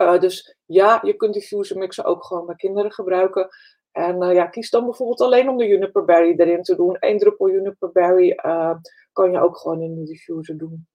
Uh, 0.00 0.18
dus 0.18 0.56
ja, 0.66 1.00
je 1.02 1.16
kunt 1.16 1.34
diffuser 1.34 1.78
mixen 1.78 2.04
ook 2.04 2.24
gewoon 2.24 2.46
bij 2.46 2.56
kinderen 2.56 2.92
gebruiken. 2.92 3.48
En 3.92 4.22
uh, 4.22 4.34
ja, 4.34 4.46
kies 4.46 4.70
dan 4.70 4.84
bijvoorbeeld 4.84 5.20
alleen 5.20 5.48
om 5.48 5.56
de 5.56 5.66
juniper 5.66 6.04
berry 6.04 6.34
erin 6.36 6.62
te 6.62 6.76
doen. 6.76 6.96
Eén 6.98 7.18
druppel 7.18 7.50
juniper 7.50 7.92
berry 7.92 8.34
kan 9.12 9.30
je 9.30 9.40
ook 9.40 9.56
gewoon 9.56 9.82
in 9.82 9.94
de 9.94 10.04
diffuser 10.04 10.58
doen. 10.58 10.86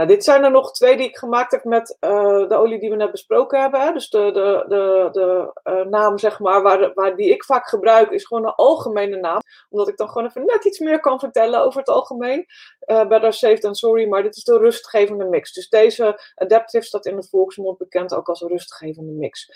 Nou, 0.00 0.12
dit 0.12 0.24
zijn 0.24 0.44
er 0.44 0.50
nog 0.50 0.72
twee 0.72 0.96
die 0.96 1.08
ik 1.08 1.16
gemaakt 1.16 1.50
heb 1.50 1.64
met 1.64 1.96
uh, 2.00 2.48
de 2.48 2.54
olie 2.54 2.78
die 2.78 2.90
we 2.90 2.96
net 2.96 3.10
besproken 3.10 3.60
hebben. 3.60 3.80
Hè. 3.80 3.92
Dus 3.92 4.10
de, 4.10 4.30
de, 4.32 4.64
de, 4.68 5.08
de 5.12 5.52
uh, 5.70 5.86
naam, 5.86 6.18
zeg 6.18 6.38
maar, 6.38 6.62
waar, 6.62 6.92
waar 6.94 7.16
die 7.16 7.30
ik 7.30 7.44
vaak 7.44 7.68
gebruik, 7.68 8.10
is 8.10 8.24
gewoon 8.24 8.44
een 8.44 8.54
algemene 8.54 9.16
naam. 9.16 9.40
Omdat 9.68 9.88
ik 9.88 9.96
dan 9.96 10.08
gewoon 10.08 10.26
even 10.26 10.44
net 10.44 10.64
iets 10.64 10.78
meer 10.78 11.00
kan 11.00 11.18
vertellen 11.18 11.62
over 11.62 11.78
het 11.78 11.88
algemeen. 11.88 12.46
Uh, 12.86 13.06
better 13.06 13.32
safe 13.32 13.58
than 13.58 13.74
sorry, 13.74 14.08
maar 14.08 14.22
dit 14.22 14.36
is 14.36 14.44
de 14.44 14.58
rustgevende 14.58 15.24
mix. 15.24 15.52
Dus 15.52 15.68
deze 15.68 16.20
Adaptive 16.34 16.84
staat 16.84 17.06
in 17.06 17.16
de 17.16 17.28
volksmond 17.28 17.78
bekend 17.78 18.14
ook 18.14 18.28
als 18.28 18.40
een 18.40 18.48
rustgevende 18.48 19.12
mix. 19.12 19.50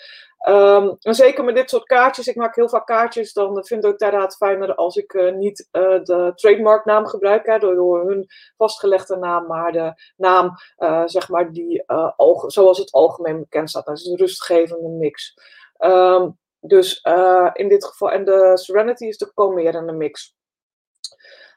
En 0.45 1.15
zeker 1.15 1.43
met 1.43 1.55
dit 1.55 1.69
soort 1.69 1.83
kaartjes, 1.83 2.27
ik 2.27 2.35
maak 2.35 2.55
heel 2.55 2.69
vaak 2.69 2.85
kaartjes, 2.85 3.33
dan 3.33 3.65
vind 3.65 3.85
ik 3.85 3.99
het 3.99 4.35
fijner 4.35 4.75
als 4.75 4.95
ik 4.95 5.13
uh, 5.13 5.33
niet 5.33 5.67
uh, 5.71 6.03
de 6.03 6.31
trademark 6.35 6.85
naam 6.85 7.05
gebruik, 7.05 7.45
hè, 7.45 7.59
door, 7.59 8.07
hun 8.07 8.25
vastgelegde 8.57 9.15
naam, 9.15 9.47
maar 9.47 9.71
de 9.71 9.93
naam, 10.17 10.51
uh, 10.77 11.03
zeg 11.05 11.29
maar, 11.29 11.51
die 11.51 11.83
zoals 12.47 12.77
het 12.77 12.91
algemeen 12.91 13.39
bekend 13.39 13.69
staat. 13.69 13.85
Dat 13.85 13.97
is 13.97 14.05
een 14.05 14.17
rustgevende 14.17 14.89
mix. 14.89 15.39
Um, 15.79 16.39
dus 16.59 17.01
in 17.53 17.69
dit 17.69 17.85
geval, 17.85 18.11
en 18.11 18.25
de 18.25 18.51
Serenity 18.53 19.05
is 19.05 19.17
de 19.17 19.31
mix. 19.93 20.35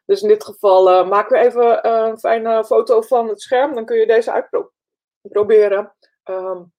Dus 0.05 0.23
in 0.23 0.29
dit 0.29 0.45
geval 0.45 1.07
maken 1.07 1.39
we 1.39 1.45
even 1.45 1.89
een 1.89 2.19
fijne 2.19 2.65
foto 2.65 3.01
van 3.01 3.29
het 3.29 3.41
scherm, 3.41 3.75
dan 3.75 3.85
kun 3.85 3.97
je 3.97 4.07
deze 4.07 4.33
uitproberen. 4.33 5.95
Um, 6.25 6.77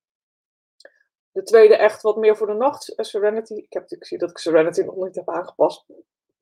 de 1.32 1.44
tweede 1.44 1.76
echt 1.76 2.02
wat 2.02 2.18
meer 2.18 2.38
voor 2.38 2.48
de 2.48 2.54
nacht, 2.54 2.96
eh, 2.96 3.06
Serenity. 3.06 3.54
Ik, 3.54 3.74
heb, 3.74 3.90
ik 3.90 4.06
zie 4.06 4.18
dat 4.18 4.30
ik 4.30 4.38
Serenity 4.38 4.82
nog 4.82 4.96
niet 4.96 5.16
heb 5.16 5.30
aangepast. 5.30 5.86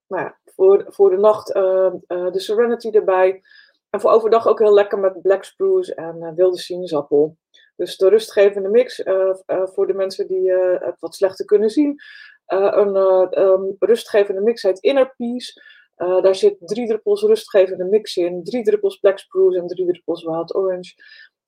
Maar 0.08 0.21
ja, 0.21 0.38
voor, 0.45 0.86
voor 0.88 1.10
de 1.10 1.17
nacht 1.17 1.56
uh, 1.56 1.93
uh, 2.08 2.32
de 2.32 2.39
Serenity 2.39 2.89
erbij. 2.89 3.41
En 3.89 4.02
voor 4.02 4.12
overdag 4.12 4.47
ook 4.47 4.60
heel 4.60 4.73
lekker 4.73 5.00
met 5.00 5.21
Black 5.21 5.43
Spruce 5.43 5.95
en 5.95 6.36
wilde 6.36 6.58
sinaasappel. 6.58 7.38
Dus 7.76 7.97
de 7.97 8.10
rustgevende 8.10 8.69
mix 8.69 9.02
voor 9.45 9.88
de 9.88 9.93
mensen 9.93 10.28
die 10.28 10.52
het 10.52 11.00
wat 11.00 11.15
slechter 11.15 11.45
kunnen 11.45 11.69
zien. 11.69 12.02
een 12.45 12.95
um, 13.41 13.76
rustgevende 13.80 14.41
mix 14.41 14.62
heet 14.62 14.80
Inner 14.80 15.13
Peace. 15.17 15.62
daar 15.95 16.36
zit 16.36 16.56
drie 16.60 16.88
druppels 16.88 17.21
rustgevende 17.21 17.84
mix 17.84 18.17
in, 18.17 18.43
drie 18.43 18.63
druppels 18.63 18.97
Black 18.97 19.19
Spruce 19.19 19.60
en 19.60 19.67
drie 19.67 19.86
druppels 19.86 20.23
Wild 20.23 20.56
Orange. 20.56 20.93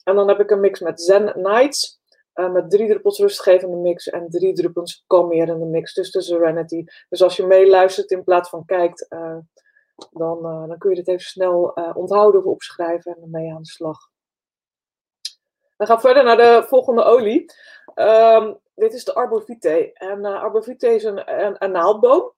En 0.04 0.16
dan 0.16 0.28
heb 0.28 0.40
ik 0.40 0.52
een 0.52 0.60
mix 0.60 0.80
met 0.80 1.02
Zen 1.02 1.34
Nights. 1.36 1.99
Met 2.34 2.70
drie 2.70 2.88
druppels 2.88 3.20
rustgevende 3.20 3.78
mix 3.78 4.10
en 4.10 4.30
drie 4.30 4.54
druppels 4.54 5.04
kalmerende 5.08 5.66
mix. 5.66 5.94
Dus 5.94 6.12
de 6.12 6.22
Serenity. 6.22 6.84
Dus 7.10 7.22
als 7.22 7.36
je 7.36 7.46
meeluistert 7.46 8.12
in 8.12 8.24
plaats 8.24 8.50
van 8.50 8.66
kijkt, 8.66 9.08
dan, 10.12 10.42
dan 10.42 10.78
kun 10.78 10.90
je 10.90 10.96
dit 10.96 11.08
even 11.08 11.26
snel 11.26 11.64
onthouden 11.94 12.42
of 12.42 12.46
opschrijven 12.46 13.16
en 13.16 13.22
ermee 13.22 13.52
aan 13.52 13.62
de 13.62 13.70
slag. 13.70 13.98
We 15.78 15.86
gaan 15.86 16.02
verder 16.02 16.24
naar 16.24 16.38
de 16.38 16.64
volgende 16.68 17.04
olie. 17.04 17.54
Um, 17.96 18.60
dit 18.76 18.94
is 18.94 19.04
de 19.04 19.14
Arbor 19.14 19.44
En 19.94 20.20
uh, 20.20 20.42
Arbor 20.42 20.76
is 20.80 21.04
een, 21.04 21.44
een, 21.46 21.56
een 21.64 21.72
naaldboom. 21.72 22.34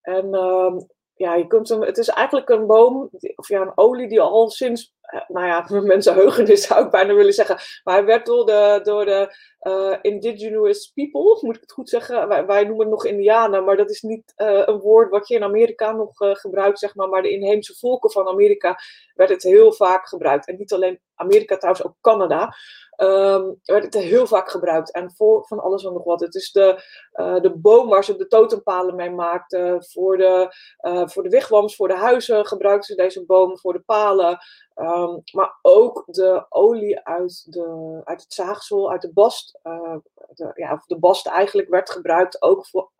En 0.00 0.34
um, 0.34 0.86
ja, 1.18 1.34
je 1.34 1.46
kunt 1.46 1.68
hem, 1.68 1.82
het 1.82 1.98
is 1.98 2.08
eigenlijk 2.08 2.48
een 2.48 2.66
boom, 2.66 3.10
of 3.34 3.48
ja, 3.48 3.60
een 3.60 3.72
olie 3.74 4.08
die 4.08 4.20
al 4.20 4.50
sinds, 4.50 4.94
eh, 5.00 5.20
nou 5.28 5.46
ja, 5.46 5.66
mensenheugenis 5.80 6.66
zou 6.66 6.84
ik 6.84 6.90
bijna 6.90 7.14
willen 7.14 7.32
zeggen. 7.32 7.56
Maar 7.84 7.94
hij 7.94 8.04
werd 8.04 8.26
door 8.26 8.46
de, 8.46 8.80
door 8.82 9.04
de 9.04 9.36
uh, 9.62 9.96
indigenous 10.02 10.92
people, 10.94 11.38
moet 11.40 11.54
ik 11.54 11.60
het 11.60 11.72
goed 11.72 11.88
zeggen. 11.88 12.46
Wij, 12.46 12.64
noemen 12.64 12.80
het 12.80 12.88
nog 12.88 13.04
Indianen, 13.04 13.64
maar 13.64 13.76
dat 13.76 13.90
is 13.90 14.02
niet 14.02 14.32
uh, 14.36 14.62
een 14.64 14.78
woord 14.78 15.10
wat 15.10 15.28
je 15.28 15.34
in 15.34 15.42
Amerika 15.42 15.92
nog 15.92 16.10
gebruikt, 16.16 16.78
zeg 16.78 16.94
maar. 16.94 17.08
Maar 17.08 17.22
de 17.22 17.30
inheemse 17.30 17.74
volken 17.74 18.10
van 18.10 18.28
Amerika 18.28 18.78
werd 19.14 19.30
het 19.30 19.42
heel 19.42 19.72
vaak 19.72 20.08
gebruikt. 20.08 20.46
En 20.46 20.56
niet 20.56 20.72
alleen 20.72 21.00
Amerika, 21.14 21.56
trouwens 21.56 21.86
ook 21.86 21.94
Canada 22.00 22.54
um, 23.02 23.60
werd 23.64 23.84
het 23.84 23.94
heel 23.94 24.26
vaak 24.26 24.50
gebruikt. 24.50 24.92
En 24.92 25.12
voor 25.14 25.46
van 25.46 25.60
alles 25.60 25.84
en 25.84 25.92
nog 25.92 26.04
wat. 26.04 26.20
Het 26.20 26.34
is 26.34 26.52
de, 26.52 26.84
uh, 27.14 27.40
de 27.40 27.56
boom 27.56 27.88
waar 27.88 28.04
ze 28.04 28.16
de 28.16 28.26
totempalen 28.26 28.94
mee 28.94 29.10
maakten. 29.10 29.84
Voor 29.84 30.16
de, 30.16 30.54
uh, 30.80 31.08
voor 31.08 31.22
de 31.22 31.28
wigwams, 31.28 31.76
voor 31.76 31.88
de 31.88 31.96
huizen 31.96 32.46
gebruikten 32.46 32.94
ze 32.94 33.02
deze 33.02 33.24
boom. 33.24 33.58
Voor 33.58 33.72
de 33.72 33.82
palen. 33.86 34.38
Um, 34.74 35.22
maar 35.32 35.58
ook 35.62 36.04
de 36.06 36.46
olie 36.48 37.00
uit, 37.04 37.52
de, 37.52 38.00
uit 38.04 38.22
het 38.22 38.32
zaagsel, 38.32 38.90
uit 38.90 39.02
de 39.02 39.12
bast. 39.12 39.58
Uh, 39.62 39.96
de, 40.28 40.52
ja, 40.54 40.82
de 40.86 40.98
bast 40.98 41.26
eigenlijk 41.26 41.68
werd 41.68 41.90
gebruikt 41.90 42.42
ook 42.42 42.66
voor 42.66 42.90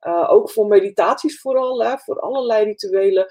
uh, 0.00 0.30
ook 0.30 0.50
voor 0.50 0.66
meditaties 0.66 1.40
vooral, 1.40 1.82
hè, 1.82 1.98
voor 1.98 2.20
allerlei 2.20 2.64
rituelen. 2.64 3.26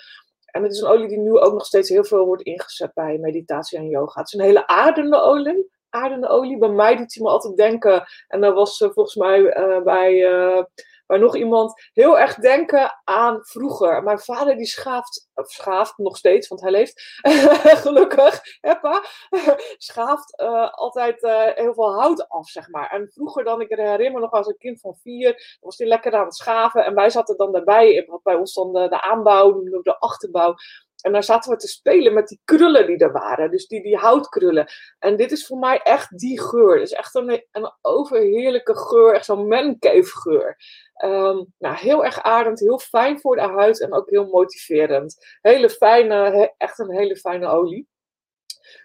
En 0.52 0.64
het 0.64 0.72
is 0.72 0.80
een 0.80 0.88
olie 0.88 1.08
die 1.08 1.18
nu 1.18 1.38
ook 1.38 1.54
nog 1.54 1.66
steeds 1.66 1.90
heel 1.90 2.04
veel 2.04 2.26
wordt 2.26 2.44
ingezet 2.44 2.94
bij 2.94 3.18
meditatie 3.18 3.78
en 3.78 3.88
yoga. 3.88 4.20
Het 4.20 4.34
is 4.34 4.40
een 4.40 4.46
hele 4.46 4.68
aardende 4.68 5.22
olie. 5.22 5.70
Aardende 5.90 6.28
olie. 6.28 6.58
Bij 6.58 6.70
mij 6.70 6.96
doet 6.96 7.14
hij 7.14 7.24
me 7.24 7.30
altijd 7.30 7.58
denken. 7.58 8.04
En 8.28 8.42
dat 8.42 8.54
was 8.54 8.80
uh, 8.80 8.90
volgens 8.92 9.16
mij 9.16 9.40
uh, 9.40 9.82
bij 9.82 10.14
uh, 10.14 10.64
maar 11.10 11.20
nog 11.20 11.36
iemand 11.36 11.90
heel 11.94 12.20
erg 12.20 12.36
denken 12.36 13.00
aan 13.04 13.40
vroeger. 13.42 14.04
Mijn 14.04 14.20
vader 14.20 14.58
die 14.58 14.66
schaaft, 14.66 15.30
schaaft 15.36 15.98
nog 15.98 16.18
steeds, 16.18 16.48
want 16.48 16.62
hij 16.62 16.72
leeft 16.72 17.02
gelukkig, 17.86 18.42
Heppa, 18.62 19.04
schaaft 19.78 20.42
uh, 20.42 20.70
altijd 20.72 21.24
uh, 21.24 21.44
heel 21.56 21.74
veel 21.74 21.94
hout 22.00 22.30
af, 22.30 22.48
zeg 22.48 22.70
maar. 22.70 22.90
En 22.90 23.10
vroeger 23.14 23.44
dan, 23.44 23.62
ik 23.62 23.70
herinner 23.70 24.22
nog 24.22 24.32
als 24.32 24.48
een 24.48 24.58
kind 24.58 24.80
van 24.80 24.96
vier, 25.02 25.58
was 25.62 25.78
hij 25.78 25.88
lekker 25.88 26.14
aan 26.14 26.26
het 26.26 26.36
schaven. 26.36 26.86
En 26.86 26.96
wij 26.96 27.10
zaten 27.10 27.38
dan 27.38 27.52
daarbij, 27.52 28.10
bij 28.24 28.36
ons 28.36 28.54
dan 28.54 28.74
de 28.74 29.02
aanbouw, 29.02 29.64
de 29.64 30.00
achterbouw. 30.00 30.56
En 31.02 31.12
daar 31.12 31.24
zaten 31.24 31.52
we 31.52 31.58
te 31.58 31.68
spelen 31.68 32.14
met 32.14 32.28
die 32.28 32.42
krullen 32.46 32.88
die 32.88 32.98
er 32.98 33.12
waren. 33.12 33.52
Dus 33.52 33.68
die, 33.68 33.82
die 33.82 33.98
houtkrullen. 33.98 34.72
En 35.00 35.16
dit 35.16 35.32
is 35.32 35.46
voor 35.46 35.58
mij 35.58 35.82
echt 35.82 36.18
die 36.20 36.42
geur. 36.42 36.74
Het 36.74 36.92
is 36.92 36.94
echt 36.94 37.16
een, 37.16 37.46
een 37.52 37.72
overheerlijke 37.82 38.76
geur. 38.76 39.14
Echt 39.14 39.26
zo'n 39.26 39.48
mancave 39.48 40.20
geur. 40.20 40.58
Um, 41.04 41.54
nou, 41.58 41.76
heel 41.76 42.06
erg 42.06 42.22
aardend, 42.22 42.60
heel 42.60 42.80
fijn 42.80 43.20
voor 43.20 43.36
de 43.36 43.42
huid 43.42 43.82
en 43.82 43.94
ook 43.94 44.10
heel 44.10 44.26
motiverend. 44.26 45.38
Hele 45.42 45.70
fijne, 45.70 46.54
echt 46.58 46.80
een 46.80 46.92
hele 46.92 47.16
fijne 47.16 47.48
olie. 47.48 47.88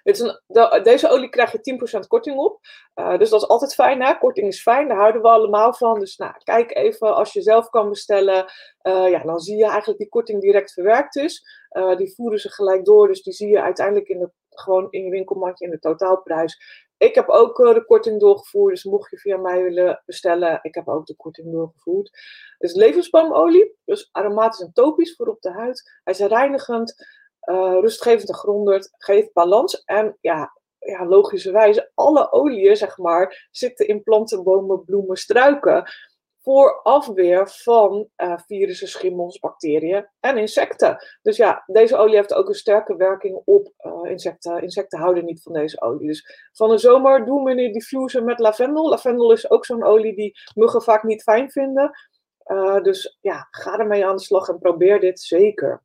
Is 0.03 0.39
deze 0.83 1.09
olie 1.09 1.29
krijg 1.29 1.53
je 1.53 1.99
10% 2.03 2.07
korting 2.07 2.37
op. 2.39 2.61
Uh, 2.95 3.19
dus 3.19 3.31
dat 3.31 3.43
is 3.43 3.49
altijd 3.49 3.75
fijn. 3.75 4.03
Hè? 4.03 4.19
Korting 4.19 4.47
is 4.47 4.63
fijn, 4.63 4.89
daar 4.89 4.97
houden 4.97 5.23
we 5.23 5.29
allemaal 5.29 5.75
van. 5.75 5.99
Dus 5.99 6.17
nou, 6.17 6.33
kijk 6.45 6.77
even 6.77 7.15
als 7.15 7.33
je 7.33 7.43
zelf 7.43 7.69
kan 7.69 7.89
bestellen. 7.89 8.45
Uh, 8.83 9.11
ja, 9.11 9.23
dan 9.23 9.41
zie 9.41 9.57
je 9.57 9.67
eigenlijk 9.67 9.99
die 9.99 10.09
korting 10.09 10.41
direct 10.41 10.73
verwerkt 10.73 11.17
is. 11.17 11.45
Uh, 11.71 11.97
die 11.97 12.15
voeren 12.15 12.39
ze 12.39 12.51
gelijk 12.51 12.85
door. 12.85 13.07
Dus 13.07 13.23
die 13.23 13.33
zie 13.33 13.49
je 13.49 13.63
uiteindelijk 13.63 14.09
in 14.09 14.19
de, 14.19 14.31
gewoon 14.49 14.87
in 14.91 15.05
je 15.05 15.11
winkelmandje 15.11 15.65
in 15.65 15.71
de 15.71 15.79
totaalprijs. 15.79 16.83
Ik 16.97 17.15
heb 17.15 17.29
ook 17.29 17.57
de 17.57 17.85
korting 17.87 18.21
doorgevoerd. 18.21 18.75
Dus 18.75 18.85
mocht 18.85 19.11
je 19.11 19.19
via 19.19 19.37
mij 19.37 19.63
willen 19.63 20.03
bestellen, 20.07 20.59
ik 20.63 20.75
heb 20.75 20.89
ook 20.89 21.07
de 21.07 21.17
korting 21.17 21.53
doorgevoerd. 21.53 22.11
Is 22.59 22.75
levensboomolie. 22.75 23.77
Dus 23.85 24.09
aromatisch 24.13 24.61
en 24.61 24.73
topisch 24.73 25.15
voor 25.15 25.27
op 25.27 25.41
de 25.41 25.53
huid. 25.53 26.01
Hij 26.05 26.13
is 26.13 26.19
reinigend 26.21 26.95
uh, 27.51 27.79
rustgevend 27.81 28.29
en 28.29 28.35
grondend, 28.35 28.95
geeft 28.99 29.33
balans. 29.33 29.85
En 29.85 30.19
ja, 30.21 30.53
ja, 30.79 31.07
logischerwijze, 31.07 31.91
alle 31.95 32.33
oliën, 32.33 32.77
zeg 32.77 32.99
maar, 32.99 33.49
zitten 33.51 33.89
in 33.89 34.03
planten, 34.03 34.43
bomen, 34.43 34.85
bloemen, 34.85 35.17
struiken. 35.17 35.85
Voor 36.43 36.81
afweer 36.83 37.49
van 37.49 38.09
uh, 38.17 38.39
virussen, 38.47 38.89
schimmels, 38.89 39.39
bacteriën 39.39 40.09
en 40.21 40.39
insecten. 40.39 40.97
Dus 41.23 41.37
ja, 41.37 41.63
deze 41.67 41.97
olie 41.97 42.17
heeft 42.17 42.35
ook 42.35 42.49
een 42.49 42.55
sterke 42.55 42.97
werking 42.97 43.43
op 43.45 43.73
uh, 43.79 44.11
insecten. 44.11 44.63
Insecten 44.63 44.99
houden 44.99 45.25
niet 45.25 45.43
van 45.43 45.53
deze 45.53 45.81
olie. 45.81 46.07
Dus 46.07 46.49
van 46.53 46.69
de 46.69 46.79
zomer 46.79 47.25
doen 47.25 47.45
we 47.45 47.51
een 47.51 47.73
diffuser 47.73 48.25
met 48.25 48.39
lavendel. 48.39 48.89
Lavendel 48.89 49.33
is 49.33 49.51
ook 49.51 49.65
zo'n 49.65 49.85
olie 49.85 50.15
die 50.15 50.37
muggen 50.55 50.83
vaak 50.83 51.03
niet 51.03 51.23
fijn 51.23 51.51
vinden. 51.51 51.91
Dus 52.83 53.19
ja, 53.21 53.49
ga 53.51 53.79
ermee 53.79 54.07
aan 54.07 54.17
de 54.17 54.23
slag 54.23 54.49
en 54.49 54.59
probeer 54.59 55.01
dit 55.01 55.21
zeker. 55.21 55.83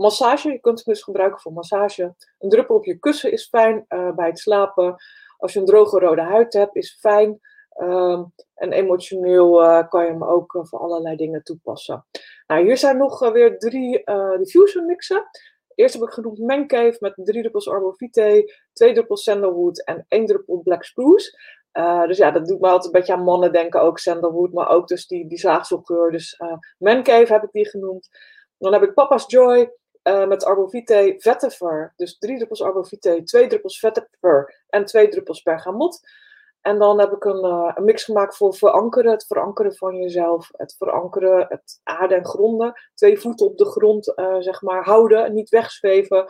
Massage, 0.00 0.52
je 0.52 0.60
kunt 0.60 0.84
hem 0.84 0.94
dus 0.94 1.02
gebruiken 1.02 1.40
voor 1.40 1.52
massage. 1.52 2.14
Een 2.38 2.48
druppel 2.48 2.74
op 2.76 2.84
je 2.84 2.98
kussen 2.98 3.32
is 3.32 3.48
fijn 3.48 3.84
uh, 3.88 4.14
bij 4.14 4.26
het 4.26 4.38
slapen. 4.38 4.96
Als 5.38 5.52
je 5.52 5.58
een 5.58 5.66
droge 5.66 5.98
rode 5.98 6.22
huid 6.22 6.52
hebt, 6.52 6.76
is 6.76 6.98
fijn. 7.00 7.40
Um, 7.80 8.32
en 8.54 8.72
emotioneel 8.72 9.62
uh, 9.62 9.88
kan 9.88 10.04
je 10.04 10.10
hem 10.10 10.24
ook 10.24 10.54
uh, 10.54 10.64
voor 10.64 10.78
allerlei 10.78 11.16
dingen 11.16 11.42
toepassen. 11.42 12.06
Nou, 12.46 12.64
hier 12.64 12.76
zijn 12.76 12.96
nog 12.96 13.30
weer 13.32 13.58
drie 13.58 14.04
diffuser 14.38 14.84
mixen. 14.84 15.24
Eerst 15.74 15.94
heb 15.94 16.02
ik 16.02 16.12
genoemd 16.12 16.38
Mancave 16.38 16.96
met 17.00 17.12
drie 17.16 17.40
druppels 17.40 17.68
Arbor 17.68 17.96
twee 17.96 18.92
druppels 18.92 19.22
Sandalwood 19.22 19.84
en 19.84 20.04
één 20.08 20.26
druppel 20.26 20.60
Black 20.62 20.84
Spruce. 20.84 21.38
dus 22.06 22.16
ja, 22.16 22.30
dat 22.30 22.46
doet 22.46 22.60
me 22.60 22.66
altijd 22.66 22.84
een 22.84 23.00
beetje 23.00 23.12
aan 23.12 23.24
mannen 23.24 23.52
denken, 23.52 23.80
ook 23.80 23.98
Sandalwood, 23.98 24.52
maar 24.52 24.68
ook 24.68 24.88
dus 24.88 25.06
die, 25.06 25.28
die 25.28 25.38
zaagselgeur. 25.38 26.10
Dus 26.10 26.40
Mancave 26.78 27.32
heb 27.32 27.42
ik 27.42 27.52
die 27.52 27.68
genoemd. 27.68 28.08
Dan 28.58 28.72
heb 28.72 28.82
ik 28.82 28.94
Papa's 28.94 29.24
Joy, 29.26 29.70
uh, 30.10 30.26
met 30.26 30.44
arbovitae 30.44 31.14
vetiver. 31.18 31.92
Dus 31.96 32.18
drie 32.18 32.36
druppels 32.36 32.62
arbovitae, 32.62 33.22
twee 33.22 33.46
druppels 33.46 33.78
vetiver 33.78 34.64
en 34.68 34.84
twee 34.84 35.08
druppels 35.08 35.42
bergamot. 35.42 36.00
En 36.60 36.78
dan 36.78 37.00
heb 37.00 37.12
ik 37.12 37.24
een, 37.24 37.44
uh, 37.44 37.72
een, 37.74 37.84
mix 37.84 38.04
gemaakt 38.04 38.36
voor 38.36 38.54
verankeren, 38.54 39.12
het 39.12 39.26
verankeren 39.26 39.74
van 39.76 39.96
jezelf, 39.96 40.48
het 40.52 40.74
verankeren, 40.78 41.46
het 41.48 41.80
aarde 41.82 42.14
en 42.14 42.26
gronden. 42.26 42.72
Twee 42.94 43.20
voeten 43.20 43.46
op 43.46 43.58
de 43.58 43.64
grond, 43.64 44.12
uh, 44.16 44.36
zeg 44.38 44.62
maar, 44.62 44.84
houden, 44.84 45.34
niet 45.34 45.48
wegzweven. 45.48 46.26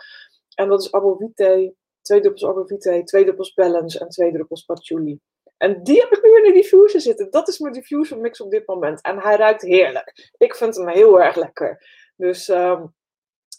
En 0.54 0.68
dat 0.68 0.80
is 0.80 0.92
arbovitae, 0.92 1.74
twee 2.02 2.20
druppels 2.20 2.44
arbovitae, 2.44 3.04
twee 3.04 3.24
druppels 3.24 3.54
balance 3.54 3.98
en 3.98 4.08
twee 4.08 4.32
druppels 4.32 4.64
patchouli. 4.64 5.20
En 5.56 5.82
die 5.82 6.00
heb 6.00 6.10
ik 6.12 6.22
nu 6.22 6.36
in 6.36 6.42
de 6.42 6.60
diffuser 6.60 7.00
zitten. 7.00 7.30
Dat 7.30 7.48
is 7.48 7.58
mijn 7.58 7.72
diffuser 7.72 8.18
mix 8.18 8.40
op 8.40 8.50
dit 8.50 8.66
moment. 8.66 9.02
En 9.02 9.18
hij 9.18 9.36
ruikt 9.36 9.62
heerlijk. 9.62 10.30
Ik 10.36 10.54
vind 10.54 10.76
hem 10.76 10.88
heel 10.88 11.20
erg 11.20 11.36
lekker. 11.36 11.84
Dus 12.16 12.48
um, 12.48 12.94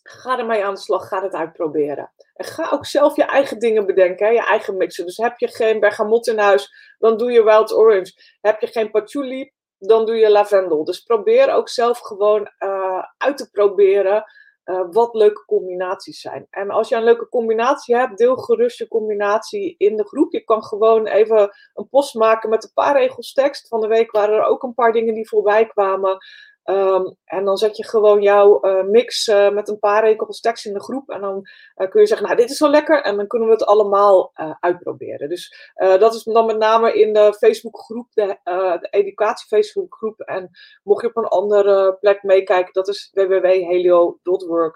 Ga 0.04 0.40
ermee 0.40 0.66
aan 0.66 0.74
de 0.74 0.80
slag, 0.80 1.08
ga 1.08 1.24
het 1.24 1.34
uitproberen. 1.34 2.12
En 2.34 2.46
ga 2.46 2.70
ook 2.72 2.86
zelf 2.86 3.16
je 3.16 3.24
eigen 3.24 3.60
dingen 3.60 3.86
bedenken, 3.86 4.34
je 4.34 4.46
eigen 4.46 4.78
mixen. 4.78 5.06
Dus 5.06 5.18
heb 5.18 5.38
je 5.38 5.48
geen 5.48 5.80
bergamot 5.80 6.28
in 6.28 6.38
huis, 6.38 6.96
dan 6.98 7.18
doe 7.18 7.32
je 7.32 7.44
wild 7.44 7.74
orange. 7.74 8.38
Heb 8.42 8.62
je 8.62 8.68
geen 8.68 8.92
patchouli, 8.92 9.52
dan 9.78 10.06
doe 10.06 10.16
je 10.16 10.30
lavendel. 10.30 10.84
Dus 10.84 11.00
probeer 11.00 11.54
ook 11.54 11.70
zelf 11.70 12.00
gewoon 12.00 12.52
uh, 12.60 13.04
uit 13.18 13.38
te 13.38 13.50
proberen 13.50 14.26
uh, 14.66 14.86
wat 14.92 15.14
leuke 15.14 15.46
combinaties 15.46 16.22
zijn. 16.22 16.48
En 16.50 16.70
als 16.70 16.90
je 16.90 16.96
een 16.96 17.04
leuke 17.04 17.30
combinatie 17.30 17.96
hebt, 17.96 18.18
deel 18.18 18.36
gerust 18.36 18.78
je 18.78 18.88
combinatie 18.88 19.76
in 19.78 19.96
de 19.96 20.08
groep. 20.08 20.32
Je 20.32 20.44
kan 20.44 20.64
gewoon 20.64 21.08
even 21.08 21.50
een 21.74 21.90
post 21.90 22.16
maken 22.16 22.50
met 22.50 22.64
een 22.64 22.74
paar 22.74 22.98
regels 22.98 23.34
tekst. 23.34 23.68
Van 23.68 23.82
de 23.82 23.88
week 23.88 24.12
waren 24.12 24.36
er 24.36 24.44
ook 24.44 24.64
een 24.64 24.74
paar 24.74 24.92
dingen 24.92 25.14
die 25.14 25.28
voorbij 25.28 25.66
kwamen. 25.66 26.18
Um, 26.66 27.16
en 27.24 27.46
dan 27.46 27.58
zet 27.58 27.78
je 27.78 27.88
gewoon 27.88 28.22
jouw 28.22 28.66
uh, 28.66 28.84
mix 28.84 29.28
uh, 29.28 29.50
met 29.50 29.68
een 29.70 29.80
paar 29.80 30.04
regels 30.04 30.40
tekst 30.40 30.66
in 30.66 30.74
de 30.74 30.82
groep. 30.82 31.10
En 31.10 31.22
dan 31.22 31.48
uh, 31.76 31.90
kun 31.90 32.02
je 32.02 32.08
zeggen, 32.08 32.26
nou 32.28 32.40
dit 32.40 32.50
is 32.50 32.60
wel 32.60 32.70
lekker. 32.70 33.02
En 33.02 33.16
dan 33.16 33.28
kunnen 33.28 33.48
we 33.48 33.54
het 33.54 33.66
allemaal 33.66 34.32
uitproberen. 34.60 35.30
Dus 35.30 35.72
dat 35.76 36.14
is 36.14 36.24
dan 36.24 36.46
met 36.46 36.58
name 36.58 36.94
in 36.94 37.14
de 37.14 37.34
Facebookgroep, 37.34 38.08
de, 38.14 38.38
de 38.80 38.88
educatie 38.90 39.48
Facebookgroep. 39.48 40.20
En 40.20 40.50
mocht 40.84 41.02
je 41.02 41.08
op 41.08 41.18
een 41.18 41.24
andere 41.24 41.98
plek 42.00 42.24
meekijken, 42.24 42.74
dat 42.74 42.88
is 42.88 43.10
www.helio.work, 43.14 44.76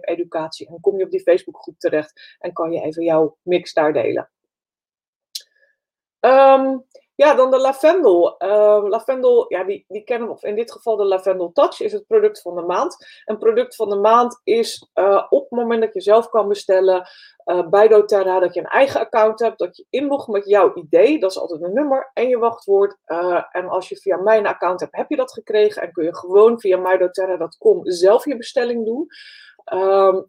educatie. 0.00 0.68
En 0.68 0.80
kom 0.80 0.98
je 0.98 1.04
op 1.04 1.10
die 1.10 1.22
Facebookgroep 1.22 1.78
terecht 1.78 2.36
en 2.38 2.52
kan 2.52 2.72
je 2.72 2.80
even 2.80 3.04
jouw 3.04 3.36
mix 3.42 3.72
daar 3.72 3.92
delen. 3.92 4.30
Um, 6.20 6.84
Ja, 7.16 7.34
dan 7.34 7.50
de 7.50 7.58
lavendel. 7.58 8.34
Uh, 8.38 8.84
lavendel, 8.88 9.44
ja, 9.48 9.64
die, 9.64 9.84
die 9.88 10.04
kennen 10.04 10.28
we, 10.28 10.34
of 10.34 10.42
in 10.42 10.54
dit 10.54 10.72
geval 10.72 10.96
de 10.96 11.04
Lavendel 11.04 11.52
Touch, 11.52 11.80
is 11.80 11.92
het 11.92 12.06
product 12.06 12.40
van 12.40 12.54
de 12.54 12.62
maand. 12.62 12.96
Een 13.24 13.38
product 13.38 13.76
van 13.76 13.88
de 13.88 13.96
maand 13.96 14.40
is 14.44 14.90
uh, 14.94 15.26
op 15.28 15.40
het 15.40 15.50
moment 15.50 15.80
dat 15.80 15.94
je 15.94 16.00
zelf 16.00 16.28
kan 16.28 16.48
bestellen 16.48 17.08
uh, 17.46 17.68
bij 17.68 17.88
doTERRA, 17.88 18.38
dat 18.38 18.54
je 18.54 18.60
een 18.60 18.66
eigen 18.66 19.00
account 19.00 19.40
hebt, 19.40 19.58
dat 19.58 19.76
je 19.76 19.86
inlogt 19.90 20.28
met 20.28 20.46
jouw 20.46 20.74
idee, 20.74 21.18
dat 21.18 21.30
is 21.30 21.38
altijd 21.38 21.62
een 21.62 21.72
nummer 21.72 22.10
en 22.14 22.28
je 22.28 22.38
wachtwoord. 22.38 22.96
en 23.50 23.68
als 23.68 23.88
je 23.88 23.96
via 23.96 24.16
mijn 24.16 24.46
account 24.46 24.80
hebt, 24.80 24.96
heb 24.96 25.10
je 25.10 25.16
dat 25.16 25.32
gekregen 25.32 25.82
en 25.82 25.92
kun 25.92 26.04
je 26.04 26.16
gewoon 26.16 26.60
via 26.60 26.76
mydoterra.com 26.76 27.80
zelf 27.82 28.24
je 28.24 28.36
bestelling 28.36 28.84
doen. 28.84 29.06
Ehm, 29.64 30.20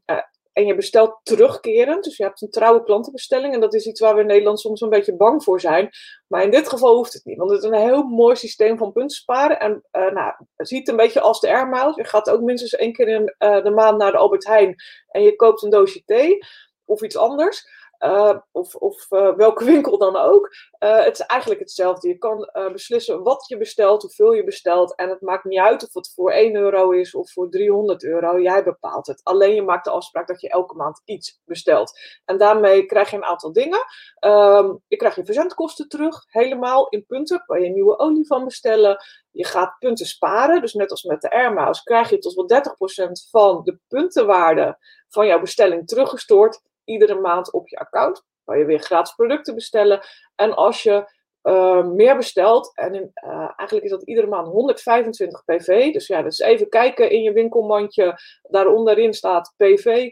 en 0.55 0.65
je 0.65 0.75
bestelt 0.75 1.19
terugkerend. 1.23 2.03
Dus 2.03 2.17
je 2.17 2.23
hebt 2.23 2.41
een 2.41 2.49
trouwe 2.49 2.83
klantenbestelling. 2.83 3.53
En 3.53 3.59
dat 3.59 3.73
is 3.73 3.85
iets 3.85 3.99
waar 3.99 4.15
we 4.15 4.21
in 4.21 4.27
Nederland 4.27 4.59
soms 4.59 4.81
een 4.81 4.89
beetje 4.89 5.15
bang 5.15 5.43
voor 5.43 5.59
zijn. 5.59 5.89
Maar 6.27 6.43
in 6.43 6.51
dit 6.51 6.69
geval 6.69 6.95
hoeft 6.95 7.13
het 7.13 7.25
niet. 7.25 7.37
Want 7.37 7.51
het 7.51 7.63
is 7.63 7.69
een 7.69 7.87
heel 7.87 8.03
mooi 8.03 8.35
systeem 8.35 8.77
van 8.77 8.91
punten 8.91 9.17
sparen. 9.17 9.59
En 9.59 9.83
uh, 9.91 10.11
nou, 10.11 10.33
het 10.55 10.67
ziet 10.67 10.87
een 10.87 10.95
beetje 10.95 11.21
als 11.21 11.39
de 11.39 11.53
Airmiles. 11.53 11.95
Je 11.95 12.03
gaat 12.03 12.29
ook 12.29 12.41
minstens 12.41 12.75
één 12.75 12.93
keer 12.93 13.07
in 13.07 13.35
uh, 13.39 13.63
de 13.63 13.69
maand 13.69 13.97
naar 13.97 14.11
de 14.11 14.17
Albert 14.17 14.47
Heijn. 14.47 14.75
En 15.07 15.21
je 15.21 15.35
koopt 15.35 15.63
een 15.63 15.69
doosje 15.69 16.03
thee. 16.05 16.37
Of 16.85 17.01
iets 17.01 17.17
anders. 17.17 17.67
Uh, 17.99 18.37
of, 18.51 18.75
of 18.75 19.11
uh, 19.11 19.35
welke 19.35 19.65
winkel 19.73 19.97
dan 19.97 20.15
ook. 20.15 20.49
Uh, 20.79 21.03
het 21.03 21.19
is 21.19 21.25
eigenlijk 21.25 21.59
hetzelfde. 21.59 22.07
Je 22.07 22.17
kan 22.17 22.49
beslissen 22.71 23.23
wat 23.23 23.47
je 23.47 23.57
bestelt, 23.57 24.01
hoeveel 24.01 24.33
je 24.33 24.43
bestelt. 24.43 24.95
En 24.95 25.09
het 25.09 25.21
maakt 25.21 25.43
niet 25.43 25.59
uit 25.59 25.83
of 25.83 25.93
het 25.93 26.13
voor 26.15 26.31
1 26.31 26.55
euro 26.55 26.91
is 26.91 27.15
of 27.15 27.31
voor 27.31 27.49
300 27.49 28.03
euro. 28.03 28.39
Jij 28.39 28.63
bepaalt 28.63 29.07
het. 29.07 29.23
Alleen 29.23 29.55
je 29.55 29.61
maakt 29.61 29.85
de 29.85 29.91
afspraak 29.91 30.27
dat 30.27 30.41
je 30.41 30.49
elke 30.49 30.75
maand 30.75 31.01
iets 31.05 31.41
bestelt. 31.45 31.99
En 32.25 32.37
daarmee 32.37 32.85
krijg 32.85 33.09
je 33.09 33.17
een 33.17 33.23
aantal 33.23 33.53
dingen. 33.53 33.79
Um, 34.19 34.81
je 34.87 34.95
krijgt 34.97 35.15
je 35.15 35.25
verzendkosten 35.25 35.87
terug, 35.87 36.25
helemaal 36.27 36.89
in 36.89 37.05
punten. 37.05 37.43
Kan 37.45 37.61
je 37.61 37.69
nieuwe 37.69 37.99
olie 37.99 38.27
van 38.27 38.45
bestellen. 38.45 38.97
Je 39.31 39.45
gaat 39.45 39.75
punten 39.79 40.05
sparen. 40.05 40.61
Dus 40.61 40.73
net 40.73 40.91
als 40.91 41.03
met 41.03 41.21
de 41.21 41.31
Airmiles 41.31 41.83
krijg 41.83 42.09
je 42.09 42.17
tot 42.17 42.33
wel 42.33 42.61
30% 43.07 43.29
van 43.29 43.63
de 43.63 43.79
puntenwaarde 43.87 44.77
van 45.09 45.27
jouw 45.27 45.39
bestelling 45.39 45.87
teruggestort 45.87 46.61
iedere 46.85 47.19
maand 47.19 47.53
op 47.53 47.67
je 47.67 47.77
account. 47.77 48.23
Kan 48.43 48.57
je 48.57 48.65
weer 48.65 48.79
gratis 48.79 49.15
producten 49.15 49.55
bestellen. 49.55 49.99
En 50.35 50.55
als 50.55 50.83
je 50.83 51.13
uh, 51.43 51.85
meer 51.85 52.15
bestelt, 52.15 52.75
en 52.75 52.93
uh, 52.93 53.51
eigenlijk 53.55 53.83
is 53.83 53.89
dat 53.89 54.03
iedere 54.03 54.27
maand 54.27 54.47
125 54.47 55.43
PV. 55.45 55.93
Dus 55.93 56.07
ja, 56.07 56.21
dus 56.21 56.39
even 56.39 56.69
kijken 56.69 57.09
in 57.09 57.21
je 57.21 57.31
winkelmandje. 57.31 58.19
Daaronderin 58.41 59.13
staat 59.13 59.53
PV 59.57 60.11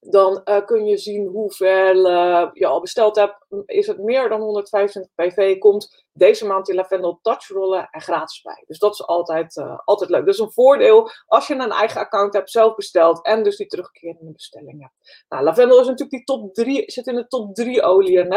dan 0.00 0.40
uh, 0.44 0.64
kun 0.64 0.86
je 0.86 0.98
zien 0.98 1.26
hoeveel 1.26 2.10
uh, 2.10 2.48
je 2.52 2.66
al 2.66 2.80
besteld 2.80 3.16
hebt. 3.16 3.46
Is 3.66 3.86
het 3.86 3.98
meer 3.98 4.28
dan 4.28 4.40
125 4.40 5.14
PV, 5.14 5.58
komt 5.58 6.06
deze 6.12 6.46
maand 6.46 6.66
die 6.66 6.74
Lavendel 6.74 7.18
Touch 7.22 7.48
rollen 7.48 7.88
er 7.90 8.00
gratis 8.00 8.42
bij. 8.42 8.64
Dus 8.66 8.78
dat 8.78 8.92
is 8.92 9.06
altijd, 9.06 9.56
uh, 9.56 9.78
altijd 9.84 10.10
leuk. 10.10 10.24
Dus 10.24 10.38
een 10.38 10.52
voordeel 10.52 11.10
als 11.26 11.46
je 11.46 11.54
een 11.54 11.70
eigen 11.70 12.00
account 12.00 12.32
hebt, 12.32 12.50
zelf 12.50 12.74
besteld 12.74 13.24
en 13.24 13.42
dus 13.42 13.56
die 13.56 13.66
terugkerende 13.66 14.32
bestellingen. 14.32 14.92
Nou, 15.28 15.44
Lavendel 15.44 15.80
is 15.80 15.86
natuurlijk 15.86 16.10
die 16.10 16.24
top 16.24 16.54
3, 16.54 16.82
zit 16.86 17.06
in 17.06 17.14
de 17.14 17.26
top 17.26 17.54
3 17.54 17.82
oliën. 17.82 18.28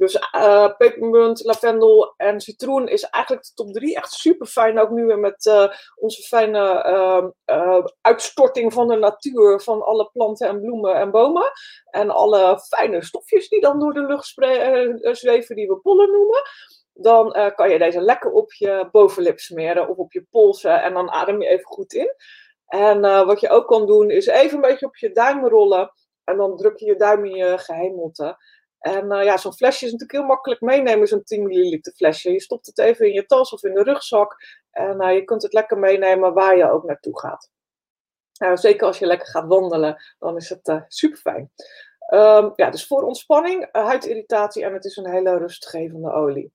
Dus 0.00 0.18
uh, 0.36 0.76
pepermunt, 0.76 1.44
lavendel 1.44 2.14
en 2.16 2.40
citroen 2.40 2.88
is 2.88 3.02
eigenlijk 3.02 3.44
de 3.44 3.52
top 3.54 3.72
3. 3.72 3.96
Echt 3.96 4.12
super 4.12 4.46
fijn. 4.46 4.78
Ook 4.78 4.90
nu 4.90 5.04
weer 5.04 5.18
met 5.18 5.46
uh, 5.46 5.72
onze 5.96 6.22
fijne 6.22 6.86
uh, 7.46 7.84
uitstorting 8.00 8.72
van 8.72 8.88
de 8.88 8.96
natuur. 8.96 9.60
Van 9.60 9.82
alle 9.82 10.10
planten 10.12 10.48
en 10.48 10.60
bloemen 10.60 10.94
en 10.94 11.10
bomen. 11.10 11.50
En 11.90 12.10
alle 12.10 12.60
fijne 12.60 13.04
stofjes 13.04 13.48
die 13.48 13.60
dan 13.60 13.78
door 13.78 13.92
de 13.92 14.06
lucht 14.06 14.26
zweven, 15.16 15.56
die 15.56 15.66
we 15.66 15.76
pollen 15.76 16.10
noemen. 16.10 16.42
Dan 16.92 17.52
kan 17.54 17.70
je 17.70 17.78
deze 17.78 18.00
lekker 18.00 18.30
op 18.30 18.52
je 18.52 18.88
bovenlip 18.92 19.38
smeren 19.38 19.88
of 19.88 19.96
op 19.96 20.12
je 20.12 20.26
polsen. 20.30 20.82
En 20.82 20.92
dan 20.94 21.10
adem 21.10 21.42
je 21.42 21.48
even 21.48 21.66
goed 21.66 21.92
in. 21.92 22.14
En 22.66 23.00
wat 23.00 23.40
je 23.40 23.48
ook 23.48 23.66
kan 23.66 23.86
doen 23.86 24.10
is 24.10 24.26
even 24.26 24.54
een 24.54 24.68
beetje 24.68 24.86
op 24.86 24.96
je 24.96 25.12
duim 25.12 25.46
rollen. 25.46 25.92
En 26.24 26.36
dan 26.36 26.56
druk 26.56 26.78
je 26.78 26.86
je 26.86 26.96
duim 26.96 27.24
in 27.24 27.36
je 27.36 27.58
gehemelte. 27.58 28.36
En 28.80 29.12
uh, 29.12 29.24
ja, 29.24 29.36
zo'n 29.36 29.54
flesje 29.54 29.84
is 29.84 29.92
natuurlijk 29.92 30.18
heel 30.18 30.28
makkelijk 30.28 30.60
meenemen, 30.60 31.06
zo'n 31.06 31.24
10 31.24 31.46
milliliter 31.46 31.92
flesje. 31.92 32.32
Je 32.32 32.40
stopt 32.40 32.66
het 32.66 32.78
even 32.78 33.06
in 33.06 33.12
je 33.12 33.26
tas 33.26 33.52
of 33.52 33.62
in 33.62 33.74
de 33.74 33.82
rugzak. 33.82 34.36
En 34.70 35.02
uh, 35.02 35.14
je 35.14 35.24
kunt 35.24 35.42
het 35.42 35.52
lekker 35.52 35.78
meenemen 35.78 36.34
waar 36.34 36.56
je 36.56 36.70
ook 36.70 36.84
naartoe 36.84 37.18
gaat. 37.18 37.50
Uh, 38.42 38.56
zeker 38.56 38.86
als 38.86 38.98
je 38.98 39.06
lekker 39.06 39.28
gaat 39.28 39.46
wandelen, 39.46 40.02
dan 40.18 40.36
is 40.36 40.48
het 40.48 40.68
uh, 40.68 40.80
super 40.88 41.18
fijn. 41.18 41.50
Um, 42.14 42.52
ja, 42.56 42.70
dus 42.70 42.86
voor 42.86 43.02
ontspanning, 43.02 43.68
huidirritatie 43.72 44.64
en 44.64 44.72
het 44.72 44.84
is 44.84 44.96
een 44.96 45.10
hele 45.10 45.38
rustgevende 45.38 46.12
olie. 46.12 46.52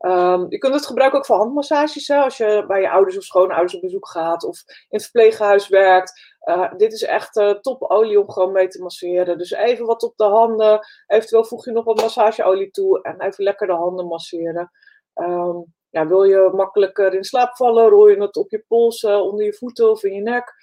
Um, 0.00 0.46
je 0.48 0.58
kunt 0.58 0.74
het 0.74 0.86
gebruiken 0.86 1.18
ook 1.18 1.26
voor 1.26 1.36
handmassages. 1.36 2.10
Als 2.10 2.36
je 2.36 2.64
bij 2.66 2.80
je 2.80 2.90
ouders 2.90 3.16
of 3.16 3.22
schoonouders 3.22 3.74
op 3.74 3.80
bezoek 3.80 4.08
gaat 4.08 4.44
of 4.44 4.62
in 4.66 4.74
het 4.88 5.02
verpleeghuis 5.02 5.68
werkt. 5.68 6.36
Uh, 6.48 6.72
dit 6.76 6.92
is 6.92 7.02
echt 7.02 7.36
uh, 7.36 7.50
topolie 7.50 8.20
om 8.20 8.30
gewoon 8.30 8.52
mee 8.52 8.68
te 8.68 8.82
masseren. 8.82 9.38
Dus 9.38 9.50
even 9.50 9.86
wat 9.86 10.02
op 10.02 10.16
de 10.16 10.24
handen. 10.24 10.80
Eventueel 11.06 11.44
voeg 11.44 11.64
je 11.64 11.70
nog 11.70 11.84
wat 11.84 12.00
massageolie 12.00 12.70
toe 12.70 13.02
en 13.02 13.20
even 13.20 13.44
lekker 13.44 13.66
de 13.66 13.72
handen 13.72 14.06
masseren. 14.06 14.70
Um, 15.14 15.74
ja, 15.90 16.06
wil 16.06 16.24
je 16.24 16.50
makkelijker 16.54 17.14
in 17.14 17.24
slaap 17.24 17.56
vallen, 17.56 17.88
rol 17.88 18.08
je 18.08 18.20
het 18.20 18.36
op 18.36 18.50
je 18.50 18.64
polsen, 18.68 19.22
onder 19.22 19.44
je 19.44 19.52
voeten 19.52 19.90
of 19.90 20.04
in 20.04 20.14
je 20.14 20.20
nek. 20.20 20.54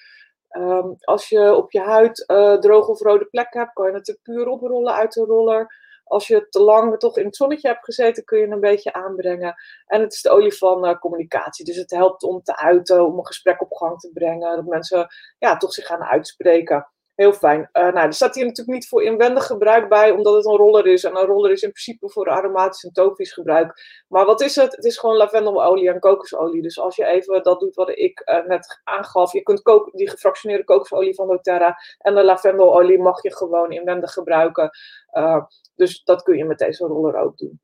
Um, 0.50 0.96
als 1.00 1.30
je 1.30 1.56
op 1.56 1.72
je 1.72 1.82
huid 1.82 2.24
droge 2.62 2.92
of 2.92 3.02
rode 3.02 3.26
plekken 3.26 3.60
hebt, 3.60 3.74
kan 3.74 3.88
je 3.88 3.94
het 3.94 4.08
er 4.08 4.20
puur 4.24 4.48
oprollen 4.48 4.94
uit 4.94 5.14
de 5.14 5.24
roller. 5.24 5.85
Als 6.06 6.28
je 6.28 6.48
te 6.50 6.60
lang 6.60 6.98
toch 6.98 7.18
in 7.18 7.26
het 7.26 7.36
zonnetje 7.36 7.68
hebt 7.68 7.84
gezeten, 7.84 8.24
kun 8.24 8.40
je 8.40 8.48
een 8.48 8.60
beetje 8.60 8.94
aanbrengen. 8.94 9.56
En 9.86 10.02
het 10.02 10.14
is 10.14 10.22
de 10.22 10.30
olie 10.30 10.54
van 10.54 10.86
uh, 10.86 11.00
communicatie. 11.00 11.66
Dus 11.66 11.76
het 11.76 11.92
helpt 11.92 12.24
om 12.24 12.42
te 12.42 12.58
uiten, 12.58 13.06
om 13.06 13.18
een 13.18 13.26
gesprek 13.26 13.62
op 13.62 13.74
gang 13.74 14.00
te 14.00 14.10
brengen. 14.14 14.56
Dat 14.56 14.66
mensen 14.66 15.08
ja, 15.38 15.58
toch 15.58 15.74
zich 15.74 15.86
gaan 15.86 16.04
uitspreken. 16.04 16.88
Heel 17.16 17.34
fijn. 17.34 17.60
Uh, 17.60 17.84
nou, 17.84 17.98
er 17.98 18.14
staat 18.14 18.36
hier 18.36 18.46
natuurlijk 18.46 18.78
niet 18.78 18.88
voor 18.88 19.04
inwendig 19.04 19.46
gebruik 19.46 19.90
bij, 19.90 20.12
omdat 20.12 20.36
het 20.36 20.46
een 20.46 20.56
roller 20.56 20.88
is. 20.88 21.04
En 21.04 21.16
een 21.16 21.26
roller 21.26 21.52
is 21.52 21.62
in 21.62 21.72
principe 21.72 22.10
voor 22.10 22.30
aromatisch 22.30 22.84
en 22.84 22.92
topisch 22.92 23.34
gebruik. 23.34 24.04
Maar 24.08 24.26
wat 24.26 24.42
is 24.42 24.56
het? 24.56 24.76
Het 24.76 24.86
is 24.86 24.98
gewoon 24.98 25.16
lavendelolie 25.16 25.90
en 25.90 26.00
kokosolie. 26.00 26.62
Dus 26.62 26.80
als 26.80 26.96
je 26.96 27.06
even 27.06 27.44
dat 27.44 27.60
doet 27.60 27.76
wat 27.76 27.90
ik 27.90 28.22
uh, 28.26 28.46
net 28.46 28.82
aangaf. 28.84 29.34
Je 29.34 29.44
kunt 29.44 29.62
die 29.92 30.10
gefractioneerde 30.10 30.64
kokosolie 30.64 31.16
van 31.16 31.28
doTERRA 31.28 31.78
en 31.98 32.16
de 32.16 32.24
lavendelolie 32.24 33.00
mag 33.00 33.22
je 33.22 33.36
gewoon 33.36 33.72
inwendig 33.72 34.12
gebruiken. 34.12 34.70
Uh, 35.12 35.46
dus 35.76 36.04
dat 36.04 36.24
kun 36.24 36.38
je 36.38 36.46
met 36.46 36.58
deze 36.58 36.86
roller 36.86 37.16
ook 37.16 37.38
doen. 37.38 37.62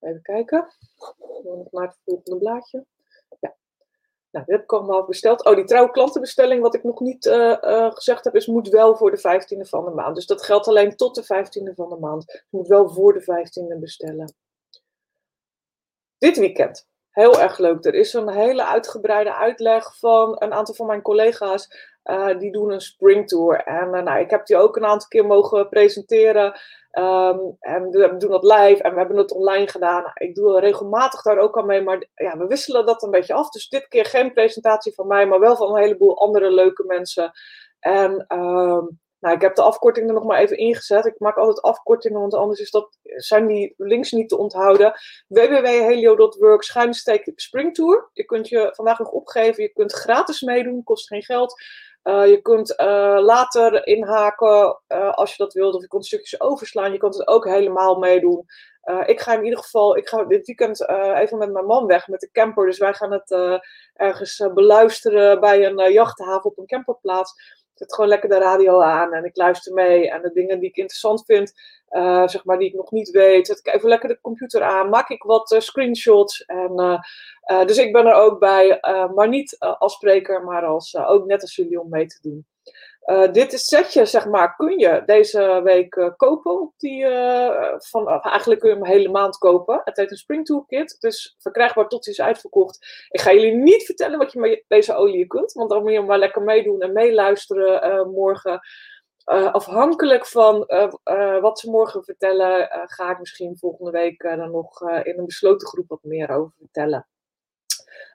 Even 0.00 0.22
kijken. 0.22 0.66
Dan 1.42 1.68
naar 1.70 1.86
het 1.86 1.98
volgende 2.04 2.38
blaadje. 2.38 2.84
Ja. 3.40 3.56
Nou, 4.36 4.48
dit 4.48 4.56
heb 4.56 4.64
ik 4.64 4.72
allemaal 4.72 5.04
besteld. 5.04 5.44
Oh, 5.44 5.54
die 5.54 5.64
trouwe 5.64 5.90
klantenbestelling, 5.90 6.62
wat 6.62 6.74
ik 6.74 6.84
nog 6.84 7.00
niet 7.00 7.26
uh, 7.26 7.56
uh, 7.62 7.90
gezegd 7.90 8.24
heb, 8.24 8.34
is 8.34 8.46
moet 8.46 8.68
wel 8.68 8.96
voor 8.96 9.10
de 9.10 9.18
15e 9.18 9.68
van 9.68 9.84
de 9.84 9.90
maand. 9.90 10.14
Dus 10.14 10.26
dat 10.26 10.42
geldt 10.42 10.68
alleen 10.68 10.96
tot 10.96 11.14
de 11.14 11.22
15e 11.22 11.74
van 11.74 11.88
de 11.88 11.96
maand. 11.96 12.24
Je 12.26 12.56
moet 12.56 12.68
wel 12.68 12.88
voor 12.88 13.12
de 13.12 13.22
15e 13.22 13.80
bestellen. 13.80 14.34
Dit 16.18 16.36
weekend. 16.36 16.86
Heel 17.16 17.40
erg 17.40 17.58
leuk. 17.58 17.84
Er 17.84 17.94
is 17.94 18.12
een 18.12 18.28
hele 18.28 18.66
uitgebreide 18.66 19.34
uitleg 19.34 19.98
van 19.98 20.36
een 20.38 20.52
aantal 20.52 20.74
van 20.74 20.86
mijn 20.86 21.02
collega's 21.02 21.68
uh, 22.04 22.38
die 22.38 22.52
doen 22.52 22.70
een 22.70 22.80
springtour. 22.80 23.56
En 23.56 23.94
uh, 23.94 24.02
nou, 24.02 24.20
ik 24.20 24.30
heb 24.30 24.46
die 24.46 24.56
ook 24.56 24.76
een 24.76 24.84
aantal 24.84 25.08
keer 25.08 25.26
mogen 25.26 25.68
presenteren. 25.68 26.44
Um, 26.92 27.56
en 27.60 27.90
we 27.90 28.14
doen 28.18 28.30
dat 28.30 28.44
live 28.44 28.82
en 28.82 28.92
we 28.92 28.98
hebben 28.98 29.16
het 29.16 29.32
online 29.32 29.68
gedaan. 29.68 30.02
Nou, 30.02 30.12
ik 30.14 30.34
doe 30.34 30.60
regelmatig 30.60 31.22
daar 31.22 31.38
ook 31.38 31.58
aan 31.58 31.66
mee, 31.66 31.82
maar 31.82 32.06
ja, 32.14 32.38
we 32.38 32.46
wisselen 32.46 32.86
dat 32.86 33.02
een 33.02 33.10
beetje 33.10 33.34
af. 33.34 33.50
Dus 33.50 33.68
dit 33.68 33.88
keer 33.88 34.04
geen 34.04 34.32
presentatie 34.32 34.94
van 34.94 35.06
mij, 35.06 35.26
maar 35.26 35.40
wel 35.40 35.56
van 35.56 35.68
een 35.68 35.82
heleboel 35.82 36.20
andere 36.20 36.50
leuke 36.50 36.84
mensen. 36.84 37.32
En 37.80 38.24
um, 38.28 39.00
nou, 39.20 39.34
ik 39.34 39.40
heb 39.40 39.54
de 39.54 39.62
afkorting 39.62 40.08
er 40.08 40.14
nog 40.14 40.24
maar 40.24 40.38
even 40.38 40.56
ingezet. 40.56 41.06
Ik 41.06 41.18
maak 41.18 41.36
altijd 41.36 41.62
afkortingen, 41.62 42.20
want 42.20 42.34
anders 42.34 42.60
is 42.60 42.70
dat, 42.70 42.98
zijn 43.02 43.46
die 43.46 43.74
links 43.76 44.12
niet 44.12 44.28
te 44.28 44.38
onthouden. 44.38 44.92
www.helio.work 45.28 46.62
schuinsteek 46.62 47.32
springtour. 47.34 48.10
Je 48.12 48.24
kunt 48.24 48.48
je 48.48 48.72
vandaag 48.74 48.98
nog 48.98 49.10
opgeven. 49.10 49.62
Je 49.62 49.72
kunt 49.72 49.92
gratis 49.92 50.40
meedoen, 50.40 50.84
kost 50.84 51.06
geen 51.06 51.22
geld. 51.22 51.54
Uh, 52.06 52.26
je 52.26 52.42
kunt 52.42 52.80
uh, 52.80 53.18
later 53.20 53.86
inhaken 53.86 54.80
uh, 54.88 55.12
als 55.12 55.30
je 55.30 55.42
dat 55.42 55.52
wilt, 55.52 55.74
of 55.74 55.80
je 55.80 55.88
kunt 55.88 56.06
stukjes 56.06 56.40
overslaan. 56.40 56.92
Je 56.92 56.98
kunt 56.98 57.14
het 57.14 57.28
ook 57.28 57.44
helemaal 57.44 57.98
meedoen. 57.98 58.44
ik 59.06 59.20
ga 59.20 59.34
in 59.34 59.44
ieder 59.44 59.58
geval, 59.58 59.96
ik 59.96 60.08
ga 60.08 60.24
dit 60.24 60.46
weekend 60.46 60.88
even 61.14 61.38
met 61.38 61.52
mijn 61.52 61.66
man 61.66 61.86
weg 61.86 62.08
met 62.08 62.20
de 62.20 62.30
camper. 62.32 62.66
Dus 62.66 62.78
wij 62.78 62.94
gaan 62.94 63.12
het 63.12 63.60
ergens 63.92 64.48
beluisteren 64.54 65.40
bij 65.40 65.64
een 65.64 65.92
jachthaven 65.92 66.50
op 66.50 66.58
een 66.58 66.66
camperplaats. 66.66 67.64
Ik 67.76 67.82
zet 67.82 67.94
gewoon 67.94 68.10
lekker 68.10 68.28
de 68.28 68.38
radio 68.38 68.80
aan 68.80 69.12
en 69.12 69.24
ik 69.24 69.36
luister 69.36 69.72
mee. 69.72 70.10
En 70.10 70.22
de 70.22 70.32
dingen 70.32 70.60
die 70.60 70.68
ik 70.68 70.76
interessant 70.76 71.24
vind, 71.24 71.52
uh, 71.90 72.28
zeg 72.28 72.44
maar, 72.44 72.58
die 72.58 72.68
ik 72.68 72.74
nog 72.74 72.90
niet 72.90 73.10
weet. 73.10 73.46
Zet 73.46 73.58
ik 73.58 73.74
even 73.74 73.88
lekker 73.88 74.08
de 74.08 74.20
computer 74.20 74.62
aan, 74.62 74.88
maak 74.88 75.08
ik 75.08 75.22
wat 75.22 75.52
uh, 75.52 75.60
screenshots. 75.60 76.44
En, 76.44 76.72
uh, 77.46 77.64
dus 77.64 77.78
ik 77.78 77.92
ben 77.92 78.06
er 78.06 78.14
ook 78.14 78.38
bij, 78.38 78.78
maar 79.14 79.28
niet 79.28 79.56
als 79.58 79.92
spreker, 79.92 80.44
maar 80.44 80.64
als, 80.64 80.96
ook 80.96 81.26
net 81.26 81.42
als 81.42 81.56
jullie 81.56 81.80
om 81.80 81.88
mee 81.88 82.06
te 82.06 82.18
doen. 82.20 82.46
Uh, 83.06 83.32
dit 83.32 83.60
setje, 83.60 84.06
zeg 84.06 84.26
maar, 84.26 84.56
kun 84.56 84.78
je 84.78 85.02
deze 85.04 85.60
week 85.64 85.94
uh, 85.94 86.10
kopen. 86.16 86.72
Die, 86.76 87.04
uh, 87.04 87.74
van, 87.76 88.08
eigenlijk 88.08 88.60
kun 88.60 88.70
je 88.70 88.76
hem 88.76 88.84
hele 88.84 89.08
maand 89.08 89.38
kopen. 89.38 89.80
Het 89.84 89.96
heet 89.96 90.10
een 90.10 90.16
Spring 90.16 90.44
Toolkit. 90.44 90.92
Het 90.92 91.02
is 91.02 91.36
verkrijgbaar 91.38 91.88
tot 91.88 92.04
hij 92.04 92.14
is 92.14 92.20
uitverkocht. 92.20 93.06
Ik 93.10 93.20
ga 93.20 93.32
jullie 93.32 93.54
niet 93.54 93.84
vertellen 93.84 94.18
wat 94.18 94.32
je 94.32 94.40
met 94.40 94.64
deze 94.68 94.94
olie 94.94 95.26
kunt. 95.26 95.52
Want 95.52 95.70
dan 95.70 95.82
moet 95.82 95.90
je 95.90 95.96
hem 95.96 96.06
maar 96.06 96.18
lekker 96.18 96.42
meedoen 96.42 96.80
en 96.80 96.92
meeluisteren 96.92 98.10
morgen. 98.10 98.60
afhankelijk 99.52 100.26
van 100.26 100.66
wat 101.40 101.58
ze 101.58 101.70
morgen 101.70 102.04
vertellen, 102.04 102.68
ga 102.86 103.10
ik 103.10 103.18
misschien 103.18 103.58
volgende 103.58 103.90
week 103.90 104.22
dan 104.22 104.50
nog 104.50 104.80
in 104.80 105.18
een 105.18 105.26
besloten 105.26 105.68
groep 105.68 105.88
wat 105.88 106.02
meer 106.02 106.30
over 106.30 106.52
vertellen. 106.58 107.06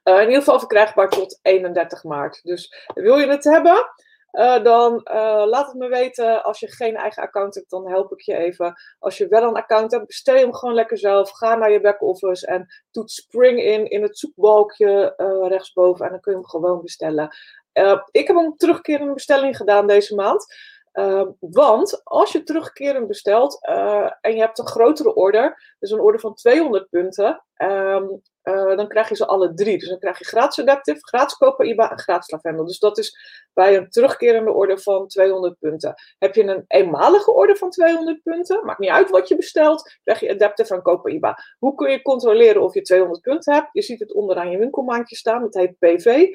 in 0.04 0.20
ieder 0.20 0.36
geval 0.36 0.60
verkrijgbaar 0.60 1.10
tot 1.10 1.40
31 1.42 2.04
maart. 2.04 2.40
Dus 2.44 2.88
wil 2.94 3.18
je 3.18 3.28
het 3.28 3.44
hebben? 3.44 3.94
Uh, 4.32 4.64
dan 4.64 4.94
uh, 5.12 5.44
laat 5.46 5.68
het 5.68 5.76
me 5.76 5.88
weten. 5.88 6.44
Als 6.44 6.60
je 6.60 6.72
geen 6.72 6.96
eigen 6.96 7.24
account 7.24 7.56
hebt, 7.56 7.70
dan 7.70 7.90
help 7.90 8.12
ik 8.12 8.22
je 8.22 8.36
even. 8.36 8.74
Als 9.00 9.18
je 9.18 9.28
wel 9.28 9.44
een 9.44 9.56
account 9.56 9.92
hebt, 9.92 10.08
bestel 10.08 10.36
hem 10.36 10.54
gewoon 10.54 10.76
lekker 10.76 10.98
zelf. 10.98 11.32
Ga 11.32 11.56
naar 11.56 11.72
je 11.72 11.82
back-office 11.82 12.48
en 12.48 12.68
toet 12.92 13.12
Spring 13.12 13.60
in 13.60 13.90
in 13.90 14.02
het 14.02 14.18
zoekbalkje 14.18 15.14
uh, 15.18 15.48
rechtsboven. 15.50 16.06
En 16.06 16.12
dan 16.12 16.20
kun 16.20 16.32
je 16.32 16.38
hem 16.38 16.48
gewoon 16.48 16.82
bestellen. 16.82 17.36
ik 18.12 18.28
heb 18.28 18.36
een 18.36 18.58
terugkerende 18.58 19.14
bestelling 19.14 19.58
gedaan 19.58 19.88
deze 19.88 20.16
maand. 20.16 20.46
Want 21.40 22.02
als 22.04 22.32
je 22.32 22.44
terugkerend 22.44 23.08
bestelt 23.08 23.66
en 24.22 24.34
je 24.34 24.40
hebt 24.40 24.60
een 24.60 24.68
grotere 24.68 25.16
order, 25.16 25.76
dus 25.80 25.92
een 25.92 26.00
order 26.00 26.20
van 26.20 26.36
200 26.36 26.90
punten, 26.90 27.44
um, 27.58 28.22
uh, 28.44 28.76
dan 28.76 28.88
krijg 28.88 29.10
je 29.10 29.16
ze 29.16 29.28
alle 29.28 29.54
drie. 29.54 29.78
Dus 29.78 29.90
dan 29.90 30.00
krijg 30.00 30.20
je 30.20 30.26
gratis 30.26 30.60
Adaptive, 30.60 31.00
gratis 31.02 31.38
Copaiba 31.38 31.92
en 31.92 32.00
gratis 32.00 32.32
Lavendel. 32.32 32.66
Dus 32.66 32.80
dat 32.80 32.98
is 32.98 33.18
bij 33.54 33.78
een 33.78 33.90
terugkerende 33.90 34.52
orde 34.52 34.78
van 34.78 35.08
200 35.08 35.60
punten. 35.60 35.94
Heb 36.18 36.36
je 36.36 36.44
een 36.44 36.64
eenmalige 36.68 37.34
orde 37.34 37.56
van 37.56 37.70
200 37.70 38.24
punten, 38.24 38.66
maakt 38.66 38.80
niet 38.80 38.90
uit 38.90 39.10
wat 39.10 39.28
je 39.28 39.36
bestelt, 39.36 39.98
krijg 40.04 40.20
je 40.20 40.30
Adaptive 40.30 40.74
en 40.74 40.82
Copaiba. 40.82 41.38
Hoe 41.60 41.76
kun 41.76 41.92
je 41.92 42.02
controleren 42.02 42.62
of 42.62 42.74
je 42.74 42.82
200 42.82 43.22
punten 43.22 43.54
hebt? 43.54 43.70
Je 43.72 43.82
ziet 43.82 44.00
het 44.00 44.14
onderaan 44.14 44.52
je 44.52 44.58
winkelmaandje 44.58 45.16
staan, 45.16 45.42
dat 45.42 45.54
heet 45.54 45.78
PV. 45.80 46.28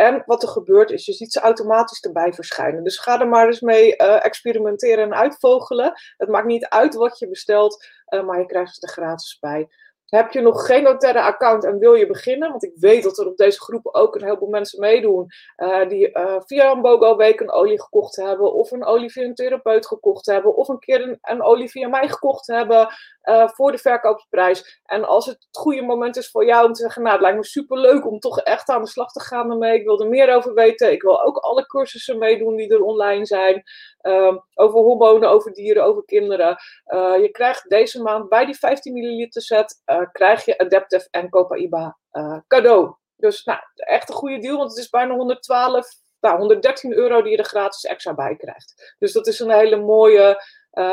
En 0.00 0.22
wat 0.26 0.42
er 0.42 0.48
gebeurt 0.48 0.90
is, 0.90 1.06
je 1.06 1.12
ziet 1.12 1.32
ze 1.32 1.40
automatisch 1.40 2.00
erbij 2.00 2.32
verschijnen. 2.32 2.84
Dus 2.84 2.98
ga 2.98 3.20
er 3.20 3.28
maar 3.28 3.46
eens 3.46 3.60
mee 3.60 3.94
uh, 3.96 4.24
experimenteren 4.24 5.04
en 5.04 5.14
uitvogelen. 5.14 5.92
Het 6.16 6.28
maakt 6.28 6.46
niet 6.46 6.68
uit 6.68 6.94
wat 6.94 7.18
je 7.18 7.28
bestelt, 7.28 7.86
uh, 8.08 8.26
maar 8.26 8.38
je 8.38 8.46
krijgt 8.46 8.74
ze 8.74 8.80
er 8.80 8.92
gratis 8.92 9.38
bij. 9.38 9.68
Heb 10.10 10.32
je 10.32 10.40
nog 10.40 10.66
geen 10.66 10.84
Doterra 10.84 11.26
account 11.26 11.64
en 11.64 11.78
wil 11.78 11.94
je 11.94 12.06
beginnen? 12.06 12.50
Want 12.50 12.64
ik 12.64 12.72
weet 12.74 13.02
dat 13.02 13.18
er 13.18 13.26
op 13.26 13.36
deze 13.36 13.60
groepen 13.60 13.94
ook 13.94 14.14
een 14.14 14.24
heleboel 14.24 14.48
mensen 14.48 14.80
meedoen. 14.80 15.26
Uh, 15.56 15.88
die 15.88 16.10
uh, 16.12 16.36
via 16.46 16.70
een 16.70 16.80
BOGO 16.80 17.16
week 17.16 17.40
een 17.40 17.52
olie 17.52 17.82
gekocht 17.82 18.16
hebben. 18.16 18.52
Of 18.52 18.70
een 18.70 18.84
olie 18.84 19.10
via 19.10 19.24
een 19.24 19.34
therapeut 19.34 19.86
gekocht 19.86 20.26
hebben. 20.26 20.56
Of 20.56 20.68
een 20.68 20.78
keer 20.78 21.02
een, 21.02 21.18
een 21.22 21.42
olie 21.42 21.70
via 21.70 21.88
mij 21.88 22.08
gekocht 22.08 22.46
hebben. 22.46 22.88
Uh, 23.24 23.48
voor 23.48 23.72
de 23.72 23.78
verkoopsprijs. 23.78 24.80
En 24.84 25.04
als 25.04 25.26
het 25.26 25.46
het 25.50 25.62
goede 25.62 25.82
moment 25.82 26.16
is 26.16 26.30
voor 26.30 26.44
jou 26.44 26.66
om 26.66 26.72
te 26.72 26.82
zeggen. 26.82 27.02
Nou, 27.02 27.14
het 27.14 27.22
lijkt 27.22 27.38
me 27.38 27.44
super 27.44 27.78
leuk 27.78 28.06
om 28.06 28.18
toch 28.18 28.40
echt 28.40 28.68
aan 28.68 28.82
de 28.82 28.88
slag 28.88 29.12
te 29.12 29.20
gaan 29.20 29.50
ermee. 29.50 29.78
Ik 29.78 29.84
wil 29.84 30.00
er 30.00 30.08
meer 30.08 30.34
over 30.34 30.54
weten. 30.54 30.92
Ik 30.92 31.02
wil 31.02 31.22
ook 31.22 31.36
alle 31.36 31.66
cursussen 31.66 32.18
meedoen 32.18 32.56
die 32.56 32.68
er 32.68 32.82
online 32.82 33.26
zijn. 33.26 33.62
Um, 34.02 34.44
over 34.54 34.80
hormonen, 34.80 35.28
over 35.28 35.52
dieren, 35.52 35.84
over 35.84 36.04
kinderen. 36.04 36.58
Uh, 36.86 37.16
je 37.20 37.28
krijgt 37.30 37.68
deze 37.68 38.02
maand 38.02 38.28
bij 38.28 38.46
die 38.46 38.54
15 38.54 38.92
milliliter 38.92 39.42
set, 39.42 39.82
uh, 39.86 40.02
krijg 40.12 40.44
je 40.44 40.58
Adaptive 40.58 41.08
en 41.10 41.28
Copaiba 41.28 41.98
uh, 42.12 42.38
cadeau. 42.46 42.94
Dus 43.16 43.44
nou, 43.44 43.60
echt 43.74 44.08
een 44.08 44.14
goede 44.14 44.38
deal, 44.38 44.56
want 44.56 44.70
het 44.70 44.78
is 44.78 44.88
bijna 44.88 45.14
112, 45.14 45.88
nou, 46.20 46.38
113 46.38 46.92
euro 46.92 47.22
die 47.22 47.30
je 47.30 47.38
er 47.38 47.44
gratis 47.44 47.84
extra 47.84 48.14
bij 48.14 48.36
krijgt. 48.36 48.94
Dus 48.98 49.12
dat 49.12 49.26
is 49.26 49.40
een 49.40 49.50
hele 49.50 49.76
mooie, 49.76 50.44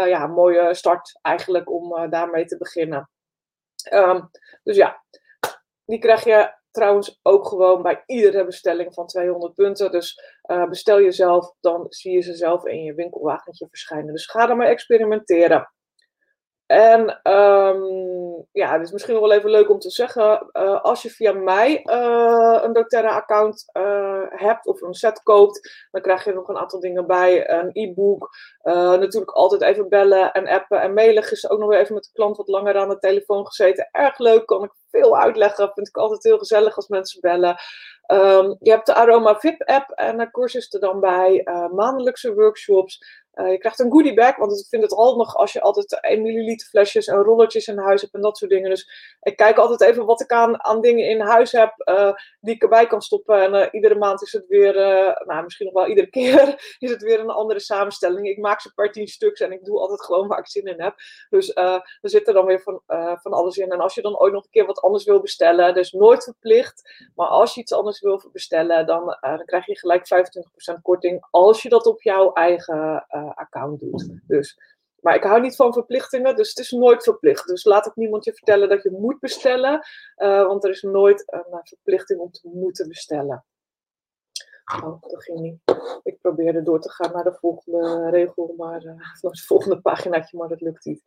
ja, 0.05 0.27
mooie 0.27 0.73
start 0.73 1.19
eigenlijk 1.21 1.71
om 1.71 2.09
daarmee 2.09 2.45
te 2.45 2.57
beginnen. 2.57 3.09
Um, 3.93 4.29
dus 4.63 4.75
ja, 4.75 5.03
die 5.85 5.99
krijg 5.99 6.23
je 6.23 6.53
trouwens 6.77 7.19
ook 7.21 7.47
gewoon 7.47 7.81
bij 7.81 8.03
iedere 8.05 8.45
bestelling 8.45 8.93
van 8.93 9.07
200 9.07 9.53
punten. 9.53 9.91
Dus 9.91 10.21
uh, 10.51 10.69
bestel 10.69 11.01
jezelf, 11.01 11.53
dan 11.59 11.85
zie 11.89 12.13
je 12.13 12.21
ze 12.21 12.35
zelf 12.35 12.65
in 12.65 12.83
je 12.83 12.93
winkelwagentje 12.93 13.67
verschijnen. 13.67 14.13
Dus 14.13 14.25
ga 14.25 14.49
ermee 14.49 14.67
experimenteren. 14.67 15.71
En 16.65 17.31
um, 17.33 18.45
ja, 18.51 18.71
het 18.71 18.81
is 18.81 18.91
misschien 18.91 19.19
wel 19.19 19.31
even 19.31 19.49
leuk 19.49 19.69
om 19.69 19.79
te 19.79 19.89
zeggen, 19.89 20.49
uh, 20.53 20.81
als 20.81 21.01
je 21.01 21.09
via 21.09 21.33
mij 21.33 21.81
uh, 21.85 22.59
een 22.61 22.73
doTERRA-account 22.73 23.65
hebt 24.29 24.67
of 24.67 24.81
een 24.81 24.93
set 24.93 25.23
koopt, 25.23 25.87
dan 25.91 26.01
krijg 26.01 26.25
je 26.25 26.33
nog 26.33 26.47
een 26.47 26.57
aantal 26.57 26.79
dingen 26.79 27.07
bij. 27.07 27.49
Een 27.49 27.69
e-book, 27.73 28.29
natuurlijk 28.73 29.31
altijd 29.31 29.61
even 29.61 29.89
bellen 29.89 30.31
en 30.31 30.47
appen 30.47 30.81
en 30.81 30.93
mailen. 30.93 31.23
Gisteren 31.23 31.55
ook 31.55 31.61
nog 31.61 31.71
weer 31.71 31.79
even 31.79 31.93
met 31.93 32.03
de 32.03 32.09
klant 32.13 32.37
wat 32.37 32.47
langer 32.47 32.77
aan 32.77 32.89
de 32.89 32.99
telefoon 32.99 33.45
gezeten. 33.45 33.89
Erg 33.91 34.17
leuk, 34.17 34.45
kan 34.45 34.63
ik 34.63 34.71
veel 34.89 35.17
uitleggen. 35.17 35.71
Vind 35.73 35.87
ik 35.87 35.97
altijd 35.97 36.23
heel 36.23 36.37
gezellig 36.37 36.75
als 36.75 36.87
mensen 36.87 37.21
bellen. 37.21 37.57
Um, 38.11 38.55
je 38.59 38.71
hebt 38.71 38.85
de 38.85 38.93
Aroma 38.93 39.39
VIP 39.39 39.61
app 39.63 39.89
en 39.89 40.19
een 40.19 40.31
cursus 40.31 40.73
er 40.73 40.79
dan 40.79 40.99
bij. 40.99 41.41
maandelijkse 41.71 42.33
workshops. 42.33 43.25
Uh, 43.37 43.51
je 43.51 43.57
krijgt 43.57 43.79
een 43.79 43.91
goodie 43.91 44.13
bag, 44.13 44.35
want 44.35 44.59
ik 44.59 44.65
vind 44.69 44.83
het 44.83 44.91
handig 44.91 45.35
als 45.35 45.53
je 45.53 45.61
altijd 45.61 45.99
1 46.01 46.21
milliliter 46.21 46.67
flesjes 46.67 47.07
en 47.07 47.15
rolletjes 47.15 47.67
in 47.67 47.77
huis 47.77 48.01
hebt 48.01 48.13
en 48.13 48.21
dat 48.21 48.37
soort 48.37 48.51
dingen. 48.51 48.69
Dus 48.69 48.89
ik 49.21 49.35
kijk 49.35 49.57
altijd 49.57 49.81
even 49.81 50.05
wat 50.05 50.21
ik 50.21 50.31
aan, 50.31 50.63
aan 50.63 50.81
dingen 50.81 51.09
in 51.09 51.19
huis 51.19 51.51
heb 51.51 51.73
die 52.39 52.55
ik 52.55 52.61
erbij 52.61 52.87
kan 52.87 53.01
stoppen. 53.01 53.53
En 53.53 53.69
iedere 53.71 53.95
maand 53.95 54.21
is 54.21 54.31
het 54.31 54.47
weer, 54.47 54.73
nou 55.25 55.43
misschien 55.43 55.65
nog 55.65 55.75
wel 55.75 55.87
iedere 55.87 56.09
keer, 56.17 56.75
is 56.79 56.91
het 56.91 57.01
weer 57.01 57.19
een 57.19 57.29
andere 57.29 57.59
samenstelling. 57.59 58.27
Ik 58.27 58.37
maak 58.37 58.56
ze 58.61 58.73
per 58.73 58.91
tien 58.91 59.07
stuks 59.07 59.39
en 59.39 59.51
ik 59.51 59.65
doe 59.65 59.79
altijd 59.79 60.03
gewoon 60.03 60.27
waar 60.27 60.39
ik 60.39 60.47
zin 60.47 60.65
in 60.65 60.81
heb. 60.81 60.95
Dus 61.29 61.55
er 61.55 61.83
zit 62.01 62.27
er 62.27 62.33
dan 62.33 62.45
weer 62.45 62.61
van, 62.61 62.81
van 63.21 63.31
alles 63.31 63.57
in. 63.57 63.71
En 63.71 63.79
als 63.79 63.95
je 63.95 64.01
dan 64.01 64.19
ooit 64.19 64.33
nog 64.33 64.43
een 64.43 64.49
keer 64.49 64.65
wat 64.65 64.81
anders 64.81 65.03
wil 65.03 65.21
bestellen, 65.21 65.73
dus 65.73 65.91
nooit 65.91 66.23
verplicht, 66.23 67.05
maar 67.15 67.27
als 67.27 67.53
je 67.53 67.61
iets 67.61 67.73
anders 67.73 68.01
wil 68.01 68.29
bestellen, 68.31 68.85
dan, 68.85 69.17
dan 69.19 69.45
krijg 69.45 69.65
je 69.65 69.77
gelijk 69.77 70.07
25% 70.77 70.81
korting 70.81 71.27
als 71.29 71.61
je 71.61 71.69
dat 71.69 71.85
op 71.85 72.01
jouw 72.01 72.33
eigen 72.33 73.05
account 73.35 73.79
doet. 73.79 74.09
Dus, 74.27 74.59
maar 74.99 75.15
ik 75.15 75.23
hou 75.23 75.41
niet 75.41 75.55
van 75.55 75.73
verplichtingen, 75.73 76.35
dus 76.35 76.49
het 76.49 76.59
is 76.59 76.71
nooit 76.71 77.03
verplicht. 77.03 77.47
Dus 77.47 77.63
laat 77.63 77.85
ik 77.85 77.95
niemand 77.95 78.25
je 78.25 78.33
vertellen 78.33 78.69
dat 78.69 78.83
je 78.83 78.91
moet 78.91 79.19
bestellen, 79.19 79.85
want 80.15 80.63
er 80.63 80.69
is 80.69 80.81
nooit 80.81 81.23
een 81.25 81.59
verplichting 81.63 82.19
om 82.19 82.31
te 82.31 82.49
moeten 82.53 82.87
bestellen. 82.87 83.45
Oh, 84.75 85.01
dat 85.01 85.23
ging 85.23 85.39
niet. 85.39 85.59
Ik 86.03 86.21
probeerde 86.21 86.63
door 86.63 86.79
te 86.79 86.91
gaan 86.91 87.11
naar 87.11 87.23
de 87.23 87.37
volgende 87.39 88.09
regel, 88.09 88.53
maar 88.57 88.83
uh, 88.85 88.93
het 89.21 89.45
volgende 89.45 89.81
paginaatje, 89.81 90.37
maar 90.37 90.47
dat 90.47 90.61
lukt 90.61 90.85
niet. 90.85 91.03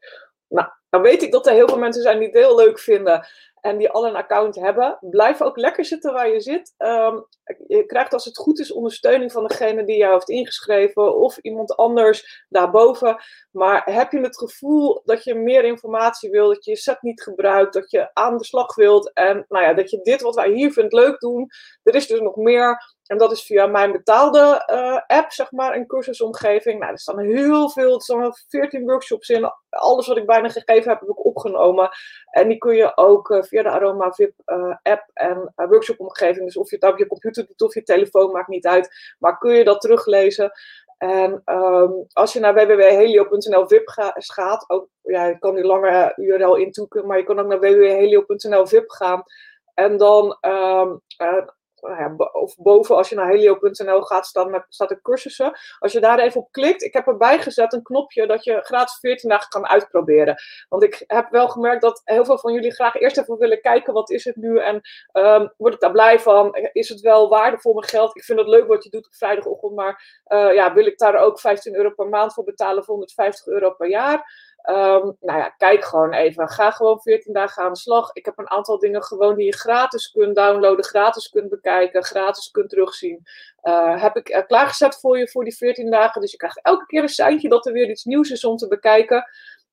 Nou, 0.49 0.69
dan 0.89 1.03
weet 1.03 1.23
ik 1.23 1.33
dat 1.33 1.47
er 1.47 1.53
heel 1.53 1.69
veel 1.69 1.79
mensen 1.79 2.03
zijn 2.03 2.19
die 2.19 2.27
het 2.27 2.37
heel 2.37 2.57
leuk 2.57 2.79
vinden 2.79 3.27
en 3.61 3.79
die 3.79 3.91
al 3.91 4.07
een 4.07 4.17
account 4.17 4.55
hebben. 4.55 4.99
Blijf 5.01 5.43
ook 5.43 5.57
lekker 5.57 5.85
zitten 5.85 6.13
waar 6.13 6.29
je 6.29 6.41
zit. 6.41 6.75
Um, 6.79 7.27
je 7.67 7.85
krijgt 7.87 8.13
als 8.13 8.25
het 8.25 8.37
goed 8.37 8.59
is 8.59 8.73
ondersteuning 8.73 9.33
van 9.33 9.47
degene 9.47 9.85
die 9.85 9.97
jou 9.97 10.13
heeft 10.13 10.29
ingeschreven 10.29 11.17
of 11.17 11.39
iemand 11.39 11.77
anders 11.77 12.47
daarboven. 12.49 13.23
Maar 13.51 13.83
heb 13.85 14.13
je 14.13 14.21
het 14.21 14.39
gevoel 14.39 15.03
dat 15.05 15.25
je 15.25 15.35
meer 15.35 15.65
informatie 15.65 16.31
wil, 16.31 16.49
dat 16.49 16.65
je 16.65 16.71
je 16.71 16.77
set 16.77 17.03
niet 17.03 17.23
gebruikt, 17.23 17.73
dat 17.73 17.91
je 17.91 18.15
aan 18.15 18.39
de 18.39 18.45
slag 18.45 18.75
wilt 18.75 19.13
en 19.13 19.45
nou 19.49 19.65
ja, 19.65 19.75
dat 19.75 19.91
je 19.91 20.01
dit 20.03 20.21
wat 20.21 20.35
wij 20.35 20.51
hier 20.51 20.73
vindt 20.73 20.93
leuk 20.93 21.21
doen. 21.21 21.49
Er 21.83 21.95
is 21.95 22.07
dus 22.07 22.21
nog 22.21 22.37
meer. 22.37 22.99
En 23.11 23.19
dat 23.19 23.33
is 23.33 23.43
via 23.43 23.67
mijn 23.67 23.93
betaalde 23.93 24.65
uh, 24.73 25.19
app, 25.19 25.33
zeg 25.33 25.53
maar, 25.53 25.77
een 25.77 25.87
cursusomgeving. 25.87 26.81
Nou, 26.81 26.93
er 26.93 26.99
staan 26.99 27.19
heel 27.19 27.71
veel, 27.71 27.95
er 27.95 28.01
staan 28.01 28.33
14 28.49 28.85
workshops 28.85 29.29
in. 29.29 29.53
Alles 29.71 30.07
wat 30.07 30.17
ik 30.17 30.27
bijna 30.27 30.49
gegeven 30.49 30.91
heb, 30.91 31.01
heb 31.01 31.09
ik 31.09 31.25
opgenomen. 31.25 31.91
En 32.31 32.49
die 32.49 32.59
kun 32.59 32.77
je 32.77 32.97
ook 32.97 33.31
uh, 33.31 33.43
via 33.43 33.63
de 33.63 33.69
Aroma 33.69 34.13
VIP 34.13 34.33
uh, 34.47 34.77
app 34.83 35.11
en 35.13 35.53
workshopomgeving. 35.55 36.45
Dus 36.45 36.57
of 36.57 36.71
je 36.71 36.77
het 36.81 36.93
op 36.93 36.99
je 36.99 37.07
computer 37.07 37.47
doet 37.47 37.63
of 37.63 37.75
je 37.75 37.83
telefoon, 37.83 38.33
maakt 38.33 38.49
niet 38.49 38.67
uit. 38.67 39.15
Maar 39.19 39.39
kun 39.39 39.53
je 39.53 39.65
dat 39.65 39.81
teruglezen. 39.81 40.53
En 40.99 41.43
um, 41.45 42.07
als 42.13 42.33
je 42.33 42.41
naar 42.41 42.55
www.helio.nl 42.55 43.69
VIP 43.69 43.89
gaat, 44.15 44.65
ook, 44.69 44.89
ja, 45.03 45.27
je 45.27 45.39
kan 45.39 45.55
nu 45.55 45.63
langer 45.63 46.19
URL 46.19 46.57
intoeken, 46.57 47.07
maar 47.07 47.19
je 47.19 47.25
kan 47.25 47.39
ook 47.39 47.47
naar 47.47 47.61
www.helio.nl 47.61 48.67
VIP 48.67 48.91
gaan. 48.91 49.23
En 49.75 49.97
dan 49.97 50.39
nou 50.41 51.01
ja, 51.17 51.55
of 52.33 52.57
boven 52.57 52.97
als 52.97 53.09
je 53.09 53.15
naar 53.15 53.29
helio.nl 53.29 54.03
gaat, 54.03 54.27
staan, 54.27 54.65
staat 54.69 54.91
er 54.91 55.01
cursussen. 55.03 55.59
Als 55.79 55.93
je 55.93 56.01
daar 56.01 56.19
even 56.19 56.41
op 56.41 56.53
klikt, 56.53 56.83
ik 56.83 56.93
heb 56.93 57.07
erbij 57.07 57.39
gezet 57.39 57.73
een 57.73 57.83
knopje 57.83 58.27
dat 58.27 58.45
je 58.45 58.61
gratis 58.63 58.99
14 58.99 59.29
dagen 59.29 59.49
kan 59.49 59.67
uitproberen. 59.67 60.37
Want 60.69 60.83
ik 60.83 61.05
heb 61.07 61.31
wel 61.31 61.49
gemerkt 61.49 61.83
dat 61.83 62.01
heel 62.05 62.25
veel 62.25 62.39
van 62.39 62.53
jullie 62.53 62.75
graag 62.75 62.95
eerst 62.95 63.19
even 63.19 63.39
willen 63.39 63.61
kijken, 63.61 63.93
wat 63.93 64.11
is 64.11 64.25
het 64.25 64.37
nu 64.37 64.59
en 64.59 64.81
um, 65.13 65.53
word 65.57 65.75
ik 65.75 65.81
daar 65.81 65.91
blij 65.91 66.21
van? 66.21 66.55
Is 66.73 66.89
het 66.89 67.01
wel 67.01 67.29
waardevol 67.29 67.73
mijn 67.73 67.87
geld? 67.87 68.17
Ik 68.17 68.25
vind 68.25 68.39
het 68.39 68.49
leuk 68.49 68.67
wat 68.67 68.85
je 68.85 68.91
doet 68.91 69.07
op 69.07 69.15
vrijdagochtend, 69.15 69.75
maar 69.75 70.23
uh, 70.27 70.55
ja, 70.55 70.75
wil 70.75 70.87
ik 70.87 70.99
daar 70.99 71.17
ook 71.17 71.41
15 71.41 71.75
euro 71.75 71.91
per 71.91 72.09
maand 72.09 72.35
voor 72.35 72.45
betalen 72.45 72.85
voor 72.85 72.95
150 72.95 73.47
euro 73.47 73.71
per 73.71 73.89
jaar? 73.89 74.49
Ehm, 74.63 75.11
nou 75.21 75.39
ja, 75.39 75.49
kijk 75.49 75.85
gewoon 75.85 76.13
even. 76.13 76.49
Ga 76.49 76.71
gewoon 76.71 77.01
14 77.01 77.33
dagen 77.33 77.63
aan 77.63 77.73
de 77.73 77.79
slag. 77.79 78.11
Ik 78.13 78.25
heb 78.25 78.39
een 78.39 78.51
aantal 78.51 78.79
dingen 78.79 79.03
gewoon 79.03 79.35
die 79.35 79.45
je 79.45 79.57
gratis 79.57 80.11
kunt 80.11 80.37
downloaden, 80.37 80.85
gratis 80.85 81.29
kunt 81.29 81.49
bekijken, 81.49 82.05
gratis 82.05 82.51
kunt 82.51 82.69
terugzien. 82.69 83.23
Uh, 83.63 84.03
heb 84.03 84.17
ik 84.17 84.45
klaargezet 84.47 85.01
voor 85.01 85.19
je 85.19 85.29
voor 85.29 85.45
die 85.45 85.57
14 85.57 85.91
dagen. 85.91 86.21
Dus 86.21 86.31
je 86.31 86.37
krijgt 86.37 86.61
elke 86.63 86.87
keer 86.87 87.03
een 87.03 87.09
seintje 87.09 87.49
dat 87.49 87.67
er 87.67 87.73
weer 87.73 87.91
iets 87.91 88.05
nieuws 88.05 88.31
is 88.31 88.45
om 88.45 88.57
te 88.57 88.69
bekijken. 88.69 89.25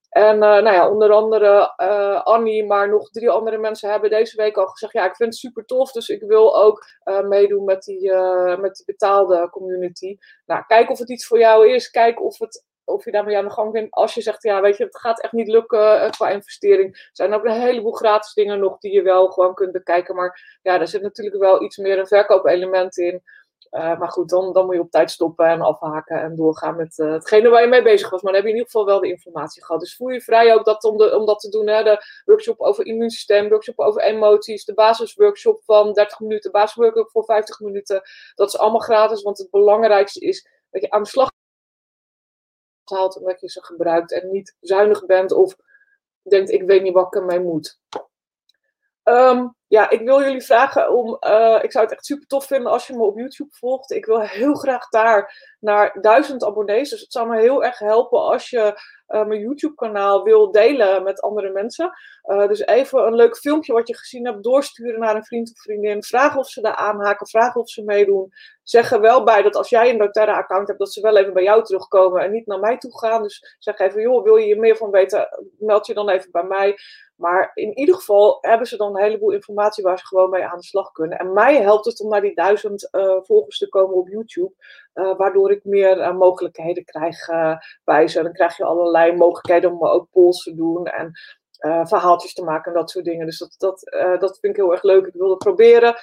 En 0.10 0.34
uh, 0.34 0.40
nou 0.40 0.72
ja, 0.72 0.90
onder 0.90 1.12
andere 1.12 1.76
Annie, 2.24 2.66
maar 2.66 2.90
nog 2.90 3.10
drie 3.10 3.30
andere 3.30 3.58
mensen 3.58 3.90
hebben 3.90 4.10
deze 4.10 4.38
week 4.38 4.58
al 4.58 4.68
gezegd: 4.68 4.94
Ja, 4.94 5.06
ik 5.06 5.16
vind 5.16 5.30
het 5.30 5.40
super 5.40 5.66
tof, 5.66 5.92
dus 5.92 6.10
ik 6.10 6.22
wil 6.22 6.58
ook 6.58 6.86
meedoen 7.28 7.64
met 7.64 7.84
die, 7.84 8.12
met 8.60 8.76
die 8.76 8.86
betaalde 8.86 9.50
community. 9.50 10.18
Nou, 10.46 10.64
kijk 10.68 10.90
of 10.90 11.00
het 11.00 11.10
iets 11.10 11.28
voor 11.28 11.40
jou 11.40 11.70
is. 11.70 11.90
Kijk 11.90 12.24
of, 12.24 12.40
het, 12.40 12.66
of 12.88 13.06
je 13.06 13.12
daarmee 13.12 13.38
aan 13.38 13.46
de 13.46 13.52
gang 13.52 13.72
bent. 13.72 13.92
Als 13.92 14.14
je 14.14 14.22
zegt: 14.22 14.44
Ja, 14.44 14.62
weet 14.62 14.78
je, 14.78 14.84
het 14.84 14.98
gaat 14.98 15.22
echt 15.22 15.34
niet 15.34 15.48
lukken 15.48 16.12
qua 16.12 16.30
investering. 16.30 16.94
Er 16.96 17.10
zijn 17.12 17.34
ook 17.34 17.46
een 17.46 17.62
heleboel 17.62 17.92
gratis 17.92 18.34
dingen 18.34 18.60
nog 18.60 18.78
die 18.78 18.92
je 18.92 19.02
wel 19.02 19.28
gewoon 19.28 19.54
kunt 19.54 19.72
bekijken. 19.72 20.16
Maar 20.16 20.60
ja, 20.62 20.80
er 20.80 20.88
zit 20.88 21.02
natuurlijk 21.02 21.38
wel 21.38 21.64
iets 21.64 21.78
meer 21.78 22.00
een 22.00 22.08
verkoopelement 22.08 22.98
in. 22.98 23.24
Uh, 23.72 24.00
maar 24.00 24.10
goed, 24.10 24.30
dan, 24.30 24.54
dan 24.54 24.66
moet 24.66 24.76
je 24.76 24.82
op 24.82 24.92
tijd 24.92 25.12
stoppen 25.12 25.48
en 25.48 25.62
afhaken 25.62 26.22
en 26.22 26.36
doorgaan 26.36 26.76
met 26.76 26.98
uh, 26.98 27.12
hetgene 27.12 27.50
waar 27.50 27.62
je 27.62 27.68
mee 27.68 27.82
bezig 27.82 28.10
was. 28.10 28.22
Maar 28.22 28.34
dan 28.34 28.42
heb 28.42 28.52
je 28.52 28.56
in 28.56 28.58
ieder 28.58 28.72
geval 28.72 28.86
wel 28.86 29.00
de 29.00 29.10
informatie 29.10 29.66
gehad. 29.66 29.82
Dus 29.82 29.96
voel 29.96 30.10
je 30.10 30.22
vrij 30.22 30.54
ook 30.54 30.66
dat, 30.66 30.84
om, 30.84 30.98
de, 30.98 31.18
om 31.18 31.26
dat 31.26 31.40
te 31.40 31.50
doen. 31.50 31.68
Hè? 31.68 31.84
De 31.84 32.22
workshop 32.26 32.60
over 32.60 32.86
immuunsysteem, 32.86 33.50
workshop 33.50 33.80
over 33.80 34.02
emoties, 34.02 34.66
de 34.66 34.74
basisworkshop 34.74 35.64
van 35.64 35.94
30 35.94 36.20
minuten, 36.20 36.52
basisworkshop 36.52 37.10
voor 37.12 37.24
50 37.24 37.60
minuten. 37.60 38.02
Dat 38.36 38.48
is 38.48 38.58
allemaal 38.58 38.80
gratis, 38.80 39.22
want 39.22 39.38
het 39.38 39.50
belangrijkste 39.50 40.20
is 40.20 40.48
dat 40.72 40.82
je 40.82 40.90
aan 40.90 41.04
de 41.04 41.10
slag 41.10 41.30
haalt 42.90 43.18
omdat 43.18 43.40
je 43.40 43.50
ze 43.50 43.64
gebruikt 43.64 44.12
en 44.12 44.32
niet 44.32 44.56
zuinig 44.60 45.06
bent 45.06 45.32
of 45.32 45.56
denkt 46.22 46.52
ik 46.52 46.64
weet 46.64 46.82
niet 46.82 46.94
wat 46.94 47.06
ik 47.06 47.16
ermee 47.16 47.40
moet. 47.40 47.80
Um, 49.04 49.56
ja, 49.68 49.90
ik 49.90 50.02
wil 50.02 50.22
jullie 50.22 50.44
vragen 50.44 50.94
om. 50.94 51.18
Uh, 51.20 51.60
ik 51.62 51.72
zou 51.72 51.84
het 51.84 51.94
echt 51.94 52.06
super 52.06 52.28
tof 52.28 52.46
vinden 52.46 52.72
als 52.72 52.88
je 52.88 52.94
me 52.94 53.04
op 53.04 53.18
YouTube 53.18 53.56
volgt. 53.56 53.92
Ik 53.92 54.06
wil 54.06 54.22
heel 54.22 54.54
graag 54.54 54.90
daar 54.90 55.56
naar 55.60 55.98
duizend 56.02 56.44
abonnees. 56.44 56.90
Dus 56.90 57.02
het 57.02 57.12
zou 57.12 57.28
me 57.28 57.40
heel 57.40 57.64
erg 57.64 57.80
helpen 57.80 58.22
als 58.22 58.50
je 58.50 58.80
uh, 59.08 59.26
mijn 59.26 59.40
YouTube-kanaal 59.40 60.24
wil 60.24 60.52
delen 60.52 61.04
met 61.04 61.22
andere 61.22 61.52
mensen. 61.52 61.92
Uh, 62.26 62.48
dus 62.48 62.60
even 62.60 63.06
een 63.08 63.16
leuk 63.16 63.38
filmpje 63.38 63.74
wat 63.74 63.88
je 63.88 63.98
gezien 63.98 64.26
hebt 64.26 64.44
doorsturen 64.44 65.00
naar 65.00 65.16
een 65.16 65.26
vriend 65.26 65.52
of 65.52 65.62
vriendin. 65.62 66.04
Vragen 66.04 66.40
of 66.40 66.50
ze 66.50 66.62
daar 66.62 66.76
aanhaken, 66.76 67.28
vragen 67.28 67.62
of 67.62 67.70
ze 67.70 67.84
meedoen. 67.84 68.34
Zeg 68.64 68.92
er 68.92 69.02
wel 69.02 69.24
bij 69.24 69.42
dat 69.42 69.56
als 69.56 69.70
jij 69.70 69.90
een 69.90 69.98
doTERRA-account 69.98 70.68
hebt, 70.68 70.80
dat 70.80 70.94
ze 70.94 71.02
wel 71.02 71.18
even 71.18 71.34
bij 71.34 71.44
jou 71.44 71.64
terugkomen 71.64 72.22
en 72.22 72.32
niet 72.32 72.48
naar 72.48 72.60
mij 72.60 72.78
toe 72.78 72.98
gaan. 72.98 73.24
Dus 73.24 73.56
zeg 73.60 73.80
even, 73.80 74.02
joh, 74.02 74.24
wil 74.24 74.36
je 74.36 74.46
hier 74.46 74.60
meer 74.60 74.78
van 74.78 74.92
weten? 74.92 75.28
Meld 75.58 75.88
je 75.88 75.94
dan 75.94 76.10
even 76.10 76.32
bij 76.32 76.44
mij. 76.44 76.78
Maar 77.16 77.52
in 77.54 77.78
ieder 77.78 77.96
geval 77.96 78.38
hebben 78.42 78.68
ze 78.68 78.78
dan 78.78 78.96
een 78.96 79.04
heleboel 79.04 79.32
informatie 79.32 79.57
waar 79.58 80.00
ze 80.00 80.06
gewoon 80.06 80.30
mee 80.30 80.46
aan 80.46 80.58
de 80.58 80.64
slag 80.64 80.92
kunnen. 80.92 81.20
En 81.20 81.34
mij 81.34 81.62
helpt 81.62 81.86
het 81.86 82.02
om 82.02 82.10
naar 82.10 82.22
die 82.22 82.36
duizend 82.36 82.90
uh, 82.92 83.18
volgers 83.22 83.58
te 83.58 83.70
komen 83.70 83.96
op 83.96 84.08
YouTube. 84.08 84.54
Uh, 84.94 85.18
waardoor 85.18 85.52
ik 85.52 85.64
meer 85.64 85.98
uh, 85.98 86.18
mogelijkheden 86.18 86.84
krijg 86.84 87.26
bij 87.84 88.08
ze. 88.08 88.24
Dan 88.24 88.34
krijg 88.34 88.58
je 88.58 88.64
allerlei 88.64 89.16
mogelijkheden 89.16 89.72
om 89.72 89.86
ook 89.86 90.10
polls 90.12 90.44
te 90.44 90.56
doen. 90.56 90.86
En 90.86 91.12
verhaaltjes 91.88 92.34
te 92.34 92.44
maken 92.44 92.72
en 92.72 92.78
dat 92.78 92.90
soort 92.90 93.06
dingen. 93.06 93.26
Dus 93.26 93.38
dat, 93.38 93.56
dat, 93.58 93.80
dat 94.20 94.40
vind 94.40 94.54
ik 94.54 94.56
heel 94.56 94.72
erg 94.72 94.84
leuk. 94.84 95.06
Ik 95.06 95.14
wilde 95.14 95.38
proberen 95.38 95.96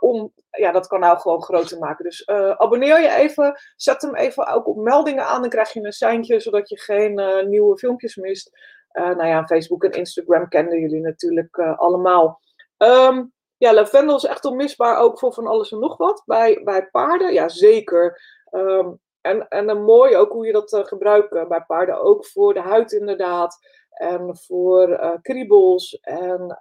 om 0.00 0.32
ja, 0.50 0.72
dat 0.72 0.86
kanaal 0.86 1.18
gewoon 1.18 1.42
groter 1.42 1.68
te 1.68 1.78
maken. 1.78 2.04
Dus 2.04 2.28
abonneer 2.56 3.00
je 3.00 3.14
even. 3.14 3.60
Zet 3.76 4.02
hem 4.02 4.14
even 4.14 4.46
ook 4.46 4.66
op 4.66 4.76
meldingen 4.76 5.26
aan. 5.26 5.40
Dan 5.40 5.50
krijg 5.50 5.72
je 5.72 5.84
een 5.84 5.92
seintje, 5.92 6.40
zodat 6.40 6.68
je 6.68 6.78
geen 6.80 7.46
nieuwe 7.48 7.78
filmpjes 7.78 8.16
mist. 8.16 8.50
Uh, 8.92 9.04
nou 9.04 9.26
ja, 9.26 9.46
Facebook 9.46 9.84
en 9.84 9.90
Instagram 9.90 10.48
kenden 10.48 10.80
jullie 10.80 11.00
natuurlijk 11.00 11.58
allemaal. 11.58 12.40
Um, 12.82 13.32
ja, 13.56 13.74
lavendel 13.74 14.16
is 14.16 14.24
echt 14.24 14.44
onmisbaar 14.44 14.98
ook 14.98 15.18
voor 15.18 15.32
van 15.32 15.46
alles 15.46 15.72
en 15.72 15.78
nog 15.78 15.96
wat. 15.96 16.22
Bij, 16.26 16.60
bij 16.64 16.86
paarden, 16.90 17.32
ja 17.32 17.48
zeker. 17.48 18.22
Um, 18.50 19.00
en, 19.20 19.48
en 19.48 19.68
een 19.68 19.82
mooi 19.82 20.16
ook 20.16 20.32
hoe 20.32 20.46
je 20.46 20.52
dat 20.52 20.72
uh, 20.72 20.84
gebruikt 20.84 21.48
bij 21.48 21.64
paarden. 21.66 22.00
Ook 22.00 22.26
voor 22.26 22.54
de 22.54 22.60
huid 22.60 22.92
inderdaad. 22.92 23.58
En 23.92 24.36
voor 24.36 25.18
kriebels. 25.22 25.98
En 26.00 26.58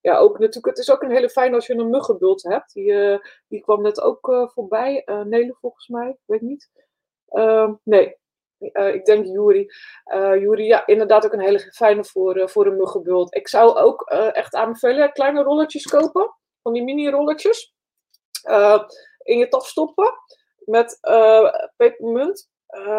ja, 0.00 0.18
ook 0.18 0.38
natuurlijk, 0.38 0.66
het 0.66 0.78
is 0.78 0.90
ook 0.90 1.02
een 1.02 1.10
hele 1.10 1.30
fijn 1.30 1.54
als 1.54 1.66
je 1.66 1.74
een 1.74 1.90
muggenbult 1.90 2.42
hebt. 2.42 2.72
Die, 2.72 3.20
die 3.48 3.60
kwam 3.60 3.82
net 3.82 4.00
ook 4.00 4.50
voorbij. 4.54 5.02
Nele 5.24 5.56
volgens 5.60 5.88
mij, 5.88 6.18
weet 6.24 6.40
niet. 6.40 6.70
Uh, 7.30 7.72
nee, 7.82 8.16
uh, 8.58 8.94
ik 8.94 9.04
denk 9.04 9.26
Juri. 9.26 9.70
Uh, 10.14 10.40
Juri, 10.40 10.64
ja, 10.64 10.86
inderdaad 10.86 11.24
ook 11.24 11.32
een 11.32 11.40
hele 11.40 11.58
fijne 11.58 12.04
voor, 12.04 12.38
uh, 12.38 12.46
voor 12.46 12.66
een 12.66 12.76
muggenbult. 12.76 13.34
Ik 13.34 13.48
zou 13.48 13.76
ook 13.76 14.02
echt 14.32 14.54
aanbevelen 14.54 15.12
kleine 15.12 15.42
rolletjes 15.42 15.86
kopen. 15.86 16.34
Van 16.62 16.72
die 16.72 16.84
mini-rolletjes. 16.84 17.74
in 19.22 19.38
je 19.38 19.48
tas 19.48 19.68
stoppen. 19.68 20.12
Met 20.64 20.98
pepermunt, 21.76 22.50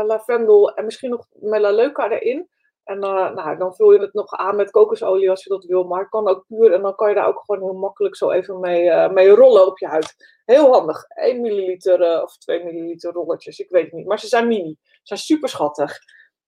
lavendel 0.05 0.73
en 0.73 0.85
misschien 0.85 1.09
nog 1.09 1.27
melaleuca 1.31 2.09
erin. 2.09 2.49
En 2.83 2.99
nou, 2.99 3.57
dan 3.57 3.75
vul 3.75 3.91
je 3.91 3.99
het 3.99 4.13
nog 4.13 4.31
aan 4.31 4.55
met 4.55 4.71
kokosolie 4.71 5.29
als 5.29 5.43
je 5.43 5.49
dat 5.49 5.65
wil. 5.65 5.83
Maar 5.83 5.99
het 5.99 6.09
kan 6.09 6.27
ook 6.27 6.45
puur. 6.47 6.73
En 6.73 6.81
dan 6.81 6.95
kan 6.95 7.09
je 7.09 7.15
daar 7.15 7.27
ook 7.27 7.43
gewoon 7.45 7.69
heel 7.69 7.79
makkelijk 7.79 8.15
zo 8.15 8.31
even 8.31 8.59
mee, 8.59 9.09
mee 9.09 9.29
rollen 9.29 9.65
op 9.67 9.79
je 9.79 9.87
huid. 9.87 10.15
Heel 10.45 10.73
handig. 10.73 11.03
1 11.07 11.41
milliliter 11.41 12.23
of 12.23 12.37
2 12.37 12.63
milliliter 12.63 13.11
rolletjes. 13.11 13.59
Ik 13.59 13.69
weet 13.69 13.83
het 13.83 13.93
niet. 13.93 14.07
Maar 14.07 14.19
ze 14.19 14.27
zijn 14.27 14.47
mini. 14.47 14.77
Zijn 15.07 15.19
super 15.19 15.49
schattig. 15.49 15.99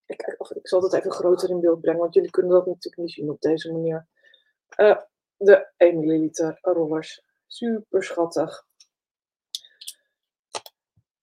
Ik, 0.06 0.22
ik 0.54 0.68
zal 0.68 0.82
het 0.82 0.94
even 0.94 1.12
groter 1.12 1.50
in 1.50 1.60
beeld 1.60 1.82
brengen. 1.82 2.00
Want 2.00 2.14
jullie 2.14 2.30
kunnen 2.30 2.52
dat 2.52 2.66
natuurlijk 2.66 2.98
niet 2.98 3.12
zien 3.12 3.30
op 3.30 3.42
deze 3.42 3.72
manier. 3.72 4.08
de 5.38 5.72
1 5.78 6.00
milliliter 6.00 6.58
rollers. 6.62 7.24
Super 7.48 8.04
schattig. 8.04 8.68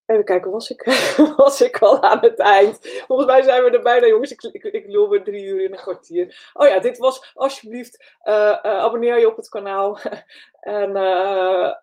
Even 0.07 0.25
kijken, 0.25 0.51
was 0.51 0.69
ik, 0.69 0.83
was 1.35 1.61
ik 1.61 1.77
al 1.77 2.01
aan 2.01 2.19
het 2.19 2.39
eind? 2.39 2.77
Volgens 3.07 3.27
mij 3.27 3.41
zijn 3.41 3.63
we 3.63 3.69
er 3.69 3.81
bijna, 3.81 4.07
jongens. 4.07 4.31
Ik, 4.31 4.41
ik, 4.41 4.63
ik 4.63 4.85
loop 4.87 5.09
weer 5.09 5.23
drie 5.23 5.45
uur 5.45 5.63
in 5.63 5.71
een 5.71 5.77
kwartier. 5.77 6.49
Oh 6.53 6.67
ja, 6.67 6.79
dit 6.79 6.97
was, 6.97 7.31
alsjeblieft, 7.33 8.15
uh, 8.23 8.33
uh, 8.33 8.59
abonneer 8.61 9.19
je 9.19 9.29
op 9.29 9.35
het 9.35 9.49
kanaal. 9.49 9.99
en 10.59 10.95
uh, 10.95 11.73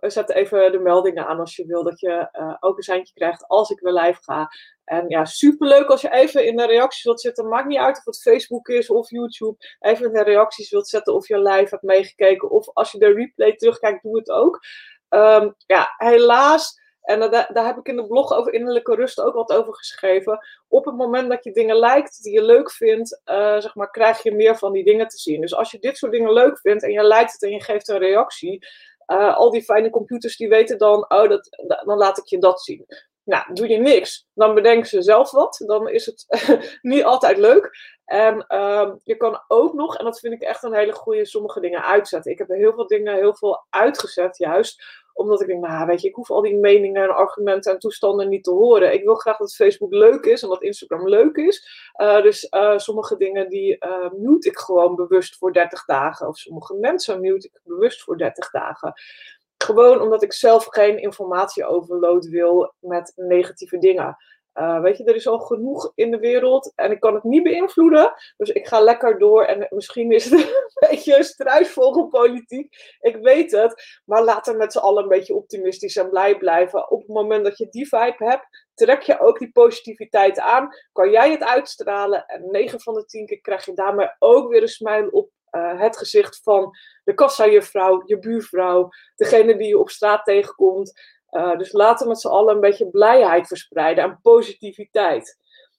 zet 0.00 0.30
even 0.30 0.72
de 0.72 0.78
meldingen 0.78 1.26
aan 1.26 1.40
als 1.40 1.56
je 1.56 1.66
wil 1.66 1.82
dat 1.82 2.00
je 2.00 2.28
ook 2.60 2.76
een 2.76 2.82
seintje 2.82 3.14
krijgt 3.14 3.48
als 3.48 3.70
ik 3.70 3.80
weer 3.80 3.92
live 3.92 4.22
ga. 4.22 4.48
En 4.84 5.08
ja, 5.08 5.24
superleuk 5.24 5.88
als 5.88 6.00
je 6.00 6.10
even 6.10 6.46
in 6.46 6.56
de 6.56 6.66
reacties 6.66 7.04
wilt 7.04 7.20
zetten. 7.20 7.48
Maakt 7.48 7.66
niet 7.66 7.78
uit 7.78 7.98
of 7.98 8.04
het 8.04 8.20
Facebook 8.20 8.68
is 8.68 8.90
of 8.90 9.10
YouTube. 9.10 9.56
Even 9.80 10.06
in 10.06 10.12
de 10.12 10.22
reacties 10.22 10.70
wilt 10.70 10.88
zetten 10.88 11.14
of 11.14 11.28
je 11.28 11.38
live 11.38 11.68
hebt 11.70 11.82
meegekeken. 11.82 12.50
Of 12.50 12.70
als 12.72 12.92
je 12.92 12.98
de 12.98 13.12
replay 13.12 13.56
terugkijkt, 13.56 14.02
doe 14.02 14.16
het 14.16 14.30
ook. 14.30 14.60
Um, 15.08 15.54
ja, 15.66 15.94
helaas 15.96 16.84
en 17.06 17.30
daar, 17.30 17.66
heb 17.66 17.78
ik 17.78 17.88
in 17.88 17.96
de 17.96 18.06
blog 18.06 18.32
over 18.32 18.52
innerlijke 18.52 18.94
rust 18.94 19.20
ook 19.20 19.34
wat 19.34 19.52
over 19.52 19.74
geschreven. 19.74 20.46
Op 20.68 20.84
het 20.84 20.96
moment 20.96 21.28
dat 21.28 21.44
je 21.44 21.52
dingen 21.52 21.76
lijkt 21.76 22.22
die 22.22 22.32
je 22.32 22.42
leuk 22.42 22.70
vindt, 22.70 23.20
uh, 23.24 23.58
zeg 23.58 23.74
maar, 23.74 23.90
krijg 23.90 24.22
je 24.22 24.34
meer 24.34 24.56
van 24.56 24.72
die 24.72 24.84
dingen 24.84 25.08
te 25.08 25.18
zien. 25.18 25.40
Dus 25.40 25.54
als 25.54 25.70
je 25.70 25.78
dit 25.78 25.96
soort 25.96 26.12
dingen 26.12 26.32
leuk 26.32 26.58
vindt 26.58 26.82
en 26.82 26.92
je 26.92 27.02
lijkt 27.02 27.32
het 27.32 27.42
en 27.42 27.50
je 27.50 27.62
geeft 27.62 27.88
een 27.88 27.98
reactie, 27.98 28.66
uh, 29.06 29.36
al 29.36 29.50
die 29.50 29.62
fijne 29.62 29.90
computers 29.90 30.36
die 30.36 30.48
weten 30.48 30.78
dan, 30.78 31.04
oh, 31.08 31.28
dat, 31.28 31.48
dan 31.84 31.98
laat 31.98 32.18
ik 32.18 32.26
je 32.26 32.38
dat 32.38 32.62
zien. 32.62 32.86
Nou, 33.24 33.54
doe 33.54 33.68
je 33.68 33.78
niks, 33.78 34.26
dan 34.34 34.54
bedenken 34.54 34.88
ze 34.88 35.02
zelf 35.02 35.30
wat. 35.30 35.62
Dan 35.66 35.88
is 35.88 36.06
het 36.06 36.26
niet 36.82 37.04
altijd 37.04 37.38
leuk. 37.38 37.70
En 38.04 38.44
uh, 38.48 38.92
je 39.02 39.16
kan 39.16 39.44
ook 39.48 39.74
nog, 39.74 39.96
en 39.96 40.04
dat 40.04 40.18
vind 40.18 40.32
ik 40.34 40.42
echt 40.42 40.62
een 40.62 40.74
hele 40.74 40.92
goede, 40.92 41.26
sommige 41.26 41.60
dingen 41.60 41.84
uitzetten. 41.84 42.32
Ik 42.32 42.38
heb 42.38 42.48
heel 42.48 42.74
veel 42.74 42.86
dingen 42.86 43.14
heel 43.14 43.36
veel 43.36 43.66
uitgezet, 43.70 44.38
juist 44.38 45.04
omdat 45.16 45.40
ik 45.40 45.46
denk, 45.46 45.66
nou 45.66 45.86
weet 45.86 46.00
je, 46.00 46.08
ik 46.08 46.14
hoef 46.14 46.30
al 46.30 46.42
die 46.42 46.56
meningen 46.56 47.02
en 47.02 47.14
argumenten 47.14 47.72
en 47.72 47.78
toestanden 47.78 48.28
niet 48.28 48.44
te 48.44 48.50
horen. 48.50 48.92
Ik 48.92 49.04
wil 49.04 49.14
graag 49.14 49.36
dat 49.36 49.54
Facebook 49.54 49.92
leuk 49.92 50.24
is 50.24 50.42
en 50.42 50.48
dat 50.48 50.62
Instagram 50.62 51.08
leuk 51.08 51.36
is. 51.36 51.90
Uh, 52.02 52.22
dus 52.22 52.46
uh, 52.50 52.78
sommige 52.78 53.16
dingen 53.16 53.48
die 53.48 53.76
uh, 53.86 54.10
mute 54.12 54.48
ik 54.48 54.58
gewoon 54.58 54.94
bewust 54.94 55.36
voor 55.36 55.52
30 55.52 55.84
dagen. 55.84 56.28
Of 56.28 56.36
sommige 56.36 56.74
mensen 56.74 57.20
mute 57.20 57.46
ik 57.46 57.60
bewust 57.64 58.02
voor 58.02 58.18
30 58.18 58.50
dagen. 58.50 58.92
Gewoon 59.56 60.00
omdat 60.00 60.22
ik 60.22 60.32
zelf 60.32 60.66
geen 60.66 60.98
informatie 60.98 61.66
overload 61.66 62.28
wil 62.28 62.74
met 62.80 63.12
negatieve 63.14 63.78
dingen. 63.78 64.16
Uh, 64.58 64.80
weet 64.80 64.96
je, 64.96 65.04
er 65.04 65.14
is 65.14 65.26
al 65.26 65.38
genoeg 65.38 65.92
in 65.94 66.10
de 66.10 66.18
wereld 66.18 66.72
en 66.74 66.90
ik 66.90 67.00
kan 67.00 67.14
het 67.14 67.24
niet 67.24 67.42
beïnvloeden. 67.42 68.12
Dus 68.36 68.50
ik 68.50 68.66
ga 68.66 68.80
lekker 68.80 69.18
door 69.18 69.44
en 69.44 69.66
misschien 69.70 70.12
is 70.12 70.24
het 70.24 70.40
een 70.40 70.88
beetje 70.90 71.22
struisvogelpolitiek. 71.22 72.96
Ik 73.00 73.16
weet 73.16 73.50
het. 73.50 74.00
Maar 74.04 74.22
laten 74.22 74.52
we 74.52 74.58
met 74.58 74.72
z'n 74.72 74.78
allen 74.78 75.02
een 75.02 75.08
beetje 75.08 75.34
optimistisch 75.34 75.96
en 75.96 76.10
blij 76.10 76.36
blijven. 76.36 76.90
Op 76.90 76.98
het 76.98 77.08
moment 77.08 77.44
dat 77.44 77.58
je 77.58 77.68
die 77.70 77.88
vibe 77.88 78.24
hebt, 78.24 78.66
trek 78.74 79.02
je 79.02 79.20
ook 79.20 79.38
die 79.38 79.52
positiviteit 79.52 80.40
aan. 80.40 80.68
Kan 80.92 81.10
jij 81.10 81.30
het 81.30 81.44
uitstralen 81.44 82.26
en 82.26 82.50
9 82.50 82.80
van 82.80 82.94
de 82.94 83.04
10 83.04 83.26
keer 83.26 83.40
krijg 83.40 83.64
je 83.64 83.72
daarmee 83.72 84.08
ook 84.18 84.50
weer 84.50 84.62
een 84.62 84.68
smile 84.68 85.10
op 85.10 85.30
uh, 85.56 85.80
het 85.80 85.96
gezicht 85.96 86.40
van 86.42 86.76
de 87.04 87.14
kassajuffrouw, 87.14 88.02
je 88.06 88.18
buurvrouw, 88.18 88.88
degene 89.16 89.56
die 89.56 89.68
je 89.68 89.78
op 89.78 89.90
straat 89.90 90.24
tegenkomt. 90.24 91.15
Uh, 91.36 91.56
dus 91.56 91.72
laten 91.72 92.02
we 92.02 92.12
met 92.12 92.20
z'n 92.20 92.28
allen 92.28 92.54
een 92.54 92.60
beetje 92.60 92.90
blijheid 92.90 93.46
verspreiden 93.46 94.04
en 94.04 94.18
positiviteit. 94.22 95.38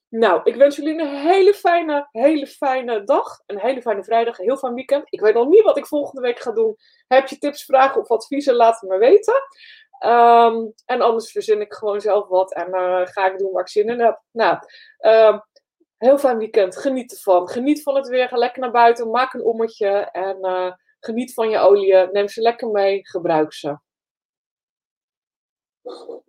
Nou, 0.10 0.41
ik 0.43 0.55
wens 0.55 0.76
jullie 0.76 0.99
een 0.99 1.16
hele 1.16 1.53
fijne, 1.53 2.08
hele 2.12 2.47
fijne 2.47 3.03
dag. 3.03 3.41
Een 3.45 3.60
hele 3.60 3.82
fijne 3.82 4.03
vrijdag, 4.03 4.38
heel 4.38 4.58
fijn 4.58 4.74
weekend. 4.74 5.03
Ik 5.10 5.20
weet 5.20 5.34
nog 5.34 5.47
niet 5.47 5.64
wat 5.64 5.78
ik 5.78 5.86
volgende 5.86 6.22
week 6.22 6.39
ga 6.39 6.51
doen. 6.51 6.76
Heb 7.08 7.28
je 7.28 7.38
tips, 7.38 7.66
vragen 7.66 8.01
of 8.01 8.12
adviezen, 8.12 8.55
laat 8.55 8.80
het 8.80 8.89
me 8.89 8.97
weten. 8.97 9.34
Ehm, 9.99 10.66
en 10.86 11.01
anders 11.01 11.32
verzin 11.32 11.62
ik 11.62 11.74
gewoon 11.74 12.01
zelf 12.01 12.28
wat 12.28 12.53
en 12.53 12.68
uh, 12.68 13.01
ga 13.03 13.32
ik 13.32 13.38
doen 13.38 13.51
waar 13.51 13.62
ik 13.62 13.70
zin 13.70 13.89
in 13.89 13.99
heb. 13.99 14.22
Nou, 14.32 14.58
um, 14.99 15.41
heel 15.97 16.18
fijn 16.18 16.38
weekend. 16.38 16.78
Geniet 16.78 17.12
ervan. 17.12 17.49
Geniet 17.49 17.84
van 17.84 17.95
het 17.95 18.08
weer. 18.08 18.28
Ga 18.28 18.38
lekker 18.38 18.62
naar 18.62 18.72
buiten. 18.72 19.10
Maak 19.10 19.34
een 19.34 19.43
ommetje. 19.43 19.88
En 20.12 20.38
uh, 20.41 20.72
geniet 20.99 21.34
van 21.34 21.49
je 21.49 21.58
olie. 21.58 21.93
Neem 22.12 22.28
ze 22.28 22.41
lekker 22.41 22.70
mee. 22.70 23.08
Gebruik 23.08 23.53
ze. 23.53 23.78
you 25.88 26.23